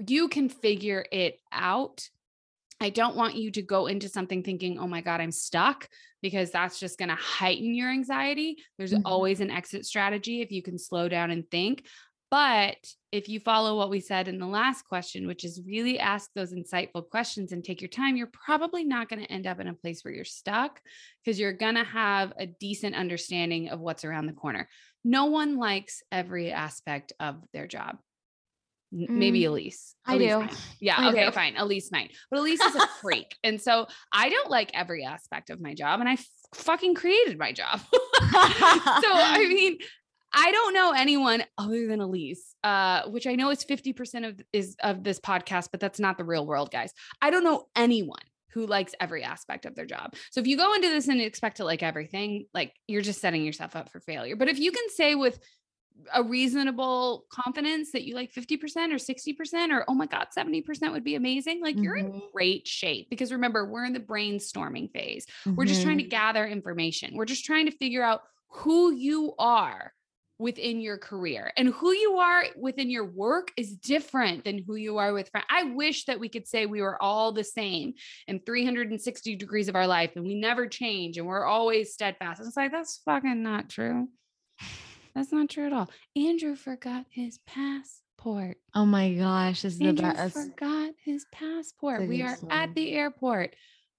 you 0.06 0.28
can 0.28 0.48
figure 0.48 1.04
it 1.10 1.38
out 1.50 2.08
I 2.82 2.90
don't 2.90 3.16
want 3.16 3.36
you 3.36 3.50
to 3.52 3.62
go 3.62 3.86
into 3.86 4.08
something 4.08 4.42
thinking, 4.42 4.78
oh 4.78 4.86
my 4.86 5.00
God, 5.00 5.20
I'm 5.20 5.32
stuck, 5.32 5.88
because 6.20 6.50
that's 6.50 6.78
just 6.78 6.98
going 6.98 7.08
to 7.08 7.14
heighten 7.16 7.74
your 7.74 7.90
anxiety. 7.90 8.56
There's 8.78 8.92
mm-hmm. 8.92 9.06
always 9.06 9.40
an 9.40 9.50
exit 9.50 9.84
strategy 9.84 10.40
if 10.40 10.50
you 10.52 10.62
can 10.62 10.78
slow 10.78 11.08
down 11.08 11.30
and 11.30 11.50
think. 11.50 11.84
But 12.30 12.78
if 13.10 13.28
you 13.28 13.40
follow 13.40 13.76
what 13.76 13.90
we 13.90 14.00
said 14.00 14.26
in 14.26 14.38
the 14.38 14.46
last 14.46 14.86
question, 14.86 15.26
which 15.26 15.44
is 15.44 15.60
really 15.66 15.98
ask 15.98 16.30
those 16.34 16.54
insightful 16.54 17.06
questions 17.06 17.52
and 17.52 17.62
take 17.62 17.82
your 17.82 17.90
time, 17.90 18.16
you're 18.16 18.30
probably 18.32 18.84
not 18.84 19.10
going 19.10 19.22
to 19.22 19.30
end 19.30 19.46
up 19.46 19.60
in 19.60 19.68
a 19.68 19.74
place 19.74 20.02
where 20.02 20.14
you're 20.14 20.24
stuck 20.24 20.80
because 21.22 21.38
you're 21.38 21.52
going 21.52 21.74
to 21.74 21.84
have 21.84 22.32
a 22.38 22.46
decent 22.46 22.94
understanding 22.94 23.68
of 23.68 23.80
what's 23.80 24.06
around 24.06 24.26
the 24.26 24.32
corner. 24.32 24.66
No 25.04 25.26
one 25.26 25.58
likes 25.58 26.02
every 26.10 26.52
aspect 26.52 27.12
of 27.20 27.36
their 27.52 27.66
job. 27.66 27.98
Maybe 28.92 29.40
mm, 29.40 29.48
Elise. 29.48 29.94
I 30.06 30.14
Elise 30.14 30.50
do. 30.50 30.56
Yeah. 30.80 30.96
I 30.98 31.08
okay. 31.08 31.24
Do. 31.26 31.32
Fine. 31.32 31.56
Elise 31.56 31.90
might. 31.90 32.12
But 32.30 32.40
Elise 32.40 32.60
is 32.60 32.76
a 32.76 32.86
freak. 33.00 33.34
and 33.42 33.60
so 33.60 33.86
I 34.12 34.28
don't 34.28 34.50
like 34.50 34.70
every 34.74 35.04
aspect 35.04 35.48
of 35.50 35.60
my 35.60 35.74
job. 35.74 36.00
And 36.00 36.08
I 36.08 36.14
f- 36.14 36.26
fucking 36.54 36.94
created 36.94 37.38
my 37.38 37.52
job. 37.52 37.80
so, 37.90 37.96
I 38.30 39.46
mean, 39.48 39.78
I 40.34 40.50
don't 40.52 40.74
know 40.74 40.92
anyone 40.92 41.44
other 41.58 41.86
than 41.86 42.00
Elise, 42.00 42.54
uh, 42.64 43.02
which 43.08 43.26
I 43.26 43.34
know 43.34 43.50
is 43.50 43.64
50% 43.64 44.28
of 44.28 44.40
is 44.52 44.76
of 44.82 45.02
this 45.02 45.20
podcast, 45.20 45.68
but 45.70 45.80
that's 45.80 46.00
not 46.00 46.18
the 46.18 46.24
real 46.24 46.46
world, 46.46 46.70
guys. 46.70 46.92
I 47.20 47.30
don't 47.30 47.44
know 47.44 47.66
anyone 47.76 48.18
who 48.52 48.66
likes 48.66 48.94
every 49.00 49.24
aspect 49.24 49.64
of 49.64 49.74
their 49.74 49.86
job. 49.86 50.14
So 50.30 50.40
if 50.40 50.46
you 50.46 50.56
go 50.56 50.74
into 50.74 50.88
this 50.88 51.08
and 51.08 51.20
expect 51.20 51.58
to 51.58 51.64
like 51.64 51.82
everything, 51.82 52.46
like 52.52 52.74
you're 52.86 53.02
just 53.02 53.20
setting 53.20 53.44
yourself 53.44 53.76
up 53.76 53.90
for 53.90 54.00
failure. 54.00 54.36
But 54.36 54.48
if 54.48 54.58
you 54.58 54.72
can 54.72 54.88
say 54.90 55.14
with 55.14 55.38
a 56.14 56.22
reasonable 56.22 57.24
confidence 57.30 57.92
that 57.92 58.02
you 58.02 58.14
like 58.14 58.32
50% 58.32 58.52
or 58.92 58.96
60% 58.96 59.70
or 59.70 59.84
oh 59.88 59.94
my 59.94 60.06
god 60.06 60.28
70% 60.36 60.92
would 60.92 61.04
be 61.04 61.14
amazing 61.14 61.60
like 61.62 61.74
mm-hmm. 61.74 61.84
you're 61.84 61.96
in 61.96 62.06
mm-hmm. 62.06 62.26
great 62.32 62.66
shape 62.66 63.08
because 63.10 63.32
remember 63.32 63.64
we're 63.64 63.84
in 63.84 63.92
the 63.92 64.00
brainstorming 64.00 64.90
phase 64.92 65.26
mm-hmm. 65.26 65.54
we're 65.54 65.64
just 65.64 65.82
trying 65.82 65.98
to 65.98 66.04
mm-hmm. 66.04 66.10
gather 66.10 66.46
information 66.46 67.16
we're 67.16 67.24
just 67.24 67.44
trying 67.44 67.66
to 67.66 67.76
figure 67.76 68.02
out 68.02 68.22
who 68.48 68.92
you 68.92 69.34
are 69.38 69.92
within 70.42 70.80
your 70.80 70.98
career 70.98 71.52
and 71.56 71.68
who 71.68 71.92
you 71.92 72.16
are 72.18 72.44
within 72.56 72.90
your 72.90 73.04
work 73.04 73.52
is 73.56 73.76
different 73.76 74.44
than 74.44 74.58
who 74.58 74.74
you 74.74 74.98
are 74.98 75.12
with 75.12 75.28
friends. 75.28 75.46
I 75.48 75.64
wish 75.64 76.06
that 76.06 76.18
we 76.18 76.28
could 76.28 76.48
say 76.48 76.66
we 76.66 76.82
were 76.82 77.00
all 77.00 77.32
the 77.32 77.44
same 77.44 77.94
in 78.26 78.40
360 78.40 79.36
degrees 79.36 79.68
of 79.68 79.76
our 79.76 79.86
life 79.86 80.10
and 80.16 80.24
we 80.24 80.34
never 80.34 80.66
change 80.66 81.16
and 81.16 81.26
we're 81.26 81.44
always 81.44 81.92
steadfast. 81.92 82.42
It's 82.44 82.56
like 82.56 82.72
that's 82.72 83.00
fucking 83.04 83.42
not 83.42 83.70
true. 83.70 84.08
That's 85.14 85.32
not 85.32 85.50
true 85.50 85.66
at 85.66 85.72
all. 85.72 85.90
Andrew 86.16 86.56
forgot 86.56 87.06
his 87.10 87.38
passport. 87.46 88.56
Oh 88.74 88.86
my 88.86 89.12
gosh, 89.14 89.62
this 89.62 89.74
is 89.74 89.80
Andrew 89.80 90.08
the 90.08 90.14
best. 90.14 90.34
forgot 90.34 90.90
his 91.04 91.26
passport. 91.32 92.08
We 92.08 92.22
are 92.22 92.38
at 92.50 92.74
the 92.74 92.92
airport. 92.92 93.54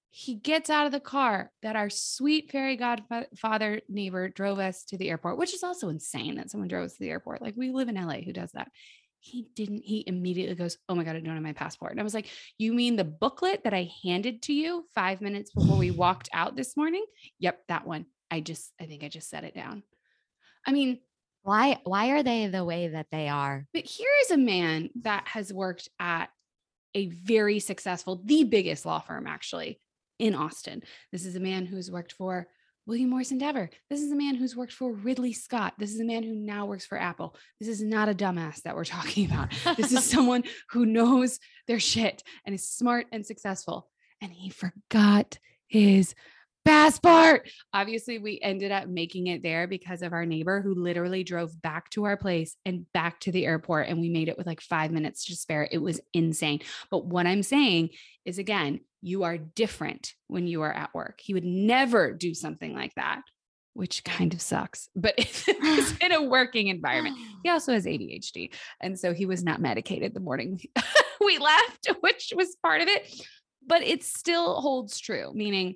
He 0.10 0.36
gets 0.36 0.70
out 0.70 0.86
of 0.86 0.92
the 0.92 1.00
car 1.00 1.52
that 1.64 1.76
our 1.76 1.90
sweet 1.90 2.52
fairy 2.52 2.78
godfather 2.78 3.82
neighbor 3.90 4.30
drove 4.30 4.60
us 4.60 4.84
to 4.86 4.98
the 4.98 5.10
airport, 5.10 5.38
which 5.38 5.54
is 5.54 5.64
also 5.64 5.90
insane 5.90 6.36
that 6.36 6.52
someone 6.52 6.68
drove 6.68 6.86
us 6.86 6.94
to 6.94 7.00
the 7.00 7.10
airport. 7.10 7.42
Like 7.42 7.56
we 7.58 7.72
live 7.72 7.90
in 7.90 7.96
LA, 7.96 8.22
who 8.22 8.32
does 8.32 8.52
that? 8.52 8.70
He 9.20 9.48
didn't. 9.56 9.84
He 9.86 10.04
immediately 10.06 10.56
goes, 10.56 10.78
"Oh 10.90 10.96
my 10.96 11.04
god, 11.04 11.16
I 11.16 11.20
don't 11.20 11.34
have 11.34 11.42
my 11.42 11.54
passport." 11.54 11.92
And 11.92 12.00
I 12.00 12.04
was 12.04 12.14
like, 12.14 12.28
"You 12.58 12.74
mean 12.74 12.98
the 12.98 13.06
booklet 13.06 13.64
that 13.64 13.74
I 13.74 13.90
handed 14.04 14.42
to 14.44 14.54
you 14.54 14.86
five 14.94 15.22
minutes 15.22 15.52
before 15.52 15.78
we 15.78 15.92
walked 15.92 16.30
out 16.34 16.58
this 16.58 16.76
morning?" 16.76 17.06
Yep, 17.40 17.64
that 17.70 17.88
one. 17.88 18.06
I 18.30 18.42
just, 18.42 18.74
I 18.82 18.86
think 18.86 19.04
I 19.04 19.08
just 19.08 19.30
set 19.30 19.46
it 19.46 19.56
down. 19.56 19.84
I 20.66 20.72
mean, 20.72 21.00
why 21.44 21.80
why 21.84 22.10
are 22.12 22.24
they 22.24 22.48
the 22.48 22.64
way 22.64 22.88
that 22.90 23.08
they 23.12 23.28
are? 23.28 23.66
But 23.74 23.86
here 23.86 24.10
is 24.24 24.32
a 24.32 24.38
man 24.38 24.90
that 25.02 25.28
has 25.28 25.52
worked 25.52 25.90
at 26.00 26.30
a 26.96 27.08
very 27.08 27.60
successful, 27.60 28.22
the 28.24 28.44
biggest 28.44 28.86
law 28.86 29.00
firm 29.00 29.28
actually 29.28 29.80
in 30.20 30.36
Austin. 30.36 30.84
This 31.12 31.26
is 31.26 31.36
a 31.36 31.40
man 31.40 31.66
who's 31.66 31.92
worked 31.92 32.14
for 32.14 32.48
William 32.86 33.10
Morris 33.10 33.32
Endeavor. 33.32 33.70
This 33.90 34.02
is 34.02 34.12
a 34.12 34.16
man 34.16 34.36
who's 34.36 34.56
worked 34.56 34.74
for 34.74 34.92
Ridley 34.92 35.34
Scott. 35.34 35.74
This 35.78 35.94
is 35.94 36.00
a 36.00 36.06
man 36.06 36.24
who 36.24 36.36
now 36.36 36.66
works 36.66 36.86
for 36.86 36.98
Apple. 36.98 37.36
This 37.60 37.70
is 37.70 37.82
not 37.82 38.10
a 38.10 38.14
dumbass 38.14 38.62
that 38.64 38.76
we're 38.76 38.84
talking 38.86 39.32
about. 39.32 39.50
this 39.78 39.92
is 39.92 40.04
someone 40.10 40.44
who 40.70 40.86
knows 40.86 41.40
their 41.68 41.80
shit 41.80 42.24
and 42.46 42.54
is 42.54 42.68
smart 42.68 43.08
and 43.12 43.26
successful. 43.26 43.90
And 44.22 44.32
he 44.32 44.50
forgot 44.50 45.38
his 45.68 46.14
passport. 46.66 47.50
Obviously, 47.74 48.18
we 48.20 48.40
ended 48.42 48.72
up 48.72 48.88
making 48.88 49.28
it 49.28 49.44
there 49.44 49.68
because 49.68 50.02
of 50.02 50.14
our 50.14 50.26
neighbor 50.26 50.62
who 50.62 50.74
literally 50.76 51.24
drove 51.24 51.62
back 51.62 51.90
to 51.92 52.06
our 52.06 52.18
place 52.18 52.56
and 52.66 52.86
back 52.94 53.20
to 53.22 53.32
the 53.32 53.46
airport. 53.46 53.88
And 53.88 54.00
we 54.00 54.10
made 54.10 54.30
it 54.30 54.38
with 54.38 54.48
like 54.48 54.62
five 54.62 54.92
minutes 54.92 55.26
to 55.26 55.36
spare. 55.36 55.68
It 55.70 55.80
was 55.80 56.00
insane. 56.14 56.62
But 56.90 57.06
what 57.06 57.28
I'm 57.28 57.44
saying 57.44 57.90
is, 58.26 58.38
again, 58.38 58.82
you 59.02 59.24
are 59.24 59.38
different 59.38 60.14
when 60.28 60.48
you 60.48 60.62
are 60.62 60.74
at 60.74 60.94
work. 60.94 61.20
He 61.22 61.34
would 61.34 61.46
never 61.46 62.14
do 62.14 62.34
something 62.34 62.74
like 62.74 62.94
that. 62.96 63.22
Which 63.76 64.04
kind 64.04 64.36
of 64.36 64.42
sucks, 64.42 64.88
but 64.96 65.16
if 65.18 65.46
it's 65.48 65.98
in 66.02 66.12
a 66.12 66.22
working 66.22 66.68
environment. 66.68 67.18
He 67.44 67.50
also 67.50 67.74
has 67.74 67.86
ADHD. 67.86 68.54
And 68.80 69.00
so 69.00 69.14
he 69.14 69.26
was 69.26 69.44
not 69.44 69.62
medicated 69.62 70.14
the 70.14 70.20
morning 70.20 70.60
we 71.26 71.40
left, 71.40 71.88
which 72.02 72.34
was 72.36 72.56
part 72.62 72.82
of 72.82 72.88
it. 72.88 73.12
But 73.66 73.82
it 73.82 74.04
still 74.04 74.62
holds 74.62 75.00
true, 75.00 75.32
meaning 75.34 75.76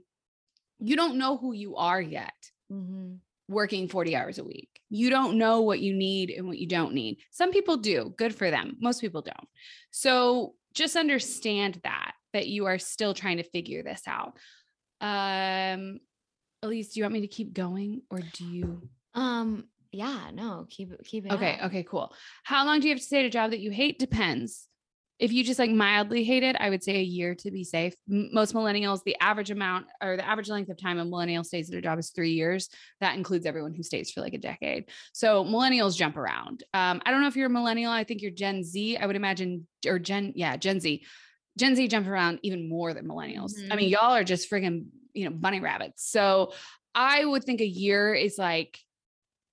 you 0.79 0.95
don't 0.95 1.17
know 1.17 1.37
who 1.37 1.53
you 1.53 1.75
are 1.75 2.01
yet 2.01 2.33
mm-hmm. 2.71 3.15
working 3.47 3.87
40 3.87 4.15
hours 4.15 4.37
a 4.37 4.43
week. 4.43 4.69
You 4.89 5.09
don't 5.09 5.37
know 5.37 5.61
what 5.61 5.79
you 5.79 5.93
need 5.93 6.29
and 6.29 6.47
what 6.47 6.57
you 6.57 6.67
don't 6.67 6.93
need. 6.93 7.17
Some 7.31 7.51
people 7.51 7.77
do. 7.77 8.13
Good 8.17 8.35
for 8.35 8.49
them. 8.51 8.77
Most 8.79 9.01
people 9.01 9.21
don't. 9.21 9.47
So 9.91 10.53
just 10.73 10.95
understand 10.95 11.79
that 11.83 12.13
that 12.33 12.47
you 12.47 12.65
are 12.65 12.77
still 12.77 13.13
trying 13.13 13.37
to 13.37 13.43
figure 13.43 13.83
this 13.83 14.03
out. 14.07 14.37
Um 15.01 15.99
Elise, 16.63 16.93
do 16.93 16.99
you 16.99 17.03
want 17.03 17.13
me 17.13 17.21
to 17.21 17.27
keep 17.27 17.53
going 17.53 18.01
or 18.09 18.19
do 18.33 18.45
you 18.45 18.89
um 19.13 19.65
yeah, 19.91 20.29
no, 20.33 20.67
keep 20.69 20.91
it 20.91 21.01
keep 21.05 21.25
it. 21.25 21.31
Okay, 21.31 21.57
okay, 21.63 21.83
cool. 21.83 22.13
How 22.43 22.65
long 22.65 22.79
do 22.79 22.87
you 22.87 22.93
have 22.93 22.99
to 22.99 23.05
stay 23.05 23.19
at 23.19 23.25
a 23.25 23.29
job 23.29 23.51
that 23.51 23.59
you 23.59 23.71
hate? 23.71 23.99
Depends 23.99 24.67
if 25.19 25.31
you 25.31 25.43
just 25.43 25.59
like 25.59 25.71
mildly 25.71 26.23
hate 26.23 26.43
it, 26.43 26.55
I 26.59 26.69
would 26.69 26.83
say 26.83 26.97
a 26.97 27.03
year 27.03 27.33
to 27.35 27.51
be 27.51 27.63
safe. 27.63 27.95
Most 28.07 28.53
millennials, 28.53 29.03
the 29.03 29.15
average 29.19 29.49
amount 29.49 29.87
or 30.01 30.15
the 30.15 30.27
average 30.27 30.49
length 30.49 30.69
of 30.69 30.77
time 30.77 30.99
a 30.99 31.05
millennial 31.05 31.43
stays 31.43 31.71
at 31.71 31.77
a 31.77 31.81
job 31.81 31.97
is 31.97 32.11
three 32.11 32.31
years. 32.31 32.69
That 33.01 33.15
includes 33.15 33.45
everyone 33.45 33.73
who 33.73 33.83
stays 33.83 34.11
for 34.11 34.21
like 34.21 34.33
a 34.33 34.37
decade. 34.39 34.89
So 35.13 35.43
millennials 35.43 35.97
jump 35.97 36.17
around. 36.17 36.63
Um, 36.73 37.01
I 37.05 37.11
don't 37.11 37.21
know 37.21 37.27
if 37.27 37.35
you're 37.35 37.47
a 37.47 37.49
millennial. 37.49 37.91
I 37.91 38.03
think 38.03 38.21
you're 38.21 38.31
Gen 38.31 38.63
Z. 38.63 38.97
I 38.97 39.05
would 39.05 39.15
imagine, 39.15 39.67
or 39.87 39.97
Gen, 39.97 40.33
yeah, 40.35 40.55
Gen 40.57 40.79
Z. 40.79 41.03
Gen 41.57 41.75
Z 41.75 41.87
jump 41.87 42.07
around 42.07 42.39
even 42.43 42.69
more 42.69 42.93
than 42.93 43.07
millennials. 43.07 43.53
Mm-hmm. 43.57 43.71
I 43.71 43.75
mean, 43.75 43.85
mm-hmm. 43.85 44.05
y'all 44.05 44.15
are 44.15 44.23
just 44.23 44.51
friggin' 44.51 44.85
you 45.13 45.25
know, 45.25 45.35
bunny 45.35 45.59
rabbits. 45.59 46.09
So 46.09 46.53
I 46.93 47.25
would 47.25 47.43
think 47.43 47.59
a 47.59 47.67
year 47.67 48.13
is 48.13 48.37
like 48.37 48.79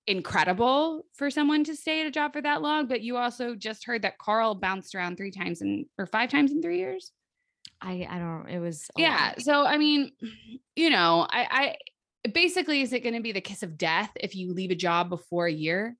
incredible 0.07 1.05
for 1.13 1.29
someone 1.29 1.63
to 1.63 1.75
stay 1.75 2.01
at 2.01 2.07
a 2.07 2.11
job 2.11 2.33
for 2.33 2.41
that 2.41 2.61
long. 2.61 2.87
But 2.87 3.01
you 3.01 3.17
also 3.17 3.55
just 3.55 3.85
heard 3.85 4.03
that 4.03 4.17
Carl 4.17 4.55
bounced 4.55 4.95
around 4.95 5.17
three 5.17 5.31
times 5.31 5.61
in 5.61 5.85
or 5.97 6.05
five 6.05 6.29
times 6.29 6.51
in 6.51 6.61
three 6.61 6.79
years. 6.79 7.11
I 7.81 8.07
I 8.09 8.19
don't. 8.19 8.47
It 8.49 8.59
was 8.59 8.89
yeah. 8.97 9.27
lot. 9.27 9.41
So 9.41 9.65
I 9.65 9.77
mean, 9.77 10.11
you 10.75 10.89
know, 10.89 11.27
I 11.29 11.75
I 12.23 12.29
basically 12.29 12.81
is 12.81 12.93
it 12.93 13.03
going 13.03 13.15
to 13.15 13.21
be 13.21 13.31
the 13.31 13.41
kiss 13.41 13.63
of 13.63 13.77
death 13.77 14.11
if 14.19 14.35
you 14.35 14.53
leave 14.53 14.71
a 14.71 14.75
job 14.75 15.09
before 15.09 15.47
a 15.47 15.51
year? 15.51 15.95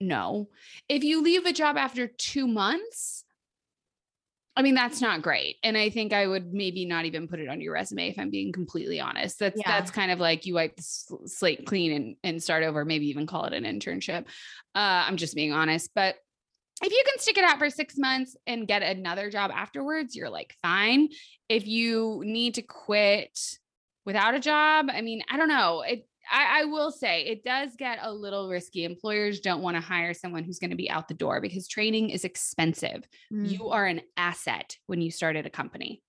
No. 0.00 0.48
If 0.88 1.02
you 1.02 1.22
leave 1.22 1.44
a 1.44 1.52
job 1.52 1.76
after 1.76 2.06
two 2.06 2.46
months, 2.46 3.24
I 4.58 4.62
mean, 4.62 4.74
that's 4.74 5.00
not 5.00 5.22
great. 5.22 5.56
And 5.62 5.78
I 5.78 5.88
think 5.88 6.12
I 6.12 6.26
would 6.26 6.52
maybe 6.52 6.84
not 6.84 7.04
even 7.04 7.28
put 7.28 7.38
it 7.38 7.48
on 7.48 7.60
your 7.60 7.74
resume 7.74 8.08
if 8.08 8.18
I'm 8.18 8.28
being 8.28 8.52
completely 8.52 8.98
honest. 8.98 9.38
That's 9.38 9.56
Yeah. 9.56 9.78
that's 9.78 9.92
kind 9.92 10.10
of 10.10 10.18
like 10.18 10.46
you 10.46 10.54
wipe 10.54 10.74
the 10.74 10.82
slate 10.82 11.64
clean 11.64 11.92
and, 11.92 12.16
and 12.24 12.42
start 12.42 12.64
over, 12.64 12.84
maybe 12.84 13.06
even 13.06 13.24
call 13.24 13.44
it 13.44 13.52
an 13.52 13.62
internship. 13.62 14.24
Uh, 14.74 15.06
I'm 15.06 15.16
just 15.16 15.36
being 15.36 15.52
honest. 15.52 15.92
But 15.94 16.16
if 16.82 16.90
you 16.90 17.02
can 17.08 17.20
stick 17.20 17.38
it 17.38 17.44
out 17.44 17.58
for 17.58 17.70
six 17.70 17.96
months 17.96 18.36
and 18.48 18.66
get 18.66 18.82
another 18.82 19.30
job 19.30 19.52
afterwards, 19.54 20.16
you're 20.16 20.28
like 20.28 20.56
fine. 20.60 21.08
If 21.48 21.68
you 21.68 22.22
need 22.24 22.54
to 22.54 22.62
quit 22.62 23.38
without 24.04 24.34
a 24.34 24.40
job, 24.40 24.88
I 24.90 25.02
mean, 25.02 25.22
I 25.30 25.36
don't 25.36 25.48
know. 25.48 25.82
It 25.82 26.04
I, 26.30 26.60
I 26.60 26.64
will 26.64 26.90
say 26.90 27.22
it 27.22 27.44
does 27.44 27.76
get 27.76 27.98
a 28.02 28.12
little 28.12 28.48
risky. 28.48 28.84
Employers 28.84 29.40
don't 29.40 29.62
want 29.62 29.76
to 29.76 29.80
hire 29.80 30.14
someone 30.14 30.44
who's 30.44 30.58
going 30.58 30.70
to 30.70 30.76
be 30.76 30.90
out 30.90 31.08
the 31.08 31.14
door 31.14 31.40
because 31.40 31.68
training 31.68 32.10
is 32.10 32.24
expensive. 32.24 33.08
Mm. 33.32 33.50
you 33.50 33.68
are 33.68 33.86
an 33.86 34.02
asset 34.16 34.76
when 34.86 35.00
you 35.00 35.10
started 35.10 35.46
a 35.46 35.50
company 35.50 36.02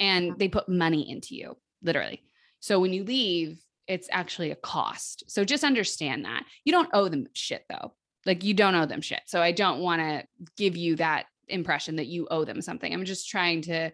and 0.00 0.38
they 0.38 0.48
put 0.48 0.68
money 0.68 1.10
into 1.10 1.34
you 1.34 1.56
literally. 1.82 2.22
So 2.60 2.80
when 2.80 2.92
you 2.92 3.04
leave 3.04 3.64
it's 3.86 4.08
actually 4.10 4.50
a 4.50 4.56
cost. 4.56 5.24
So 5.28 5.44
just 5.44 5.64
understand 5.64 6.24
that. 6.24 6.44
You 6.64 6.72
don't 6.72 6.88
owe 6.92 7.08
them 7.08 7.26
shit 7.34 7.64
though. 7.68 7.92
Like 8.26 8.44
you 8.44 8.54
don't 8.54 8.74
owe 8.74 8.86
them 8.86 9.02
shit. 9.02 9.20
So 9.26 9.42
i 9.42 9.52
don't 9.52 9.80
want 9.80 10.00
to 10.00 10.24
give 10.56 10.76
you 10.76 10.96
that 10.96 11.26
impression 11.48 11.96
that 11.96 12.06
you 12.06 12.26
owe 12.30 12.44
them 12.44 12.62
something. 12.62 12.92
I'm 12.92 13.04
just 13.04 13.28
trying 13.28 13.62
to 13.62 13.90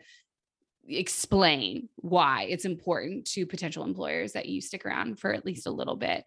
explain 0.91 1.89
why 1.97 2.45
it's 2.49 2.65
important 2.65 3.27
to 3.27 3.47
potential 3.47 3.85
employers 3.85 4.33
that 4.33 4.47
you 4.47 4.61
stick 4.61 4.85
around 4.87 5.19
for 5.19 5.33
at 5.33 5.47
least 5.47 5.67
a 5.67 5.71
little 5.71 5.97
bit 5.97 6.25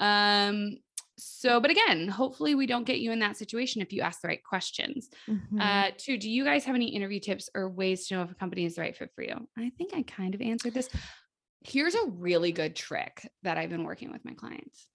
um 0.00 0.76
so 1.16 1.60
but 1.60 1.70
again 1.70 2.08
hopefully 2.08 2.54
we 2.54 2.66
don't 2.66 2.86
get 2.86 3.00
you 3.00 3.12
in 3.12 3.18
that 3.18 3.36
situation 3.36 3.82
if 3.82 3.92
you 3.92 4.00
ask 4.00 4.20
the 4.22 4.28
right 4.28 4.42
questions 4.42 5.10
Mhm. 5.28 5.60
uh, 5.60 5.90
two, 5.98 6.16
do 6.16 6.30
you 6.30 6.44
guys 6.44 6.64
have 6.64 6.74
any 6.74 6.88
interview 6.88 7.20
tips 7.20 7.50
or 7.54 7.68
ways 7.68 8.06
to 8.08 8.14
know 8.14 8.22
if 8.22 8.30
a 8.30 8.34
company 8.34 8.64
is 8.64 8.76
the 8.76 8.80
right 8.80 8.96
fit 8.96 9.10
for 9.14 9.22
you? 9.22 9.46
I 9.58 9.70
think 9.76 9.92
I 9.94 10.02
kind 10.02 10.34
of 10.34 10.40
answered 10.40 10.72
this. 10.74 10.88
Here's 11.62 11.94
a 11.94 12.06
really 12.06 12.52
good 12.52 12.74
trick 12.74 13.28
that 13.42 13.58
I've 13.58 13.68
been 13.68 13.84
working 13.84 14.10
with 14.10 14.24
my 14.24 14.32
clients. 14.32 14.86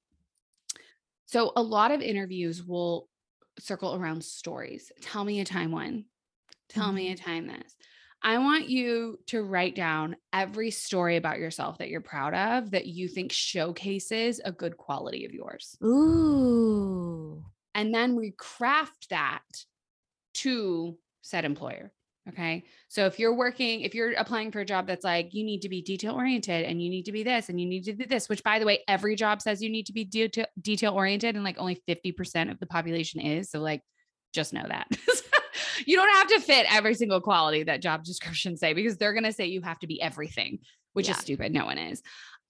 So, 1.26 1.52
a 1.56 1.62
lot 1.62 1.92
of 1.92 2.02
interviews 2.02 2.64
will 2.64 3.08
circle 3.60 3.96
around 3.96 4.24
stories. 4.24 4.92
Tell 5.02 5.24
me 5.24 5.40
a 5.42 5.46
time 5.46 5.72
when, 5.72 6.06
tell 6.70 6.92
me 6.92 7.12
a 7.12 7.16
time 7.16 7.46
this. 7.48 7.76
I 8.26 8.40
want 8.40 8.68
you 8.68 9.20
to 9.28 9.44
write 9.44 9.76
down 9.76 10.18
every 10.34 10.72
story 10.72 11.16
about 11.16 11.38
yourself 11.38 11.78
that 11.78 11.90
you're 11.90 12.02
proud 12.02 12.34
of 12.34 12.72
that 12.72 12.88
you 12.88 13.08
think 13.08 13.32
showcases 13.32 14.42
a 14.44 14.52
good 14.52 14.78
quality 14.78 15.26
of 15.26 15.32
yours 15.32 15.78
Ooh. 15.84 17.44
and 17.76 17.94
then 17.94 18.16
we 18.16 18.32
craft 18.32 19.10
that 19.12 19.44
to 20.36 20.98
said 21.22 21.46
employer. 21.46 21.92
Okay. 22.28 22.64
So 22.88 23.06
if 23.06 23.20
you're 23.20 23.36
working, 23.36 23.82
if 23.82 23.94
you're 23.94 24.14
applying 24.14 24.52
for 24.52 24.60
a 24.60 24.66
job 24.66 24.88
that's 24.88 25.04
like, 25.04 25.34
you 25.34 25.44
need 25.44 25.62
to 25.62 25.70
be 25.70 25.84
detail 25.84 26.16
oriented 26.16 26.66
and 26.66 26.82
you 26.82 26.90
need 26.90 27.04
to 27.04 27.12
be 27.12 27.22
this 27.22 27.50
and 27.50 27.62
you 27.62 27.68
need 27.68 27.84
to 27.84 27.94
do 27.94 28.06
this, 28.06 28.28
which 28.28 28.44
by 28.44 28.58
the 28.58 28.66
way, 28.66 28.80
every 28.88 29.16
job 29.16 29.42
says 29.42 29.62
you 29.62 29.70
need 29.70 29.86
to 29.86 29.94
be 29.94 30.06
detail, 30.06 30.48
detail 30.60 30.94
oriented 30.94 31.36
and 31.36 31.44
like 31.44 31.60
only 31.60 31.84
50% 31.88 32.52
of 32.52 32.60
the 32.60 32.66
population 32.66 33.22
is. 33.22 33.52
So 33.52 33.60
like, 33.60 33.82
just 34.34 34.54
know 34.54 34.66
that. 34.68 34.88
you 35.86 35.96
don't 35.96 36.16
have 36.16 36.28
to 36.28 36.40
fit 36.40 36.66
every 36.74 36.94
single 36.94 37.22
quality 37.22 37.64
that 37.64 37.82
job 37.82 38.04
descriptions 38.04 38.60
say 38.60 38.74
because 38.74 38.98
they're 38.98 39.14
going 39.14 39.24
to 39.24 39.34
say 39.34 39.46
you 39.46 39.62
have 39.62 39.80
to 39.80 39.88
be 39.88 40.02
everything, 40.02 40.60
which 40.94 41.10
is 41.10 41.18
stupid. 41.18 41.54
No 41.54 41.66
one 41.66 41.78
is. 41.78 42.02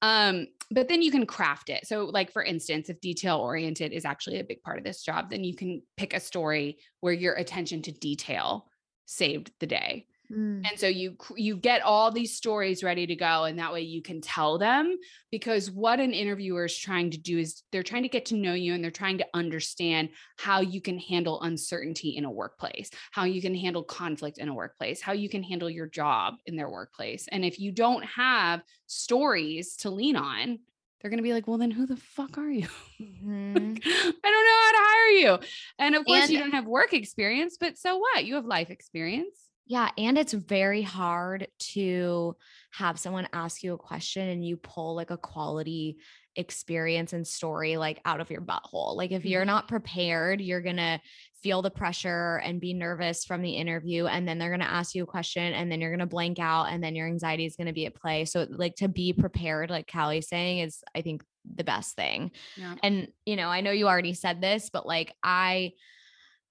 Um, 0.01 0.47
but 0.71 0.87
then 0.87 1.01
you 1.01 1.11
can 1.11 1.25
craft 1.25 1.69
it. 1.69 1.87
So, 1.87 2.05
like 2.05 2.31
for 2.31 2.43
instance, 2.43 2.89
if 2.89 2.99
detail 3.01 3.37
oriented 3.37 3.91
is 3.91 4.05
actually 4.05 4.39
a 4.39 4.43
big 4.43 4.61
part 4.61 4.77
of 4.77 4.83
this 4.83 5.01
job, 5.03 5.29
then 5.29 5.43
you 5.43 5.55
can 5.55 5.81
pick 5.97 6.13
a 6.13 6.19
story 6.19 6.77
where 6.99 7.13
your 7.13 7.33
attention 7.33 7.81
to 7.83 7.91
detail 7.91 8.67
saved 9.05 9.51
the 9.59 9.67
day. 9.67 10.07
Mm. 10.29 10.69
And 10.69 10.79
so 10.79 10.87
you 10.87 11.15
you 11.35 11.57
get 11.57 11.83
all 11.83 12.09
these 12.11 12.35
stories 12.35 12.83
ready 12.83 13.05
to 13.05 13.15
go 13.15 13.43
and 13.43 13.59
that 13.59 13.71
way 13.71 13.81
you 13.81 14.01
can 14.01 14.19
tell 14.19 14.57
them 14.57 14.97
because 15.29 15.69
what 15.69 15.99
an 15.99 16.11
interviewer 16.11 16.65
is 16.65 16.75
trying 16.75 17.11
to 17.11 17.19
do 17.19 17.37
is 17.37 17.61
they're 17.71 17.83
trying 17.83 18.01
to 18.01 18.09
get 18.09 18.25
to 18.27 18.35
know 18.35 18.55
you 18.55 18.73
and 18.73 18.83
they're 18.83 18.89
trying 18.89 19.19
to 19.19 19.27
understand 19.35 20.09
how 20.37 20.61
you 20.61 20.81
can 20.81 20.97
handle 20.97 21.39
uncertainty 21.43 22.15
in 22.17 22.25
a 22.25 22.31
workplace, 22.31 22.89
how 23.11 23.25
you 23.25 23.41
can 23.43 23.53
handle 23.53 23.83
conflict 23.83 24.39
in 24.39 24.49
a 24.49 24.55
workplace, 24.55 25.01
how 25.01 25.13
you 25.13 25.29
can 25.29 25.43
handle 25.43 25.69
your 25.69 25.85
job 25.87 26.35
in 26.47 26.55
their 26.55 26.69
workplace. 26.69 27.27
And 27.27 27.45
if 27.45 27.59
you 27.59 27.71
don't 27.71 28.03
have 28.03 28.63
stories 28.87 29.75
to 29.77 29.91
lean 29.91 30.15
on, 30.15 30.59
they're 31.01 31.11
going 31.11 31.19
to 31.19 31.23
be 31.23 31.33
like, 31.33 31.47
"Well, 31.47 31.59
then 31.59 31.71
who 31.71 31.85
the 31.85 31.97
fuck 31.97 32.37
are 32.39 32.49
you?" 32.49 32.67
Mhm. 32.99 33.83
I 34.23 34.31
don't 34.31 34.45
know 34.45 34.61
how 34.61 34.71
to 34.71 34.77
hire 34.79 35.39
you. 35.41 35.47
And 35.77 35.95
of 35.95 36.05
course, 36.05 36.29
you 36.29 36.37
don't 36.37 36.51
have 36.51 36.65
work 36.65 36.93
experience, 36.93 37.57
but 37.59 37.77
so 37.77 37.97
what? 37.97 38.25
You 38.25 38.35
have 38.35 38.45
life 38.45 38.69
experience. 38.69 39.44
Yeah. 39.67 39.89
And 39.97 40.17
it's 40.17 40.33
very 40.33 40.83
hard 40.83 41.47
to 41.73 42.35
have 42.71 42.99
someone 42.99 43.27
ask 43.33 43.63
you 43.63 43.73
a 43.73 43.77
question 43.77 44.29
and 44.29 44.45
you 44.45 44.57
pull 44.57 44.95
like 44.95 45.09
a 45.09 45.17
quality 45.17 45.97
experience 46.35 47.13
and 47.13 47.25
story 47.25 47.77
like 47.77 47.99
out 48.05 48.19
of 48.21 48.29
your 48.29 48.41
butthole. 48.41 48.95
Like 48.95 49.11
if 49.11 49.25
you're 49.25 49.43
Mhm. 49.43 49.47
not 49.47 49.67
prepared, 49.67 50.39
you're 50.41 50.61
going 50.61 50.75
to 50.77 50.99
feel 51.41 51.61
the 51.61 51.71
pressure 51.71 52.37
and 52.43 52.59
be 52.61 52.73
nervous 52.73 53.23
from 53.25 53.41
the 53.41 53.55
interview. 53.55 54.05
And 54.05 54.27
then 54.27 54.37
they're 54.37 54.49
going 54.49 54.59
to 54.59 54.69
ask 54.69 54.93
you 54.93 55.03
a 55.03 55.07
question 55.07 55.53
and 55.53 55.71
then 55.71 55.79
you're 55.81 55.91
going 55.91 55.99
to 55.99 56.05
blank 56.05 56.37
out 56.37 56.65
and 56.65 56.83
then 56.83 56.95
your 56.95 57.07
anxiety 57.07 57.45
is 57.45 57.55
going 57.55 57.67
to 57.67 57.73
be 57.73 57.85
at 57.85 57.95
play. 57.95 58.25
So, 58.25 58.45
like, 58.49 58.75
to 58.77 58.87
be 58.89 59.13
prepared, 59.13 59.69
like 59.69 59.87
Callie's 59.87 60.27
saying, 60.27 60.59
is 60.59 60.83
I 60.93 61.01
think 61.01 61.23
the 61.45 61.63
best 61.63 61.95
thing. 61.95 62.31
Yeah. 62.57 62.75
And, 62.83 63.11
you 63.25 63.35
know, 63.35 63.47
I 63.47 63.61
know 63.61 63.71
you 63.71 63.87
already 63.87 64.13
said 64.13 64.41
this, 64.41 64.69
but 64.69 64.85
like 64.85 65.15
I, 65.23 65.73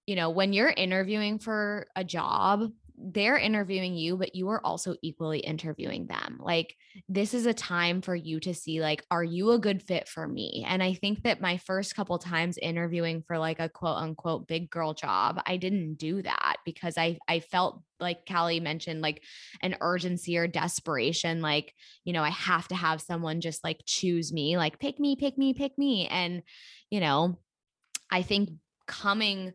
you 0.07 0.17
know, 0.17 0.31
when 0.31 0.53
you're 0.53 0.69
interviewing 0.71 1.39
for 1.39 1.89
a 1.97 2.05
job, 2.05 2.71
they're 2.97 3.37
interviewing 3.37 3.97
you, 3.97 4.17
but 4.17 4.35
you 4.35 4.49
are 4.51 4.65
also 4.65 4.95
equally 5.03 5.41
interviewing 5.41 6.07
them. 6.07 6.39
Like, 6.41 6.77
this 7.09 7.35
is 7.35 7.45
a 7.47 7.55
time 7.55 8.03
for 8.03 8.15
you 8.15 8.39
to 8.41 8.55
see, 8.55 8.81
like, 8.81 9.05
are 9.11 9.25
you 9.25 9.51
a 9.51 9.59
good 9.59 9.83
fit 9.83 10.09
for 10.09 10.27
me? 10.29 10.65
And 10.67 10.83
I 10.83 10.95
think 10.95 11.25
that 11.25 11.41
my 11.41 11.57
first 11.57 11.97
couple 11.97 12.19
times 12.19 12.57
interviewing 12.57 13.23
for 13.27 13.39
like 13.39 13.59
a 13.59 13.69
quote 13.69 13.97
unquote 13.97 14.47
big 14.47 14.71
girl 14.71 14.95
job, 14.95 15.41
I 15.45 15.57
didn't 15.57 15.95
do 15.97 16.23
that 16.23 16.57
because 16.65 16.97
I 16.97 17.19
I 17.29 17.41
felt 17.41 17.83
like 17.99 18.27
Callie 18.27 18.61
mentioned, 18.61 19.01
like 19.01 19.23
an 19.61 19.77
urgency 19.81 20.39
or 20.39 20.47
desperation, 20.47 21.43
like, 21.43 21.75
you 22.05 22.13
know, 22.13 22.23
I 22.23 22.31
have 22.31 22.69
to 22.69 22.77
have 22.77 23.01
someone 23.01 23.41
just 23.41 23.65
like 23.65 23.81
choose 23.87 24.33
me, 24.33 24.57
like 24.57 24.79
pick 24.79 25.01
me, 25.01 25.17
pick 25.17 25.37
me, 25.37 25.53
pick 25.53 25.77
me. 25.79 26.07
And, 26.07 26.43
you 26.91 27.01
know, 27.01 27.39
I 28.11 28.23
think 28.23 28.51
coming 28.87 29.53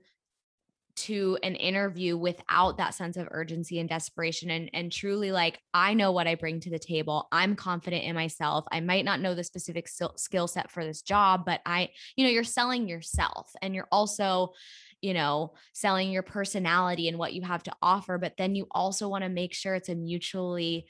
to 1.00 1.38
an 1.44 1.56
interview 1.56 2.18
without 2.18 2.78
that 2.78 2.94
sense 2.94 3.18
of 3.18 3.28
urgency 3.32 3.80
and 3.80 3.88
desperation 3.88 4.50
and 4.50 4.70
and 4.74 4.92
truly 4.92 5.32
like 5.32 5.60
I 5.74 5.94
know 5.94 6.12
what 6.12 6.28
I 6.28 6.36
bring 6.36 6.60
to 6.62 6.70
the 6.70 6.80
table. 6.80 7.28
I'm 7.32 7.56
confident 7.56 8.04
in 8.04 8.16
myself. 8.16 8.66
I 8.72 8.80
might 8.80 9.06
not 9.06 9.22
know 9.22 9.36
the 9.36 9.44
specific 9.44 9.88
skill 9.88 10.14
skill 10.18 10.48
set 10.48 10.72
for 10.72 10.84
this 10.84 11.02
job, 11.02 11.46
but 11.46 11.62
I 11.66 11.90
you 12.16 12.26
know, 12.26 12.32
you're 12.32 12.44
selling 12.44 12.88
yourself 12.88 13.52
and 13.62 13.74
you're 13.74 13.88
also 13.92 14.54
you 15.02 15.14
know, 15.14 15.54
selling 15.72 16.12
your 16.12 16.24
personality 16.24 17.08
and 17.08 17.18
what 17.18 17.34
you 17.34 17.42
have 17.42 17.64
to 17.64 17.72
offer, 17.82 18.18
but 18.18 18.34
then 18.38 18.54
you 18.54 18.68
also 18.72 19.08
want 19.08 19.24
to 19.24 19.30
make 19.30 19.54
sure 19.54 19.74
it's 19.76 19.88
a 19.88 19.96
mutually 19.96 20.86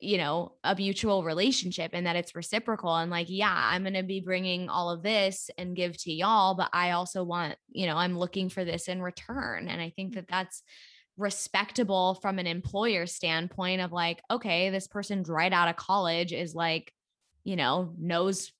you 0.00 0.18
know, 0.18 0.56
a 0.64 0.74
mutual 0.76 1.24
relationship 1.24 1.90
and 1.94 2.06
that 2.06 2.16
it's 2.16 2.34
reciprocal. 2.34 2.94
And 2.94 3.10
like, 3.10 3.28
yeah, 3.28 3.52
I'm 3.54 3.82
going 3.82 3.94
to 3.94 4.02
be 4.02 4.20
bringing 4.20 4.68
all 4.68 4.90
of 4.90 5.02
this 5.02 5.50
and 5.58 5.76
give 5.76 5.96
to 5.98 6.12
y'all, 6.12 6.54
but 6.54 6.70
I 6.72 6.92
also 6.92 7.24
want, 7.24 7.56
you 7.68 7.86
know, 7.86 7.96
I'm 7.96 8.18
looking 8.18 8.48
for 8.48 8.64
this 8.64 8.88
in 8.88 9.02
return. 9.02 9.68
And 9.68 9.80
I 9.80 9.90
think 9.90 10.14
that 10.14 10.28
that's 10.28 10.62
respectable 11.16 12.14
from 12.14 12.38
an 12.38 12.46
employer 12.46 13.06
standpoint 13.06 13.80
of 13.80 13.92
like, 13.92 14.22
okay, 14.30 14.70
this 14.70 14.86
person's 14.86 15.28
right 15.28 15.52
out 15.52 15.68
of 15.68 15.76
college 15.76 16.32
is 16.32 16.54
like, 16.54 16.92
you 17.44 17.56
know, 17.56 17.92
knows 17.98 18.52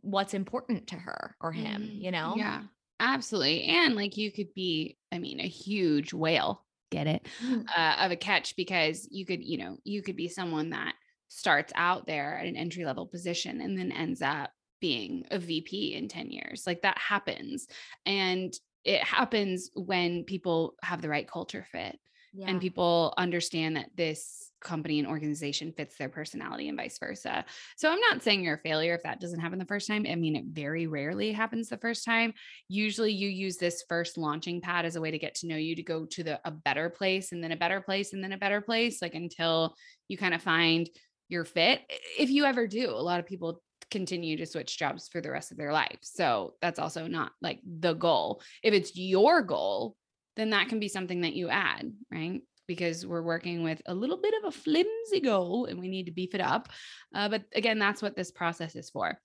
what's 0.00 0.34
important 0.34 0.88
to 0.88 0.96
her 0.96 1.36
or 1.40 1.52
him, 1.52 1.82
Mhm. 1.82 2.02
you 2.02 2.10
know? 2.10 2.34
Yeah, 2.36 2.64
absolutely. 3.00 3.64
And 3.64 3.94
like 3.94 4.16
you 4.16 4.32
could 4.32 4.52
be, 4.54 4.98
I 5.12 5.18
mean, 5.18 5.40
a 5.40 5.48
huge 5.48 6.12
whale, 6.12 6.65
get 6.90 7.06
it, 7.06 7.26
Mm. 7.42 7.66
uh, 7.76 7.96
of 8.00 8.10
a 8.12 8.16
catch 8.16 8.56
because 8.56 9.08
you 9.10 9.26
could, 9.26 9.42
you 9.42 9.58
know, 9.58 9.78
you 9.84 10.02
could 10.02 10.16
be 10.16 10.28
someone 10.28 10.70
that 10.70 10.94
starts 11.28 11.72
out 11.76 12.06
there 12.06 12.38
at 12.38 12.46
an 12.46 12.56
entry 12.56 12.84
level 12.84 13.06
position 13.06 13.60
and 13.60 13.76
then 13.78 13.90
ends 13.92 14.22
up 14.22 14.50
being 14.80 15.24
a 15.30 15.38
VP 15.38 15.94
in 15.94 16.08
10 16.08 16.30
years. 16.30 16.64
Like 16.66 16.82
that 16.82 16.98
happens. 16.98 17.66
And 18.04 18.54
it 18.84 19.02
happens 19.02 19.70
when 19.74 20.24
people 20.24 20.74
have 20.82 21.02
the 21.02 21.08
right 21.08 21.28
culture 21.28 21.66
fit. 21.72 21.98
Yeah. 22.36 22.48
and 22.48 22.60
people 22.60 23.14
understand 23.16 23.76
that 23.76 23.90
this 23.96 24.50
company 24.60 24.98
and 24.98 25.08
organization 25.08 25.72
fits 25.76 25.96
their 25.96 26.08
personality 26.08 26.68
and 26.68 26.76
vice 26.76 26.98
versa. 26.98 27.44
So 27.76 27.90
I'm 27.90 28.00
not 28.00 28.22
saying 28.22 28.42
you're 28.42 28.56
a 28.56 28.68
failure 28.68 28.94
if 28.94 29.02
that 29.04 29.20
doesn't 29.20 29.40
happen 29.40 29.58
the 29.58 29.64
first 29.64 29.86
time. 29.86 30.06
I 30.08 30.16
mean, 30.16 30.36
it 30.36 30.44
very 30.50 30.86
rarely 30.86 31.32
happens 31.32 31.68
the 31.68 31.78
first 31.78 32.04
time. 32.04 32.34
Usually 32.68 33.12
you 33.12 33.28
use 33.28 33.56
this 33.56 33.84
first 33.88 34.18
launching 34.18 34.60
pad 34.60 34.84
as 34.84 34.96
a 34.96 35.00
way 35.00 35.10
to 35.10 35.18
get 35.18 35.36
to 35.36 35.46
know 35.46 35.56
you 35.56 35.76
to 35.76 35.82
go 35.82 36.04
to 36.06 36.22
the 36.22 36.40
a 36.44 36.50
better 36.50 36.90
place 36.90 37.32
and 37.32 37.42
then 37.42 37.52
a 37.52 37.56
better 37.56 37.80
place 37.80 38.12
and 38.12 38.22
then 38.22 38.32
a 38.32 38.38
better 38.38 38.60
place 38.60 39.00
like 39.00 39.14
until 39.14 39.74
you 40.08 40.18
kind 40.18 40.34
of 40.34 40.42
find 40.42 40.90
your 41.28 41.44
fit. 41.44 41.80
If 42.18 42.30
you 42.30 42.44
ever 42.44 42.66
do, 42.66 42.90
a 42.90 42.92
lot 42.92 43.20
of 43.20 43.26
people 43.26 43.62
continue 43.90 44.36
to 44.36 44.46
switch 44.46 44.78
jobs 44.78 45.08
for 45.08 45.20
the 45.20 45.30
rest 45.30 45.52
of 45.52 45.58
their 45.58 45.72
life. 45.72 45.98
So 46.02 46.54
that's 46.60 46.78
also 46.78 47.06
not 47.06 47.32
like 47.40 47.60
the 47.64 47.94
goal. 47.94 48.42
If 48.62 48.74
it's 48.74 48.96
your 48.96 49.42
goal, 49.42 49.96
then 50.36 50.50
that 50.50 50.68
can 50.68 50.78
be 50.78 50.88
something 50.88 51.22
that 51.22 51.34
you 51.34 51.48
add, 51.48 51.92
right? 52.10 52.40
Because 52.66 53.06
we're 53.06 53.22
working 53.22 53.62
with 53.62 53.80
a 53.86 53.94
little 53.94 54.20
bit 54.20 54.34
of 54.42 54.48
a 54.48 54.56
flimsy 54.56 55.20
goal 55.22 55.66
and 55.66 55.78
we 55.78 55.88
need 55.88 56.06
to 56.06 56.12
beef 56.12 56.34
it 56.34 56.40
up. 56.40 56.68
Uh, 57.14 57.28
but 57.28 57.44
again, 57.54 57.78
that's 57.78 58.02
what 58.02 58.16
this 58.16 58.30
process 58.30 58.76
is 58.76 58.90
for. 58.90 59.18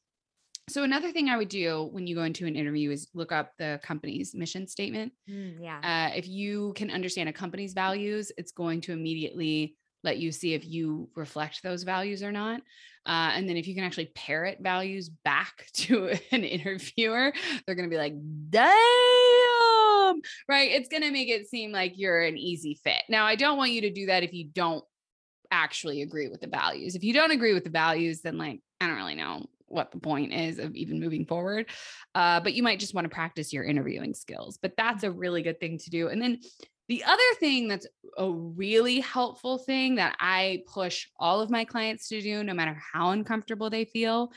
So, 0.70 0.84
another 0.84 1.12
thing 1.12 1.28
I 1.28 1.38
would 1.38 1.49
do 1.49 1.89
when 1.91 2.07
you 2.07 2.16
go 2.16 2.24
into 2.24 2.45
an 2.45 2.55
interview 2.55 2.91
is 2.91 3.09
look 3.14 3.32
up 3.32 3.51
the 3.57 3.80
company's 3.84 4.36
mission 4.36 4.68
statement. 4.68 5.12
Mm, 5.30 5.55
yeah. 5.59 5.80
Uh, 6.12 6.16
if 6.16 6.28
you 6.28 6.74
can 6.76 6.91
understand 6.91 7.28
a 7.28 7.34
company's 7.34 7.74
values, 7.74 8.32
it's 8.38 8.51
going 8.51 8.82
to 8.82 8.93
immediately 8.93 9.76
let 10.03 10.18
you 10.18 10.32
see 10.32 10.53
if 10.53 10.66
you 10.66 11.09
reflect 11.16 11.62
those 11.64 11.84
values 11.84 12.24
or 12.24 12.32
not. 12.32 12.62
Uh, 13.05 13.32
and 13.34 13.49
then 13.49 13.57
if 13.57 13.68
you 13.68 13.76
can 13.76 13.84
actually 13.84 14.12
parrot 14.16 14.59
values 14.62 15.09
back 15.09 15.66
to 15.74 16.09
an 16.32 16.43
interviewer, 16.43 17.34
they're 17.66 17.76
going 17.76 17.89
to 17.89 17.93
be 17.93 17.99
like, 17.99 18.14
damn, 18.49 18.72
right? 20.47 20.72
It's 20.72 20.89
going 20.89 21.03
to 21.03 21.12
make 21.12 21.30
it 21.30 21.47
seem 21.47 21.72
like 21.72 21.93
you're 21.95 22.22
an 22.22 22.38
easy 22.38 22.80
fit. 22.84 23.03
Now, 23.09 23.26
I 23.26 23.36
don't 23.36 23.57
want 23.57 23.72
you 23.72 23.82
to 23.82 23.91
do 23.91 24.07
that 24.07 24.24
if 24.24 24.34
you 24.34 24.49
don't 24.53 24.84
actually 25.51 26.01
agree 26.01 26.30
with 26.30 26.41
the 26.41 26.47
values. 26.47 26.95
If 26.95 27.03
you 27.03 27.14
don't 27.14 27.32
agree 27.32 27.53
with 27.53 27.64
the 27.64 27.70
values, 27.70 28.22
then 28.22 28.38
like, 28.38 28.62
I 28.80 28.88
don't 28.88 28.95
really 28.95 29.16
know 29.16 29.45
what 29.68 29.91
the 29.91 29.99
point 29.99 30.34
is 30.34 30.59
of 30.59 30.76
even 30.76 30.99
moving 30.99 31.26
forward. 31.26 31.70
Uh, 32.14 32.39
but 32.39 32.53
you 32.53 32.64
might 32.64 32.80
just 32.80 32.93
want 32.93 33.05
to 33.05 33.14
practice 33.14 33.53
your 33.53 33.64
interviewing 33.64 34.14
skills. 34.14 34.57
But 34.62 34.74
that's 34.78 35.03
a 35.03 35.12
really 35.12 35.41
good 35.41 35.59
thing 35.59 35.78
to 35.80 35.89
do. 35.89 36.09
And 36.09 36.22
then 36.22 36.39
the 36.89 37.03
other 37.05 37.24
thing 37.39 37.70
that's 37.70 37.88
a 38.18 38.30
really 38.30 38.99
helpful 38.99 39.57
thing 39.57 39.95
that 39.95 40.18
I 40.20 40.64
push 40.68 41.07
all 41.18 41.39
of 41.39 41.49
my 41.49 41.64
clients 41.64 42.09
to 42.09 42.22
do, 42.22 42.43
no 42.43 42.53
matter 42.53 42.78
how 42.93 43.12
uncomfortable 43.12 43.70
they 43.70 43.86
feel, 43.86 44.32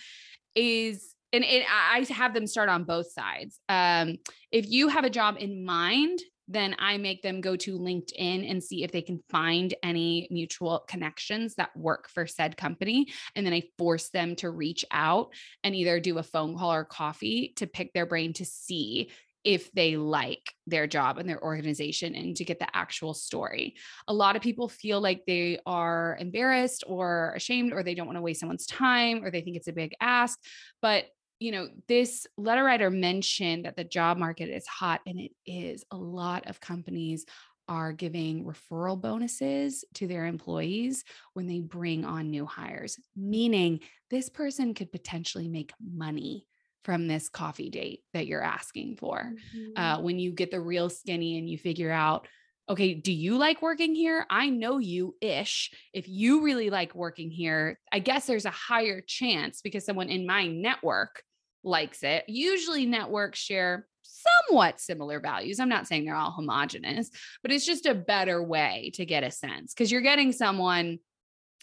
is 0.54 1.13
and 1.32 1.44
it, 1.44 1.64
I 1.68 2.06
have 2.10 2.34
them 2.34 2.46
start 2.46 2.68
on 2.68 2.84
both 2.84 3.10
sides. 3.10 3.58
Um, 3.68 4.16
if 4.52 4.68
you 4.68 4.88
have 4.88 5.04
a 5.04 5.10
job 5.10 5.36
in 5.38 5.64
mind, 5.64 6.20
then 6.46 6.76
I 6.78 6.98
make 6.98 7.22
them 7.22 7.40
go 7.40 7.56
to 7.56 7.78
LinkedIn 7.78 8.50
and 8.50 8.62
see 8.62 8.84
if 8.84 8.92
they 8.92 9.02
can 9.02 9.22
find 9.30 9.72
any 9.82 10.28
mutual 10.30 10.84
connections 10.86 11.54
that 11.54 11.74
work 11.76 12.08
for 12.08 12.26
said 12.26 12.56
company. 12.56 13.06
And 13.34 13.46
then 13.46 13.54
I 13.54 13.62
force 13.78 14.10
them 14.10 14.36
to 14.36 14.50
reach 14.50 14.84
out 14.90 15.32
and 15.62 15.74
either 15.74 16.00
do 16.00 16.18
a 16.18 16.22
phone 16.22 16.56
call 16.56 16.72
or 16.72 16.84
coffee 16.84 17.54
to 17.56 17.66
pick 17.66 17.92
their 17.92 18.06
brain 18.06 18.34
to 18.34 18.44
see 18.44 19.10
if 19.44 19.70
they 19.72 19.96
like 19.96 20.52
their 20.66 20.86
job 20.86 21.18
and 21.18 21.28
their 21.28 21.42
organization 21.42 22.14
and 22.14 22.36
to 22.36 22.44
get 22.44 22.58
the 22.58 22.76
actual 22.76 23.12
story. 23.12 23.74
A 24.08 24.14
lot 24.14 24.36
of 24.36 24.42
people 24.42 24.68
feel 24.68 25.00
like 25.00 25.24
they 25.26 25.58
are 25.66 26.16
embarrassed 26.18 26.84
or 26.86 27.32
ashamed 27.36 27.72
or 27.72 27.82
they 27.82 27.94
don't 27.94 28.06
want 28.06 28.16
to 28.16 28.22
waste 28.22 28.40
someone's 28.40 28.66
time 28.66 29.22
or 29.22 29.30
they 29.30 29.42
think 29.42 29.56
it's 29.56 29.68
a 29.68 29.72
big 29.72 29.92
ask. 30.00 30.38
But 30.80 31.04
you 31.40 31.52
know, 31.52 31.68
this 31.88 32.26
letter 32.38 32.64
writer 32.64 32.90
mentioned 32.90 33.66
that 33.66 33.76
the 33.76 33.84
job 33.84 34.16
market 34.16 34.48
is 34.48 34.66
hot 34.66 35.00
and 35.06 35.20
it 35.20 35.32
is. 35.44 35.84
A 35.90 35.96
lot 35.96 36.48
of 36.48 36.60
companies 36.60 37.26
are 37.68 37.92
giving 37.92 38.44
referral 38.44 39.00
bonuses 39.00 39.84
to 39.94 40.06
their 40.06 40.26
employees 40.26 41.04
when 41.32 41.46
they 41.46 41.60
bring 41.60 42.04
on 42.04 42.30
new 42.30 42.46
hires, 42.46 42.98
meaning 43.16 43.80
this 44.10 44.28
person 44.28 44.74
could 44.74 44.92
potentially 44.92 45.48
make 45.48 45.72
money 45.82 46.46
from 46.84 47.08
this 47.08 47.28
coffee 47.28 47.70
date 47.70 48.00
that 48.12 48.26
you're 48.26 48.42
asking 48.42 48.96
for. 48.96 49.34
Mhm. 49.56 49.72
Uh, 49.76 50.02
when 50.02 50.18
you 50.18 50.30
get 50.32 50.50
the 50.50 50.60
real 50.60 50.90
skinny 50.90 51.38
and 51.38 51.48
you 51.48 51.58
figure 51.58 51.90
out, 51.90 52.28
okay, 52.68 52.94
do 52.94 53.12
you 53.12 53.36
like 53.36 53.60
working 53.62 53.94
here? 53.94 54.26
I 54.30 54.50
know 54.50 54.78
you 54.78 55.16
ish. 55.20 55.70
If 55.92 56.08
you 56.08 56.42
really 56.42 56.70
like 56.70 56.94
working 56.94 57.30
here, 57.30 57.78
I 57.90 57.98
guess 57.98 58.26
there's 58.26 58.46
a 58.46 58.50
higher 58.50 59.00
chance 59.00 59.60
because 59.60 59.84
someone 59.84 60.08
in 60.08 60.26
my 60.26 60.46
network 60.46 61.22
likes 61.62 62.02
it. 62.02 62.24
Usually, 62.28 62.86
networks 62.86 63.38
share 63.38 63.86
somewhat 64.02 64.80
similar 64.80 65.20
values. 65.20 65.58
I'm 65.60 65.68
not 65.68 65.86
saying 65.86 66.04
they're 66.04 66.14
all 66.14 66.30
homogenous, 66.30 67.10
but 67.42 67.50
it's 67.50 67.66
just 67.66 67.86
a 67.86 67.94
better 67.94 68.42
way 68.42 68.92
to 68.94 69.04
get 69.06 69.24
a 69.24 69.30
sense 69.30 69.72
because 69.72 69.90
you're 69.90 70.00
getting 70.02 70.32
someone 70.32 70.98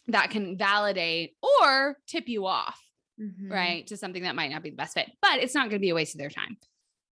that 0.07 0.31
can 0.31 0.57
validate 0.57 1.35
or 1.61 1.97
tip 2.07 2.27
you 2.27 2.47
off 2.47 2.79
Mhm. 3.21 3.49
right 3.51 3.85
to 3.87 3.95
something 3.97 4.23
that 4.23 4.35
might 4.35 4.49
not 4.51 4.63
be 4.63 4.69
the 4.71 4.75
best 4.75 4.93
fit 4.95 5.09
but 5.21 5.39
it's 5.39 5.53
not 5.53 5.63
going 5.69 5.79
to 5.79 5.85
be 5.87 5.89
a 5.89 5.95
waste 5.95 6.15
of 6.15 6.19
their 6.19 6.29
time 6.29 6.57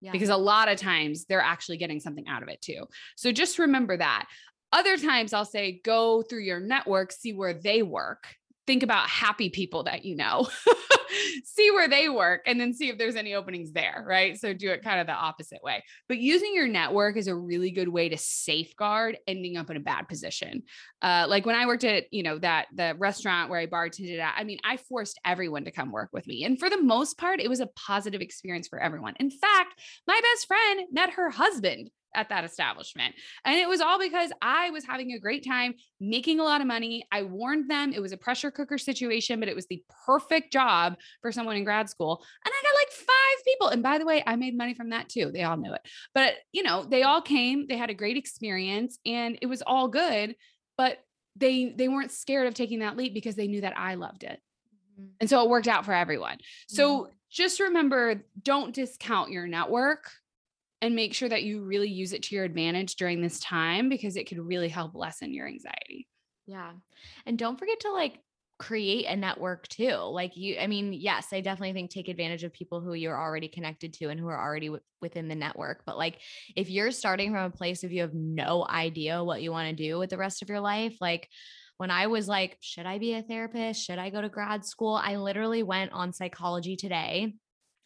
Yeah. 0.02 0.12
because 0.12 0.30
a 0.30 0.38
lot 0.38 0.68
of 0.70 0.78
times 0.78 1.26
they're 1.26 1.42
actually 1.42 1.78
getting 1.78 2.00
something 2.00 2.28
out 2.28 2.44
of 2.44 2.50
it 2.50 2.62
too 2.62 2.86
so 3.16 3.32
just 3.32 3.58
remember 3.60 3.98
that 3.98 4.28
other 4.72 4.98
times 4.98 5.34
i'll 5.34 5.46
say 5.46 5.82
go 5.84 6.22
through 6.22 6.42
your 6.44 6.60
network 6.60 7.12
see 7.12 7.34
where 7.34 7.54
they 7.54 7.82
work 7.82 8.28
think 8.68 8.84
about 8.84 9.10
happy 9.10 9.50
people 9.50 9.84
that 9.84 10.06
you 10.06 10.16
know 10.16 10.48
see 11.44 11.72
where 11.72 11.88
they 11.88 12.10
work 12.10 12.42
and 12.46 12.60
then 12.60 12.74
see 12.74 12.90
if 12.90 12.98
there's 12.98 13.16
any 13.16 13.34
openings 13.34 13.72
there 13.72 14.04
right 14.08 14.38
so 14.38 14.54
do 14.54 14.70
it 14.70 14.84
kind 14.84 15.00
of 15.00 15.08
the 15.08 15.14
opposite 15.14 15.62
way 15.64 15.84
but 16.08 16.18
using 16.18 16.54
your 16.54 16.68
network 16.68 17.16
is 17.18 17.28
a 17.28 17.36
really 17.36 17.72
good 17.72 17.88
way 17.88 18.10
to 18.10 18.18
safeguard 18.18 19.18
ending 19.28 19.58
up 19.58 19.70
in 19.70 19.78
a 19.78 19.82
bad 19.82 20.08
position 20.08 20.64
uh, 21.06 21.28
like 21.30 21.46
when 21.46 21.56
I 21.56 21.68
worked 21.68 21.84
at, 21.84 22.12
you 22.12 22.24
know, 22.24 22.40
that 22.40 22.66
the 22.74 22.96
restaurant 22.98 23.52
where 23.52 23.60
I 23.60 23.68
bartended 23.68 24.20
at, 24.20 24.34
I 24.36 24.44
mean, 24.44 24.58
I 24.64 24.78
forced 24.78 25.20
everyone 25.24 25.66
to 25.66 25.72
come 25.72 25.92
work 25.92 26.10
with 26.12 26.26
me. 26.26 26.46
And 26.46 26.58
for 26.58 26.68
the 26.68 26.82
most 26.82 27.20
part, 27.20 27.40
it 27.40 27.48
was 27.48 27.60
a 27.60 27.68
positive 27.68 28.22
experience 28.22 28.68
for 28.68 28.80
everyone. 28.80 29.14
In 29.20 29.30
fact, 29.30 29.80
my 30.08 30.20
best 30.20 30.48
friend 30.48 30.88
met 30.92 31.12
her 31.12 31.30
husband 31.30 31.92
at 32.16 32.30
that 32.30 32.44
establishment. 32.44 33.16
And 33.44 33.56
it 33.56 33.68
was 33.68 33.82
all 33.82 34.00
because 34.00 34.32
I 34.42 34.70
was 34.72 34.86
having 34.86 35.12
a 35.12 35.20
great 35.20 35.46
time 35.46 35.76
making 36.00 36.40
a 36.40 36.44
lot 36.44 36.62
of 36.62 36.68
money. 36.68 37.06
I 37.12 37.24
warned 37.24 37.70
them 37.70 37.94
it 37.94 38.02
was 38.02 38.12
a 38.12 38.18
pressure 38.18 38.52
cooker 38.52 38.78
situation, 38.78 39.40
but 39.40 39.50
it 39.50 39.56
was 39.56 39.68
the 39.68 39.84
perfect 40.06 40.52
job 40.54 40.96
for 41.22 41.32
someone 41.32 41.56
in 41.56 41.64
grad 41.64 41.90
school. 41.90 42.24
And 42.46 42.52
I 42.52 42.64
got 42.64 42.76
like 42.76 42.92
five 42.92 43.46
people. 43.46 43.68
And 43.70 43.84
by 43.84 43.98
the 43.98 44.06
way, 44.06 44.24
I 44.26 44.36
made 44.36 44.58
money 44.58 44.74
from 44.74 44.90
that 44.90 45.10
too. 45.10 45.32
They 45.32 45.44
all 45.44 45.58
knew 45.58 45.74
it. 45.74 45.82
But, 46.14 46.34
you 46.52 46.64
know, 46.64 46.84
they 46.84 47.04
all 47.04 47.22
came, 47.22 47.68
they 47.68 47.78
had 47.78 47.90
a 47.90 47.94
great 47.94 48.18
experience 48.18 48.98
and 49.06 49.38
it 49.42 49.48
was 49.48 49.62
all 49.62 49.88
good 49.88 50.36
but 50.78 51.00
they 51.36 51.74
they 51.78 51.88
weren't 51.88 52.12
scared 52.12 52.48
of 52.48 52.54
taking 52.54 52.80
that 52.80 52.98
leap 52.98 53.14
because 53.14 53.36
they 53.36 53.48
knew 53.48 53.62
that 53.62 53.78
I 53.78 53.96
loved 53.96 54.24
it. 54.24 54.40
Mhm. 55.00 55.10
And 55.20 55.30
so 55.30 55.44
it 55.44 55.50
worked 55.50 55.68
out 55.68 55.86
for 55.86 55.94
everyone. 55.94 56.38
So 56.68 57.10
just 57.30 57.60
remember 57.60 58.24
don't 58.42 58.74
discount 58.74 59.32
your 59.32 59.48
network 59.48 60.12
and 60.86 60.96
make 60.96 61.14
sure 61.14 61.28
that 61.28 61.44
you 61.44 61.64
really 61.64 61.90
use 61.90 62.14
it 62.14 62.24
to 62.24 62.36
your 62.36 62.44
advantage 62.44 62.96
during 62.96 63.22
this 63.22 63.40
time 63.40 63.90
because 63.90 64.16
it 64.16 64.28
could 64.28 64.40
really 64.40 64.70
help 64.70 64.94
lessen 64.94 65.34
your 65.34 65.48
anxiety. 65.48 66.08
Yeah. 66.46 66.74
And 67.26 67.40
don't 67.40 67.58
forget 67.58 67.80
to 67.82 67.92
like 67.92 68.20
create 68.60 69.06
a 69.06 69.16
network 69.16 69.68
too. 69.68 69.96
Like 69.96 70.38
you, 70.38 70.58
I 70.60 70.68
mean, 70.68 70.94
yes, 70.94 71.30
I 71.34 71.42
definitely 71.42 71.74
think 71.74 71.90
take 71.90 72.08
advantage 72.08 72.44
of 72.44 72.54
people 72.54 72.82
who 72.82 72.94
you're 72.94 73.20
already 73.20 73.48
connected 73.48 73.94
to 73.94 74.10
and 74.10 74.20
who 74.20 74.28
are 74.28 74.40
already 74.40 74.68
w- 74.68 74.84
within 75.02 75.28
the 75.28 75.36
network. 75.36 75.82
But 75.88 75.98
like 75.98 76.20
if 76.56 76.70
you're 76.70 76.92
starting 76.92 77.32
from 77.32 77.46
a 77.46 77.50
place 77.50 77.84
of 77.84 77.92
you 77.92 78.02
have 78.02 78.14
no 78.14 78.66
idea 78.70 79.24
what 79.24 79.42
you 79.42 79.52
want 79.52 79.70
to 79.70 79.84
do 79.84 79.98
with 79.98 80.12
the 80.12 80.18
rest 80.18 80.44
of 80.44 80.50
your 80.50 80.62
life, 80.62 80.96
like 81.02 81.28
when 81.78 81.90
I 81.90 82.08
was 82.08 82.28
like, 82.28 82.58
should 82.62 82.86
I 82.86 83.00
be 83.00 83.16
a 83.16 83.24
therapist? 83.24 83.84
Should 83.84 83.98
I 83.98 84.12
go 84.12 84.22
to 84.22 84.30
grad 84.30 84.64
school? 84.64 84.94
I 84.94 85.18
literally 85.18 85.64
went 85.64 85.92
on 85.92 86.14
psychology 86.14 86.76
today, 86.76 87.34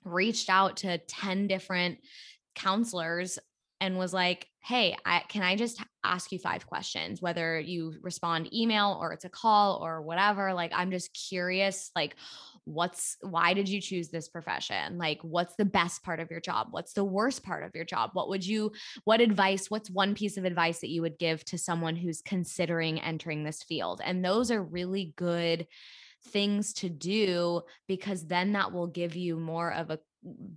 reached 0.04 0.50
out 0.50 0.78
to 0.78 0.98
10 0.98 1.48
different 1.48 2.00
counselors 2.60 3.40
and 3.82 3.98
was 3.98 4.14
like, 4.14 4.48
"Hey, 4.60 4.98
I, 5.06 5.24
can 5.30 5.42
I 5.42 5.56
just 5.56 5.82
ask 6.04 6.32
you 6.32 6.40
five 6.40 6.66
questions? 6.66 7.22
Whether 7.22 7.60
you 7.60 7.94
respond 8.02 8.54
email 8.54 8.98
or 9.02 9.12
it's 9.12 9.26
a 9.26 9.30
call 9.30 9.84
or 9.84 10.02
whatever. 10.02 10.54
Like, 10.54 10.72
I'm 10.74 10.92
just 10.92 11.14
curious. 11.14 11.92
Like, 11.96 12.16
what's 12.66 13.18
why 13.22 13.54
did 13.54 13.68
you 13.68 13.82
choose 13.82 14.10
this 14.10 14.30
profession? 14.30 14.98
Like, 14.98 15.20
what's 15.24 15.56
the 15.56 15.66
best 15.66 16.04
part 16.04 16.20
of 16.20 16.30
your 16.32 16.40
job? 16.40 16.68
What's 16.72 16.94
the 16.94 17.04
worst 17.04 17.44
part 17.44 17.64
of 17.64 17.72
your 17.74 17.86
job? 17.86 18.12
What 18.14 18.30
would 18.30 18.46
you? 18.46 18.72
What 19.04 19.22
advice? 19.22 19.70
What's 19.70 19.90
one 19.90 20.16
piece 20.16 20.38
of 20.38 20.46
advice 20.46 20.80
that 20.80 20.90
you 20.90 21.02
would 21.02 21.18
give 21.18 21.44
to 21.46 21.58
someone 21.58 21.96
who's 21.96 22.22
considering 22.22 23.00
entering 23.02 23.44
this 23.44 23.64
field? 23.64 24.02
And 24.04 24.24
those 24.24 24.52
are 24.52 24.64
really 24.64 25.14
good 25.16 25.68
things 26.28 26.74
to 26.74 26.90
do 26.90 27.62
because 27.88 28.28
then 28.28 28.52
that 28.52 28.74
will 28.74 28.88
give 28.88 29.16
you 29.16 29.38
more 29.38 29.72
of 29.72 29.90
a 29.90 30.00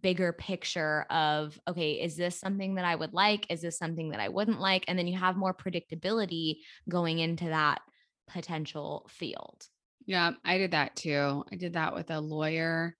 bigger 0.00 0.32
picture 0.32 1.02
of 1.10 1.60
okay 1.68 1.92
is 2.02 2.16
this 2.16 2.38
something 2.38 2.74
that 2.74 2.84
i 2.84 2.94
would 2.94 3.12
like 3.14 3.46
is 3.50 3.62
this 3.62 3.78
something 3.78 4.10
that 4.10 4.18
i 4.20 4.28
wouldn't 4.28 4.60
like 4.60 4.84
and 4.88 4.98
then 4.98 5.06
you 5.06 5.16
have 5.16 5.36
more 5.36 5.54
predictability 5.54 6.56
going 6.88 7.20
into 7.20 7.44
that 7.46 7.80
potential 8.28 9.06
field 9.08 9.68
Yeah, 10.06 10.32
I 10.44 10.58
did 10.58 10.72
that 10.72 10.96
too. 10.96 11.44
I 11.50 11.56
did 11.56 11.74
that 11.74 11.94
with 11.94 12.10
a 12.10 12.20
lawyer 12.20 12.96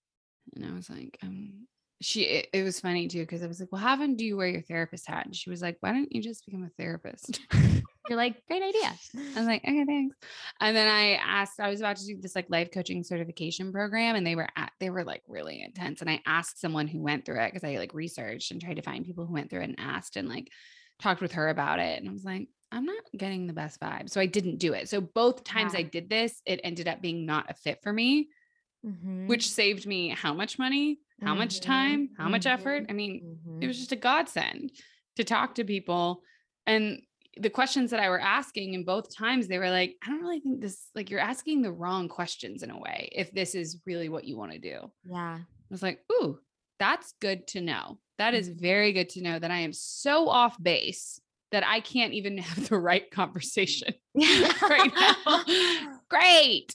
and 0.54 0.66
I 0.66 0.72
was 0.74 0.90
like, 0.90 1.18
um 1.22 1.68
she 2.02 2.24
it, 2.24 2.48
it 2.54 2.64
was 2.64 2.80
funny 2.80 3.08
too 3.08 3.22
because 3.22 3.42
I 3.42 3.48
was 3.48 3.60
like, 3.60 3.72
"Well, 3.72 3.80
how 3.82 3.94
often 3.94 4.16
do 4.16 4.24
you 4.26 4.36
wear 4.36 4.48
your 4.48 4.62
therapist 4.62 5.08
hat?" 5.08 5.26
And 5.26 5.36
she 5.36 5.50
was 5.50 5.62
like, 5.62 5.78
"Why 5.80 5.92
don't 5.92 6.12
you 6.12 6.22
just 6.22 6.46
become 6.46 6.64
a 6.64 6.70
therapist?" 6.70 7.40
You're 8.08 8.16
like, 8.18 8.44
great 8.46 8.62
idea. 8.62 8.98
I 9.34 9.38
was 9.38 9.46
like, 9.46 9.62
okay, 9.64 9.84
thanks. 9.86 10.16
And 10.60 10.76
then 10.76 10.88
I 10.88 11.12
asked, 11.14 11.58
I 11.60 11.70
was 11.70 11.80
about 11.80 11.96
to 11.96 12.06
do 12.06 12.18
this 12.20 12.36
like 12.36 12.50
life 12.50 12.70
coaching 12.70 13.02
certification 13.02 13.72
program, 13.72 14.14
and 14.16 14.26
they 14.26 14.36
were 14.36 14.48
at, 14.56 14.72
they 14.80 14.90
were 14.90 15.04
like 15.04 15.22
really 15.26 15.62
intense. 15.62 16.00
And 16.02 16.10
I 16.10 16.20
asked 16.26 16.60
someone 16.60 16.86
who 16.88 17.00
went 17.00 17.24
through 17.24 17.40
it 17.40 17.52
because 17.52 17.64
I 17.64 17.78
like 17.78 17.94
researched 17.94 18.50
and 18.50 18.60
tried 18.60 18.76
to 18.76 18.82
find 18.82 19.04
people 19.06 19.26
who 19.26 19.32
went 19.32 19.48
through 19.50 19.60
it 19.62 19.70
and 19.70 19.80
asked 19.80 20.16
and 20.16 20.28
like 20.28 20.48
talked 20.98 21.22
with 21.22 21.32
her 21.32 21.48
about 21.48 21.78
it. 21.78 21.98
And 22.00 22.08
I 22.08 22.12
was 22.12 22.24
like, 22.24 22.48
I'm 22.70 22.84
not 22.84 23.04
getting 23.16 23.46
the 23.46 23.52
best 23.52 23.80
vibe. 23.80 24.10
So 24.10 24.20
I 24.20 24.26
didn't 24.26 24.58
do 24.58 24.74
it. 24.74 24.88
So 24.88 25.00
both 25.00 25.44
times 25.44 25.74
Yeah. 25.74 25.74
I 25.74 25.82
did 25.82 26.10
this, 26.10 26.42
it 26.44 26.60
ended 26.62 26.88
up 26.88 27.00
being 27.00 27.24
not 27.24 27.50
a 27.50 27.54
fit 27.54 27.78
for 27.82 27.92
me, 27.92 28.28
Mhm, 28.82 29.22
which 29.26 29.48
saved 29.48 29.86
me 29.86 30.08
how 30.08 30.34
much 30.34 30.58
money, 30.58 31.00
how 31.20 31.34
much 31.34 31.60
mhm, 31.60 31.60
time, 31.60 32.10
how 32.16 32.28
much 32.28 32.46
mhm, 32.46 32.46
effort. 32.46 32.84
I 32.88 32.92
mean, 32.92 33.24
it 33.60 33.66
was 33.66 33.78
just 33.78 33.92
a 33.92 33.96
godsend 33.96 34.72
to 35.16 35.24
talk 35.24 35.54
to 35.56 35.64
people 35.64 36.22
and 36.66 37.02
the 37.38 37.50
questions 37.50 37.90
that 37.90 38.00
i 38.00 38.08
were 38.10 38.20
asking 38.20 38.74
and 38.74 38.84
both 38.84 39.14
times 39.14 39.48
they 39.48 39.58
were 39.58 39.70
like 39.70 39.96
i 40.04 40.08
don't 40.08 40.20
really 40.20 40.40
think 40.40 40.60
this 40.60 40.88
like 40.94 41.08
you're 41.10 41.18
asking 41.20 41.62
the 41.62 41.72
wrong 41.72 42.08
questions 42.08 42.62
in 42.62 42.70
a 42.70 42.78
way 42.78 43.08
if 43.12 43.32
this 43.32 43.54
is 43.54 43.80
really 43.86 44.08
what 44.10 44.24
you 44.24 44.36
want 44.36 44.52
to 44.52 44.58
do. 44.58 44.90
Yeah. 45.04 45.38
i 45.40 45.44
was 45.70 45.82
like 45.82 46.00
ooh 46.12 46.38
that's 46.78 47.14
good 47.20 47.46
to 47.48 47.60
know. 47.60 47.98
That 48.18 48.34
is 48.34 48.48
Mhm. 48.50 48.60
very 48.60 48.92
good 48.92 49.08
to 49.10 49.22
know 49.22 49.38
that 49.38 49.50
i 49.50 49.58
am 49.60 49.72
so 49.72 50.28
off 50.28 50.60
base 50.62 51.20
that 51.52 51.64
i 51.66 51.80
can't 51.80 52.12
even 52.12 52.38
have 52.48 52.68
the 52.68 52.78
right 52.78 53.10
conversation 53.10 53.94
right 54.16 54.90
now. 54.94 55.44
Great. 56.08 56.74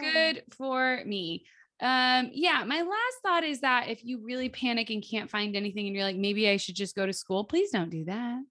Good 0.00 0.42
for 0.56 1.02
me. 1.04 1.44
Um 1.80 2.30
yeah 2.32 2.62
my 2.66 2.82
last 2.82 3.16
thought 3.22 3.42
is 3.44 3.60
that 3.60 3.88
if 3.88 4.04
you 4.04 4.18
really 4.22 4.48
panic 4.50 4.90
and 4.90 5.02
can't 5.02 5.30
find 5.30 5.56
anything 5.56 5.86
and 5.86 5.94
you're 5.96 6.04
like 6.04 6.16
maybe 6.16 6.48
i 6.48 6.56
should 6.58 6.76
just 6.76 6.94
go 6.94 7.06
to 7.06 7.12
school 7.12 7.42
please 7.44 7.70
don't 7.70 7.88
do 7.90 8.04
that 8.04 8.42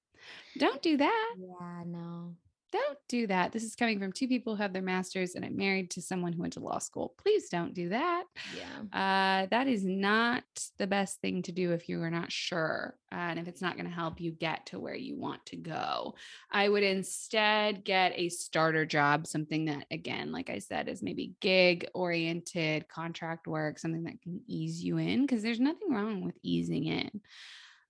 don't 0.60 0.82
do 0.82 0.98
that 0.98 1.34
Yeah, 1.38 1.84
no. 1.86 2.36
don't 2.72 2.98
do 3.08 3.26
that 3.28 3.52
this 3.52 3.64
is 3.64 3.76
coming 3.76 3.98
from 4.00 4.12
two 4.12 4.28
people 4.28 4.56
who 4.56 4.62
have 4.62 4.74
their 4.74 4.82
masters 4.84 5.34
and 5.36 5.44
i'm 5.44 5.58
married 5.58 5.90
to 5.92 6.02
someone 6.02 6.34
who 6.34 6.42
went 6.42 6.54
to 6.54 6.60
law 6.60 6.78
school 6.78 7.14
please 7.18 7.50
don't 7.50 7.74
do 7.74 7.90
that 7.90 8.26
Yeah. 8.56 9.42
uh, 9.44 9.48
that 9.50 9.68
is 9.68 9.84
not 9.86 10.44
the 10.78 10.86
best 10.88 11.20
thing 11.22 11.42
to 11.44 11.52
do 11.52 11.72
if 11.72 11.90
you 11.90 12.02
are 12.04 12.12
not 12.12 12.32
sure. 12.32 12.96
uh, 13.12 13.16
and 13.16 13.40
if 13.40 13.48
it's 13.48 13.62
not 13.62 13.76
going 13.76 13.88
to 13.88 13.92
help 13.92 14.22
you 14.22 14.32
get 14.32 14.68
to 14.68 14.80
where 14.80 14.96
you 14.96 15.18
want 15.18 15.44
to 15.48 15.56
go, 15.56 16.14
I 16.52 16.70
would 16.70 16.84
instead 16.84 17.84
get 17.84 18.14
a 18.16 18.30
starter 18.30 18.86
job, 18.86 19.26
something 19.26 19.66
that, 19.66 19.86
again, 19.90 20.32
like 20.32 20.50
I 20.52 20.60
said, 20.60 20.88
is 20.88 21.02
maybe 21.02 21.34
gig 21.42 21.88
oriented, 21.96 22.88
contract 22.88 23.48
work, 23.48 23.80
something 23.80 24.04
that 24.04 24.22
can 24.22 24.42
ease 24.48 24.84
you 24.84 24.98
in, 24.98 25.22
because 25.26 25.42
there's 25.42 25.60
nothing 25.60 25.90
wrong 25.92 26.22
with 26.24 26.38
easing 26.44 26.86
in. 26.86 27.10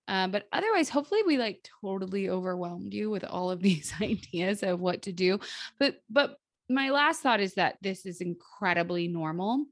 Uh, 0.09 0.27
but 0.27 0.47
otherwise, 0.51 0.89
hopefully, 0.89 1.21
we 1.25 1.37
like 1.37 1.69
totally 1.81 2.29
overwhelmed 2.29 2.93
you 2.93 3.11
with 3.11 3.23
all 3.23 3.51
of 3.51 3.61
these 3.61 3.93
ideas 4.01 4.63
of 4.63 4.79
what 4.79 5.03
to 5.03 5.13
do. 5.13 5.39
But, 5.77 6.01
but 6.09 6.37
my 6.67 6.89
last 6.89 7.21
thought 7.21 7.39
is 7.39 7.53
that 7.53 7.77
this 7.81 8.05
is 8.05 8.19
incredibly 8.19 9.07
normal. 9.07 9.65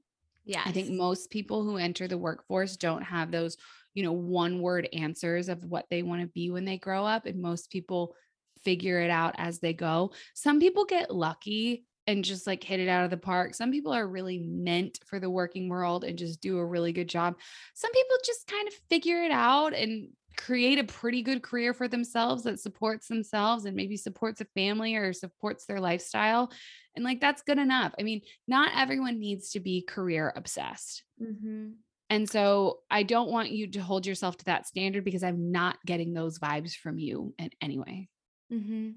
Yeah. 0.45 0.61
I 0.63 0.71
think 0.71 0.91
most 0.91 1.31
people 1.31 1.63
who 1.63 1.77
enter 1.77 2.07
the 2.07 2.17
workforce 2.17 2.77
don't 2.77 3.01
have 3.01 3.31
those, 3.31 3.57
you 3.95 4.03
know, 4.03 4.13
one 4.13 4.61
word 4.61 4.87
answers 4.93 5.49
of 5.49 5.63
what 5.65 5.87
they 5.89 6.03
want 6.03 6.21
to 6.21 6.27
be 6.27 6.51
when 6.51 6.65
they 6.65 6.77
grow 6.77 7.03
up. 7.03 7.25
And 7.25 7.41
most 7.41 7.69
people 7.71 8.15
figure 8.63 9.01
it 9.01 9.09
out 9.09 9.35
as 9.37 9.59
they 9.59 9.73
go. 9.73 10.11
Some 10.35 10.59
people 10.59 10.85
get 10.85 11.13
lucky 11.13 11.85
and 12.07 12.23
just 12.23 12.47
like 12.47 12.63
hit 12.63 12.79
it 12.79 12.87
out 12.87 13.03
of 13.03 13.09
the 13.09 13.17
park. 13.17 13.53
Some 13.53 13.71
people 13.71 13.91
are 13.91 14.07
really 14.07 14.39
meant 14.39 14.99
for 15.05 15.19
the 15.19 15.29
working 15.29 15.67
world 15.67 16.05
and 16.05 16.17
just 16.17 16.41
do 16.41 16.57
a 16.57 16.65
really 16.65 16.93
good 16.93 17.09
job. 17.09 17.35
Some 17.73 17.91
people 17.91 18.17
just 18.25 18.47
kind 18.47 18.67
of 18.67 18.73
figure 18.89 19.23
it 19.23 19.31
out 19.31 19.73
and 19.73 20.07
create 20.37 20.79
a 20.79 20.83
pretty 20.83 21.21
good 21.23 21.41
career 21.41 21.73
for 21.73 21.87
themselves 21.87 22.43
that 22.43 22.59
supports 22.59 23.07
themselves 23.07 23.65
and 23.65 23.75
maybe 23.75 23.97
supports 23.97 24.39
a 24.39 24.45
family 24.45 24.95
or 24.95 25.11
supports 25.11 25.65
their 25.65 25.79
lifestyle. 25.79 26.51
And 26.95 27.03
like 27.03 27.19
that's 27.19 27.41
good 27.41 27.57
enough. 27.57 27.93
I 27.99 28.03
mean, 28.03 28.21
not 28.47 28.71
everyone 28.75 29.19
needs 29.19 29.51
to 29.51 29.59
be 29.59 29.81
career 29.81 30.31
obsessed. 30.35 31.03
Mhm. 31.21 31.73
And 32.09 32.29
so 32.29 32.79
I 32.89 33.03
don't 33.03 33.31
want 33.31 33.51
you 33.51 33.67
to 33.71 33.81
hold 33.81 34.05
yourself 34.05 34.37
to 34.37 34.45
that 34.45 34.65
standard 34.65 35.03
because 35.03 35.23
I'm 35.23 35.51
not 35.51 35.77
getting 35.85 36.13
those 36.13 36.39
vibes 36.39 36.73
from 36.73 36.97
you 36.99 37.33
in 37.37 37.49
any 37.61 37.79
way. 37.79 38.09
hmm 38.49 38.91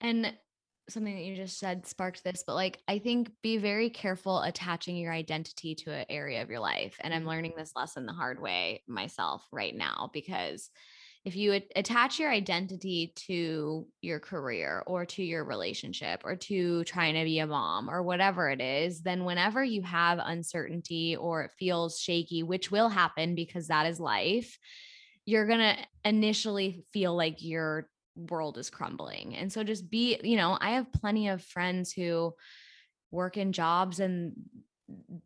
And 0.00 0.32
something 0.88 1.14
that 1.14 1.24
you 1.24 1.36
just 1.36 1.58
said 1.58 1.86
sparked 1.86 2.24
this, 2.24 2.44
but 2.46 2.54
like 2.54 2.82
I 2.88 2.98
think 2.98 3.30
be 3.42 3.56
very 3.58 3.90
careful 3.90 4.40
attaching 4.42 4.96
your 4.96 5.12
identity 5.12 5.74
to 5.76 5.92
an 5.92 6.06
area 6.08 6.42
of 6.42 6.50
your 6.50 6.60
life. 6.60 6.96
And 7.00 7.12
I'm 7.14 7.24
Mhm. 7.24 7.26
learning 7.26 7.54
this 7.56 7.72
lesson 7.76 8.06
the 8.06 8.12
hard 8.12 8.40
way 8.40 8.84
myself 8.86 9.46
right 9.52 9.74
now 9.74 10.10
because 10.12 10.70
if 11.24 11.34
you 11.36 11.60
attach 11.74 12.20
your 12.20 12.30
identity 12.30 13.12
to 13.16 13.88
your 14.00 14.20
career 14.20 14.84
or 14.86 15.04
to 15.06 15.24
your 15.24 15.44
relationship 15.44 16.22
or 16.24 16.36
to 16.36 16.84
trying 16.84 17.14
to 17.14 17.24
be 17.24 17.40
a 17.40 17.46
mom 17.48 17.90
or 17.90 18.02
whatever 18.02 18.48
it 18.48 18.60
is, 18.60 19.02
then 19.02 19.24
whenever 19.24 19.64
you 19.64 19.82
have 19.82 20.20
uncertainty 20.22 21.16
or 21.16 21.44
it 21.44 21.52
feels 21.58 21.98
shaky, 21.98 22.44
which 22.44 22.70
will 22.70 22.88
happen 22.88 23.34
because 23.34 23.66
that 23.68 23.86
is 23.86 23.98
life, 23.98 24.58
you're 25.24 25.46
going 25.46 25.58
to 25.76 25.76
initially 26.04 26.84
feel 26.92 27.16
like 27.16 27.42
your 27.42 27.90
world 28.16 28.58
is 28.58 28.70
crumbling. 28.70 29.36
And 29.36 29.52
so 29.52 29.62
just 29.62 29.90
be, 29.90 30.18
you 30.22 30.36
know, 30.36 30.56
I 30.60 30.70
have 30.70 30.92
plenty 30.92 31.28
of 31.28 31.42
friends 31.42 31.92
who 31.92 32.34
work 33.10 33.36
in 33.36 33.52
jobs 33.52 34.00
and 34.00 34.32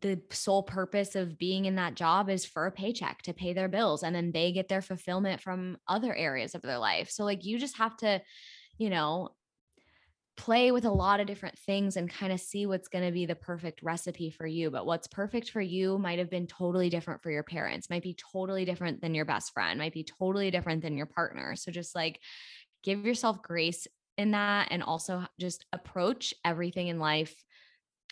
the 0.01 0.19
sole 0.31 0.63
purpose 0.63 1.15
of 1.15 1.37
being 1.37 1.65
in 1.65 1.75
that 1.75 1.95
job 1.95 2.29
is 2.29 2.45
for 2.45 2.65
a 2.65 2.71
paycheck 2.71 3.21
to 3.21 3.33
pay 3.33 3.53
their 3.53 3.67
bills 3.67 4.03
and 4.03 4.15
then 4.15 4.31
they 4.31 4.51
get 4.51 4.67
their 4.67 4.81
fulfillment 4.81 5.39
from 5.39 5.77
other 5.87 6.15
areas 6.15 6.55
of 6.55 6.61
their 6.61 6.79
life. 6.79 7.09
So 7.09 7.23
like 7.23 7.45
you 7.45 7.59
just 7.59 7.77
have 7.77 7.95
to, 7.97 8.21
you 8.77 8.89
know, 8.89 9.29
play 10.37 10.71
with 10.71 10.85
a 10.85 10.91
lot 10.91 11.19
of 11.19 11.27
different 11.27 11.57
things 11.59 11.97
and 11.97 12.09
kind 12.09 12.33
of 12.33 12.39
see 12.39 12.65
what's 12.65 12.87
going 12.87 13.05
to 13.05 13.11
be 13.11 13.27
the 13.27 13.35
perfect 13.35 13.83
recipe 13.83 14.31
for 14.31 14.47
you. 14.47 14.71
But 14.71 14.87
what's 14.87 15.07
perfect 15.07 15.51
for 15.51 15.61
you 15.61 15.99
might 15.99 16.17
have 16.17 16.31
been 16.31 16.47
totally 16.47 16.89
different 16.89 17.21
for 17.21 17.29
your 17.29 17.43
parents, 17.43 17.89
might 17.89 18.01
be 18.01 18.15
totally 18.31 18.65
different 18.65 19.01
than 19.01 19.13
your 19.13 19.25
best 19.25 19.53
friend, 19.53 19.77
might 19.77 19.93
be 19.93 20.03
totally 20.03 20.49
different 20.49 20.81
than 20.81 20.97
your 20.97 21.05
partner. 21.05 21.55
So 21.55 21.71
just 21.71 21.93
like 21.93 22.19
give 22.83 23.05
yourself 23.05 23.41
grace 23.41 23.87
in 24.17 24.31
that 24.31 24.67
and 24.71 24.83
also 24.83 25.25
just 25.39 25.65
approach 25.73 26.33
everything 26.45 26.87
in 26.87 26.99
life 26.99 27.35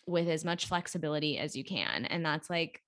with 0.07 0.27
as 0.27 0.45
much 0.45 0.67
flexibility 0.67 1.37
as 1.37 1.55
you 1.55 1.63
can. 1.63 2.05
And 2.05 2.25
that's 2.25 2.49
like 2.49 2.81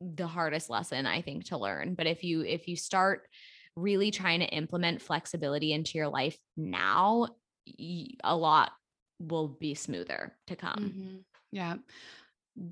the 0.00 0.26
hardest 0.26 0.70
lesson 0.70 1.06
I 1.06 1.22
think 1.22 1.44
to 1.46 1.58
learn. 1.58 1.94
But 1.94 2.06
if 2.06 2.24
you 2.24 2.42
if 2.42 2.68
you 2.68 2.76
start 2.76 3.28
really 3.76 4.10
trying 4.10 4.40
to 4.40 4.46
implement 4.46 5.02
flexibility 5.02 5.72
into 5.72 5.98
your 5.98 6.08
life 6.08 6.38
now, 6.56 7.28
a 8.24 8.36
lot 8.36 8.72
will 9.20 9.48
be 9.48 9.74
smoother 9.74 10.36
to 10.46 10.56
come. 10.56 10.94
Mhm. 10.96 11.24
Yeah. 11.52 11.76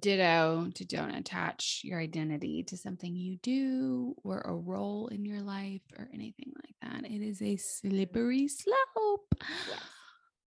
Ditto 0.00 0.70
to 0.74 0.84
don't 0.86 1.14
attach 1.14 1.82
your 1.84 2.00
identity 2.00 2.62
to 2.64 2.76
something 2.76 3.14
you 3.14 3.36
do 3.42 4.14
or 4.24 4.40
a 4.40 4.54
role 4.54 5.08
in 5.08 5.26
your 5.26 5.42
life 5.42 5.82
or 5.98 6.08
anything 6.14 6.52
like 6.56 6.74
that. 6.80 7.10
It 7.10 7.22
is 7.22 7.42
a 7.42 7.56
slippery 7.56 8.48
slope. 8.48 9.34
Yes. 9.40 9.80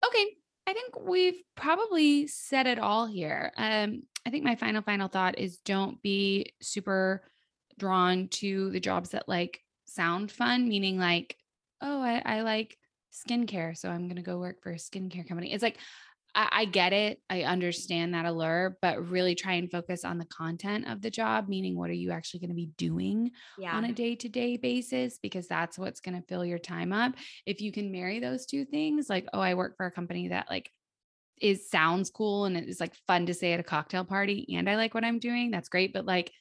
Okay. 0.06 0.26
I 0.68 0.74
think 0.74 1.02
we've 1.02 1.42
probably 1.56 2.28
said 2.28 2.66
it 2.66 2.80
all 2.80 3.06
here. 3.06 3.52
Um, 3.58 4.04
I 4.26 4.30
think 4.30 4.46
my 4.46 4.56
final, 4.56 4.82
final 4.82 5.10
thought 5.10 5.38
is 5.38 5.58
don't 5.58 6.02
be 6.02 6.54
super 6.62 7.30
drawn 7.78 8.30
to 8.30 8.72
the 8.72 8.80
jobs 8.80 9.10
that 9.10 9.28
like 9.28 9.60
sound 9.86 10.32
fun, 10.32 10.68
meaning 10.68 10.98
like, 10.98 11.36
oh, 11.82 12.02
I, 12.02 12.22
I 12.26 12.42
like 12.42 12.78
skincare. 13.14 13.78
So 13.78 13.90
I'm 13.90 14.08
going 14.08 14.16
to 14.16 14.22
go 14.22 14.40
work 14.40 14.64
for 14.64 14.72
a 14.72 14.76
skincare 14.76 15.28
company. 15.28 15.54
It's 15.54 15.62
like, 15.62 15.78
I, 16.36 16.50
I 16.52 16.66
get 16.66 16.94
it. 16.94 17.22
I 17.30 17.44
understand 17.44 18.14
that 18.14 18.26
allure, 18.26 18.78
but 18.82 19.10
really 19.10 19.34
try 19.34 19.54
and 19.54 19.72
focus 19.72 20.04
on 20.04 20.18
the 20.18 20.26
content 20.26 20.88
of 20.88 21.02
the 21.02 21.10
job, 21.10 21.48
meaning 21.48 21.78
what 21.78 21.90
are 21.90 21.94
you 21.94 22.12
actually 22.12 22.42
going 22.42 22.50
to 22.50 22.56
be 22.56 22.72
doing 22.78 23.32
Yeah. 23.58 23.76
on 23.76 23.86
a 23.86 23.94
day 23.94 24.16
to 24.16 24.30
day 24.30 24.58
basis 24.58 25.18
because 25.18 25.48
that's 25.48 25.80
what's 25.80 26.02
going 26.02 26.20
to 26.22 26.28
fill 26.28 26.46
your 26.46 26.60
time 26.60 26.92
up. 26.92 27.14
If 27.46 27.62
you 27.62 27.72
can 27.72 27.92
marry 27.92 28.20
those 28.20 28.46
two 28.46 28.66
things, 28.66 29.10
like, 29.10 29.26
oh, 29.34 29.40
I 29.40 29.54
work 29.56 29.78
for 29.78 29.86
a 29.86 29.92
company 29.92 30.28
that 30.28 30.48
like 30.50 30.70
is 31.42 31.70
sounds 31.70 32.10
cool 32.10 32.46
and 32.46 32.56
it 32.58 32.68
is 32.70 32.80
like 32.80 32.94
fun 33.08 33.26
to 33.26 33.34
say 33.34 33.54
at 33.54 33.60
a 33.60 33.64
cocktail 33.64 34.06
party 34.06 34.46
and 34.56 34.70
I 34.70 34.76
like 34.76 34.94
what 34.94 35.04
I'm 35.06 35.20
doing, 35.20 35.52
that's 35.52 35.70
great. 35.70 35.94
But 35.94 36.06
like 36.06 36.32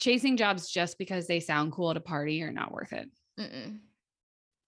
chasing 0.00 0.36
jobs 0.36 0.70
just 0.70 0.98
because 0.98 1.26
they 1.26 1.40
sound 1.40 1.72
cool 1.72 1.90
at 1.92 1.96
a 1.96 2.00
party 2.00 2.42
are 2.42 2.52
not 2.52 2.72
worth 2.72 2.92
it. 2.92 3.08
Mm-mm. 3.38 3.78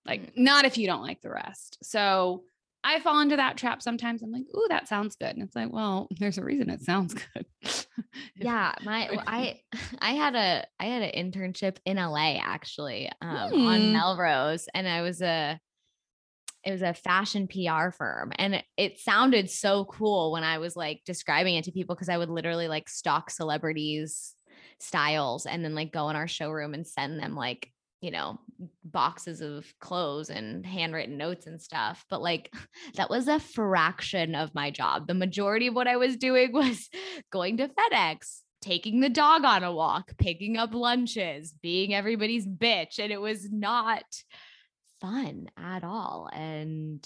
Like, 0.04 0.36
not 0.36 0.64
if 0.64 0.78
you 0.78 0.86
don't 0.86 1.02
like 1.02 1.20
the 1.20 1.30
rest. 1.30 1.78
So 1.82 2.44
I 2.86 3.00
fall 3.00 3.20
into 3.20 3.36
that 3.36 3.56
trap 3.56 3.82
sometimes. 3.82 4.22
I'm 4.22 4.30
like, 4.30 4.44
ooh, 4.54 4.66
that 4.68 4.86
sounds 4.86 5.16
good. 5.16 5.30
And 5.30 5.42
it's 5.42 5.56
like, 5.56 5.72
well, 5.72 6.06
there's 6.18 6.38
a 6.38 6.44
reason 6.44 6.70
it 6.70 6.82
sounds 6.82 7.14
good. 7.14 7.46
Yeah 8.40 8.74
my 8.82 9.08
well, 9.10 9.24
i 9.26 9.60
i 10.00 10.12
had 10.12 10.34
a 10.34 10.64
i 10.80 10.86
had 10.86 11.02
an 11.02 11.32
internship 11.32 11.76
in 11.84 11.96
la 11.96 12.36
actually 12.42 13.10
um, 13.20 13.52
Hmm. 13.52 13.66
on 13.66 13.92
melrose 13.92 14.68
and 14.74 14.88
i 14.88 15.02
was 15.02 15.22
a 15.22 15.58
it 16.64 16.70
was 16.72 16.82
a 16.82 16.94
fashion 16.94 17.46
pr 17.48 17.90
firm 17.90 18.32
and 18.36 18.56
it, 18.56 18.64
it 18.76 18.98
sounded 18.98 19.50
so 19.50 19.84
cool 19.86 20.32
when 20.32 20.44
i 20.44 20.58
was 20.58 20.76
like 20.76 21.02
describing 21.06 21.56
it 21.56 21.64
to 21.64 21.72
people 21.72 21.94
because 21.94 22.08
i 22.08 22.16
would 22.18 22.30
literally 22.30 22.68
like 22.68 22.88
stalk 22.88 23.30
celebrities 23.30 24.34
styles 24.78 25.46
and 25.46 25.64
then 25.64 25.74
like 25.74 25.92
go 25.92 26.08
in 26.10 26.16
our 26.16 26.28
showroom 26.28 26.74
and 26.74 26.86
send 26.86 27.18
them 27.18 27.34
like 27.34 27.70
you 28.06 28.12
know 28.12 28.38
boxes 28.84 29.40
of 29.40 29.66
clothes 29.80 30.30
and 30.30 30.64
handwritten 30.64 31.16
notes 31.16 31.48
and 31.48 31.60
stuff. 31.60 32.04
But 32.08 32.22
like 32.22 32.54
that 32.94 33.10
was 33.10 33.26
a 33.26 33.40
fraction 33.40 34.36
of 34.36 34.54
my 34.54 34.70
job. 34.70 35.08
The 35.08 35.14
majority 35.14 35.66
of 35.66 35.74
what 35.74 35.88
I 35.88 35.96
was 35.96 36.16
doing 36.16 36.52
was 36.52 36.88
going 37.32 37.56
to 37.56 37.68
FedEx, 37.68 38.42
taking 38.62 39.00
the 39.00 39.08
dog 39.08 39.44
on 39.44 39.64
a 39.64 39.74
walk, 39.74 40.16
picking 40.18 40.56
up 40.56 40.72
lunches, 40.72 41.52
being 41.60 41.92
everybody's 41.92 42.46
bitch. 42.46 43.00
And 43.00 43.12
it 43.12 43.20
was 43.20 43.50
not 43.50 44.04
fun 45.00 45.48
at 45.58 45.82
all. 45.82 46.30
And 46.32 47.04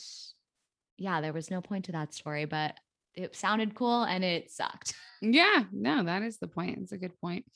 yeah, 0.98 1.22
there 1.22 1.32
was 1.32 1.50
no 1.50 1.62
point 1.62 1.86
to 1.86 1.92
that 1.92 2.12
story, 2.12 2.44
but 2.44 2.74
it 3.14 3.34
sounded 3.34 3.74
cool 3.74 4.02
and 4.02 4.22
it 4.22 4.50
sucked. 4.50 4.94
Yeah, 5.22 5.64
no, 5.72 6.04
that 6.04 6.22
is 6.22 6.38
the 6.38 6.46
point. 6.46 6.78
It's 6.82 6.92
a 6.92 6.98
good 6.98 7.18
point. 7.22 7.46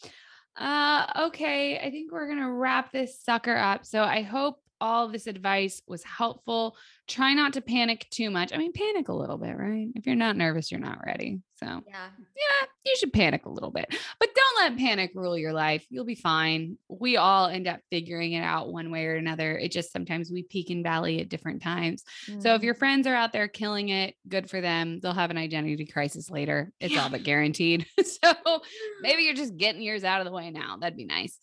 Uh, 0.56 1.06
okay, 1.26 1.78
I 1.78 1.90
think 1.90 2.12
we're 2.12 2.28
gonna 2.28 2.50
wrap 2.52 2.92
this 2.92 3.20
sucker 3.20 3.56
up. 3.56 3.84
So 3.84 4.02
I 4.02 4.22
hope 4.22 4.60
all 4.84 5.08
this 5.08 5.26
advice 5.26 5.80
was 5.88 6.04
helpful. 6.04 6.76
Try 7.08 7.32
not 7.32 7.54
to 7.54 7.62
panic 7.62 8.06
too 8.10 8.30
much. 8.30 8.52
I 8.52 8.58
mean, 8.58 8.72
panic 8.72 9.08
a 9.08 9.14
little 9.14 9.38
bit, 9.38 9.56
right? 9.56 9.88
If 9.94 10.06
you're 10.06 10.14
not 10.14 10.36
nervous, 10.36 10.70
you're 10.70 10.80
not 10.80 10.98
ready. 11.06 11.40
So, 11.56 11.66
Yeah. 11.66 11.82
yeah, 12.18 12.66
you 12.84 12.94
should 12.98 13.12
panic 13.12 13.46
a 13.46 13.50
little 13.50 13.70
bit, 13.70 13.86
but 14.20 14.28
don't 14.34 14.56
let 14.70 14.78
panic 14.78 15.12
rule 15.14 15.38
your 15.38 15.52
life. 15.54 15.86
You'll 15.88 16.04
be 16.04 16.14
fine. 16.16 16.76
We 16.88 17.16
all 17.16 17.46
end 17.46 17.66
up 17.66 17.80
figuring 17.90 18.32
it 18.32 18.42
out 18.42 18.72
one 18.72 18.90
way 18.90 19.06
or 19.06 19.14
another. 19.14 19.56
It 19.56 19.70
just 19.72 19.90
sometimes 19.92 20.30
we 20.30 20.42
peak 20.42 20.68
and 20.70 20.82
valley 20.82 21.20
at 21.20 21.28
different 21.30 21.62
times. 21.62 22.02
So 22.40 22.54
if 22.54 22.60
Mm. 22.60 22.64
your 22.64 22.74
friends 22.74 23.06
are 23.06 23.14
out 23.14 23.32
there 23.32 23.48
killing 23.48 23.88
it, 23.88 24.16
good 24.28 24.50
for 24.50 24.60
them. 24.60 25.00
They'll 25.00 25.12
have 25.14 25.30
an 25.30 25.38
identity 25.38 25.86
crisis 25.86 26.28
later. 26.28 26.72
It's 26.80 26.96
all 26.98 27.08
but 27.08 27.22
guaranteed. 27.22 27.86
so 28.04 28.60
maybe 29.00 29.22
you're 29.22 29.34
just 29.34 29.56
getting 29.56 29.80
yours 29.82 30.04
out 30.04 30.20
of 30.20 30.26
the 30.26 30.32
way 30.32 30.50
now. 30.50 30.76
That'd 30.78 30.96
be 30.98 31.06
nice. 31.06 31.38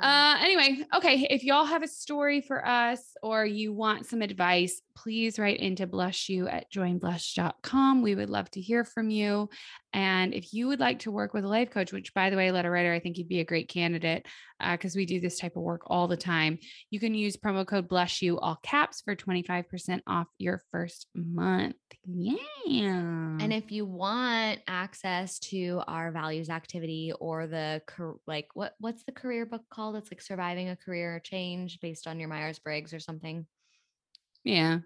Uh 0.00 0.36
anyway, 0.40 0.84
okay, 0.94 1.26
if 1.30 1.44
y'all 1.44 1.64
have 1.64 1.82
a 1.82 1.88
story 1.88 2.40
for 2.40 2.66
us 2.66 3.14
or 3.22 3.44
you 3.44 3.72
want 3.72 4.06
some 4.06 4.22
advice, 4.22 4.80
please 4.96 5.38
write 5.38 5.60
into 5.60 5.86
blush 5.86 6.28
you 6.28 6.48
at 6.48 6.70
joinblush.com. 6.72 8.02
We 8.02 8.14
would 8.14 8.30
love 8.30 8.50
to 8.52 8.60
hear 8.60 8.84
from 8.84 9.10
you. 9.10 9.48
And 9.92 10.34
if 10.34 10.52
you 10.52 10.68
would 10.68 10.80
like 10.80 11.00
to 11.00 11.10
work 11.10 11.32
with 11.34 11.44
a 11.44 11.48
life 11.48 11.70
coach, 11.70 11.92
which 11.92 12.12
by 12.14 12.30
the 12.30 12.36
way, 12.36 12.50
letter 12.50 12.70
writer, 12.70 12.92
I 12.92 13.00
think 13.00 13.16
you'd 13.16 13.28
be 13.28 13.40
a 13.40 13.44
great 13.44 13.68
candidate 13.68 14.26
because 14.72 14.94
we 14.94 15.06
do 15.06 15.20
this 15.20 15.38
type 15.38 15.56
of 15.56 15.62
work 15.62 15.82
all 15.86 16.08
the 16.08 16.16
time. 16.16 16.58
You 16.90 17.00
can 17.00 17.14
use 17.14 17.36
promo 17.36 17.66
code 17.66 17.88
blush 17.88 18.20
you 18.20 18.38
all 18.38 18.58
caps 18.62 19.00
for 19.00 19.16
25% 19.16 20.00
off 20.06 20.26
your 20.38 20.60
first 20.70 21.06
month. 21.14 21.76
Yeah. 22.06 23.36
And 23.40 23.52
if 23.52 23.70
you 23.70 23.84
want 23.84 24.60
access 24.66 25.38
to 25.40 25.82
our 25.86 26.10
values 26.10 26.48
activity 26.48 27.12
or 27.20 27.46
the 27.46 27.82
like 28.26 28.48
what 28.54 28.74
what's 28.78 29.04
the 29.04 29.12
career 29.12 29.44
book 29.46 29.62
called? 29.70 29.96
It's 29.96 30.10
like 30.10 30.22
surviving 30.22 30.68
a 30.70 30.76
career 30.76 31.20
change 31.22 31.80
based 31.80 32.06
on 32.06 32.18
your 32.18 32.28
Myers 32.28 32.58
Briggs 32.58 32.92
or 32.94 33.00
something. 33.00 33.46
yeah. 34.44 34.78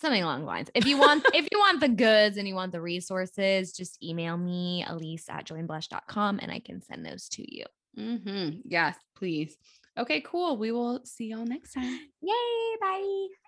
Something 0.00 0.24
along 0.24 0.40
the 0.40 0.46
lines. 0.46 0.68
If 0.74 0.84
you 0.84 0.98
want 0.98 1.24
if 1.32 1.46
you 1.52 1.58
want 1.58 1.80
the 1.80 1.88
goods 1.88 2.36
and 2.36 2.48
you 2.48 2.56
want 2.56 2.72
the 2.72 2.80
resources, 2.80 3.72
just 3.72 4.02
email 4.02 4.36
me, 4.36 4.84
Elise 4.88 5.28
at 5.28 5.46
joinblush.com 5.46 6.40
and 6.42 6.50
I 6.50 6.58
can 6.58 6.82
send 6.82 7.06
those 7.06 7.28
to 7.30 7.56
you. 7.56 7.64
Mm-hmm. 7.98 8.60
Yes, 8.64 8.96
please. 9.14 9.56
Okay, 9.98 10.20
cool. 10.22 10.56
We 10.56 10.72
will 10.72 11.02
see 11.04 11.26
y'all 11.26 11.44
next 11.44 11.74
time. 11.74 12.00
Yay, 12.20 12.76
bye. 12.80 13.41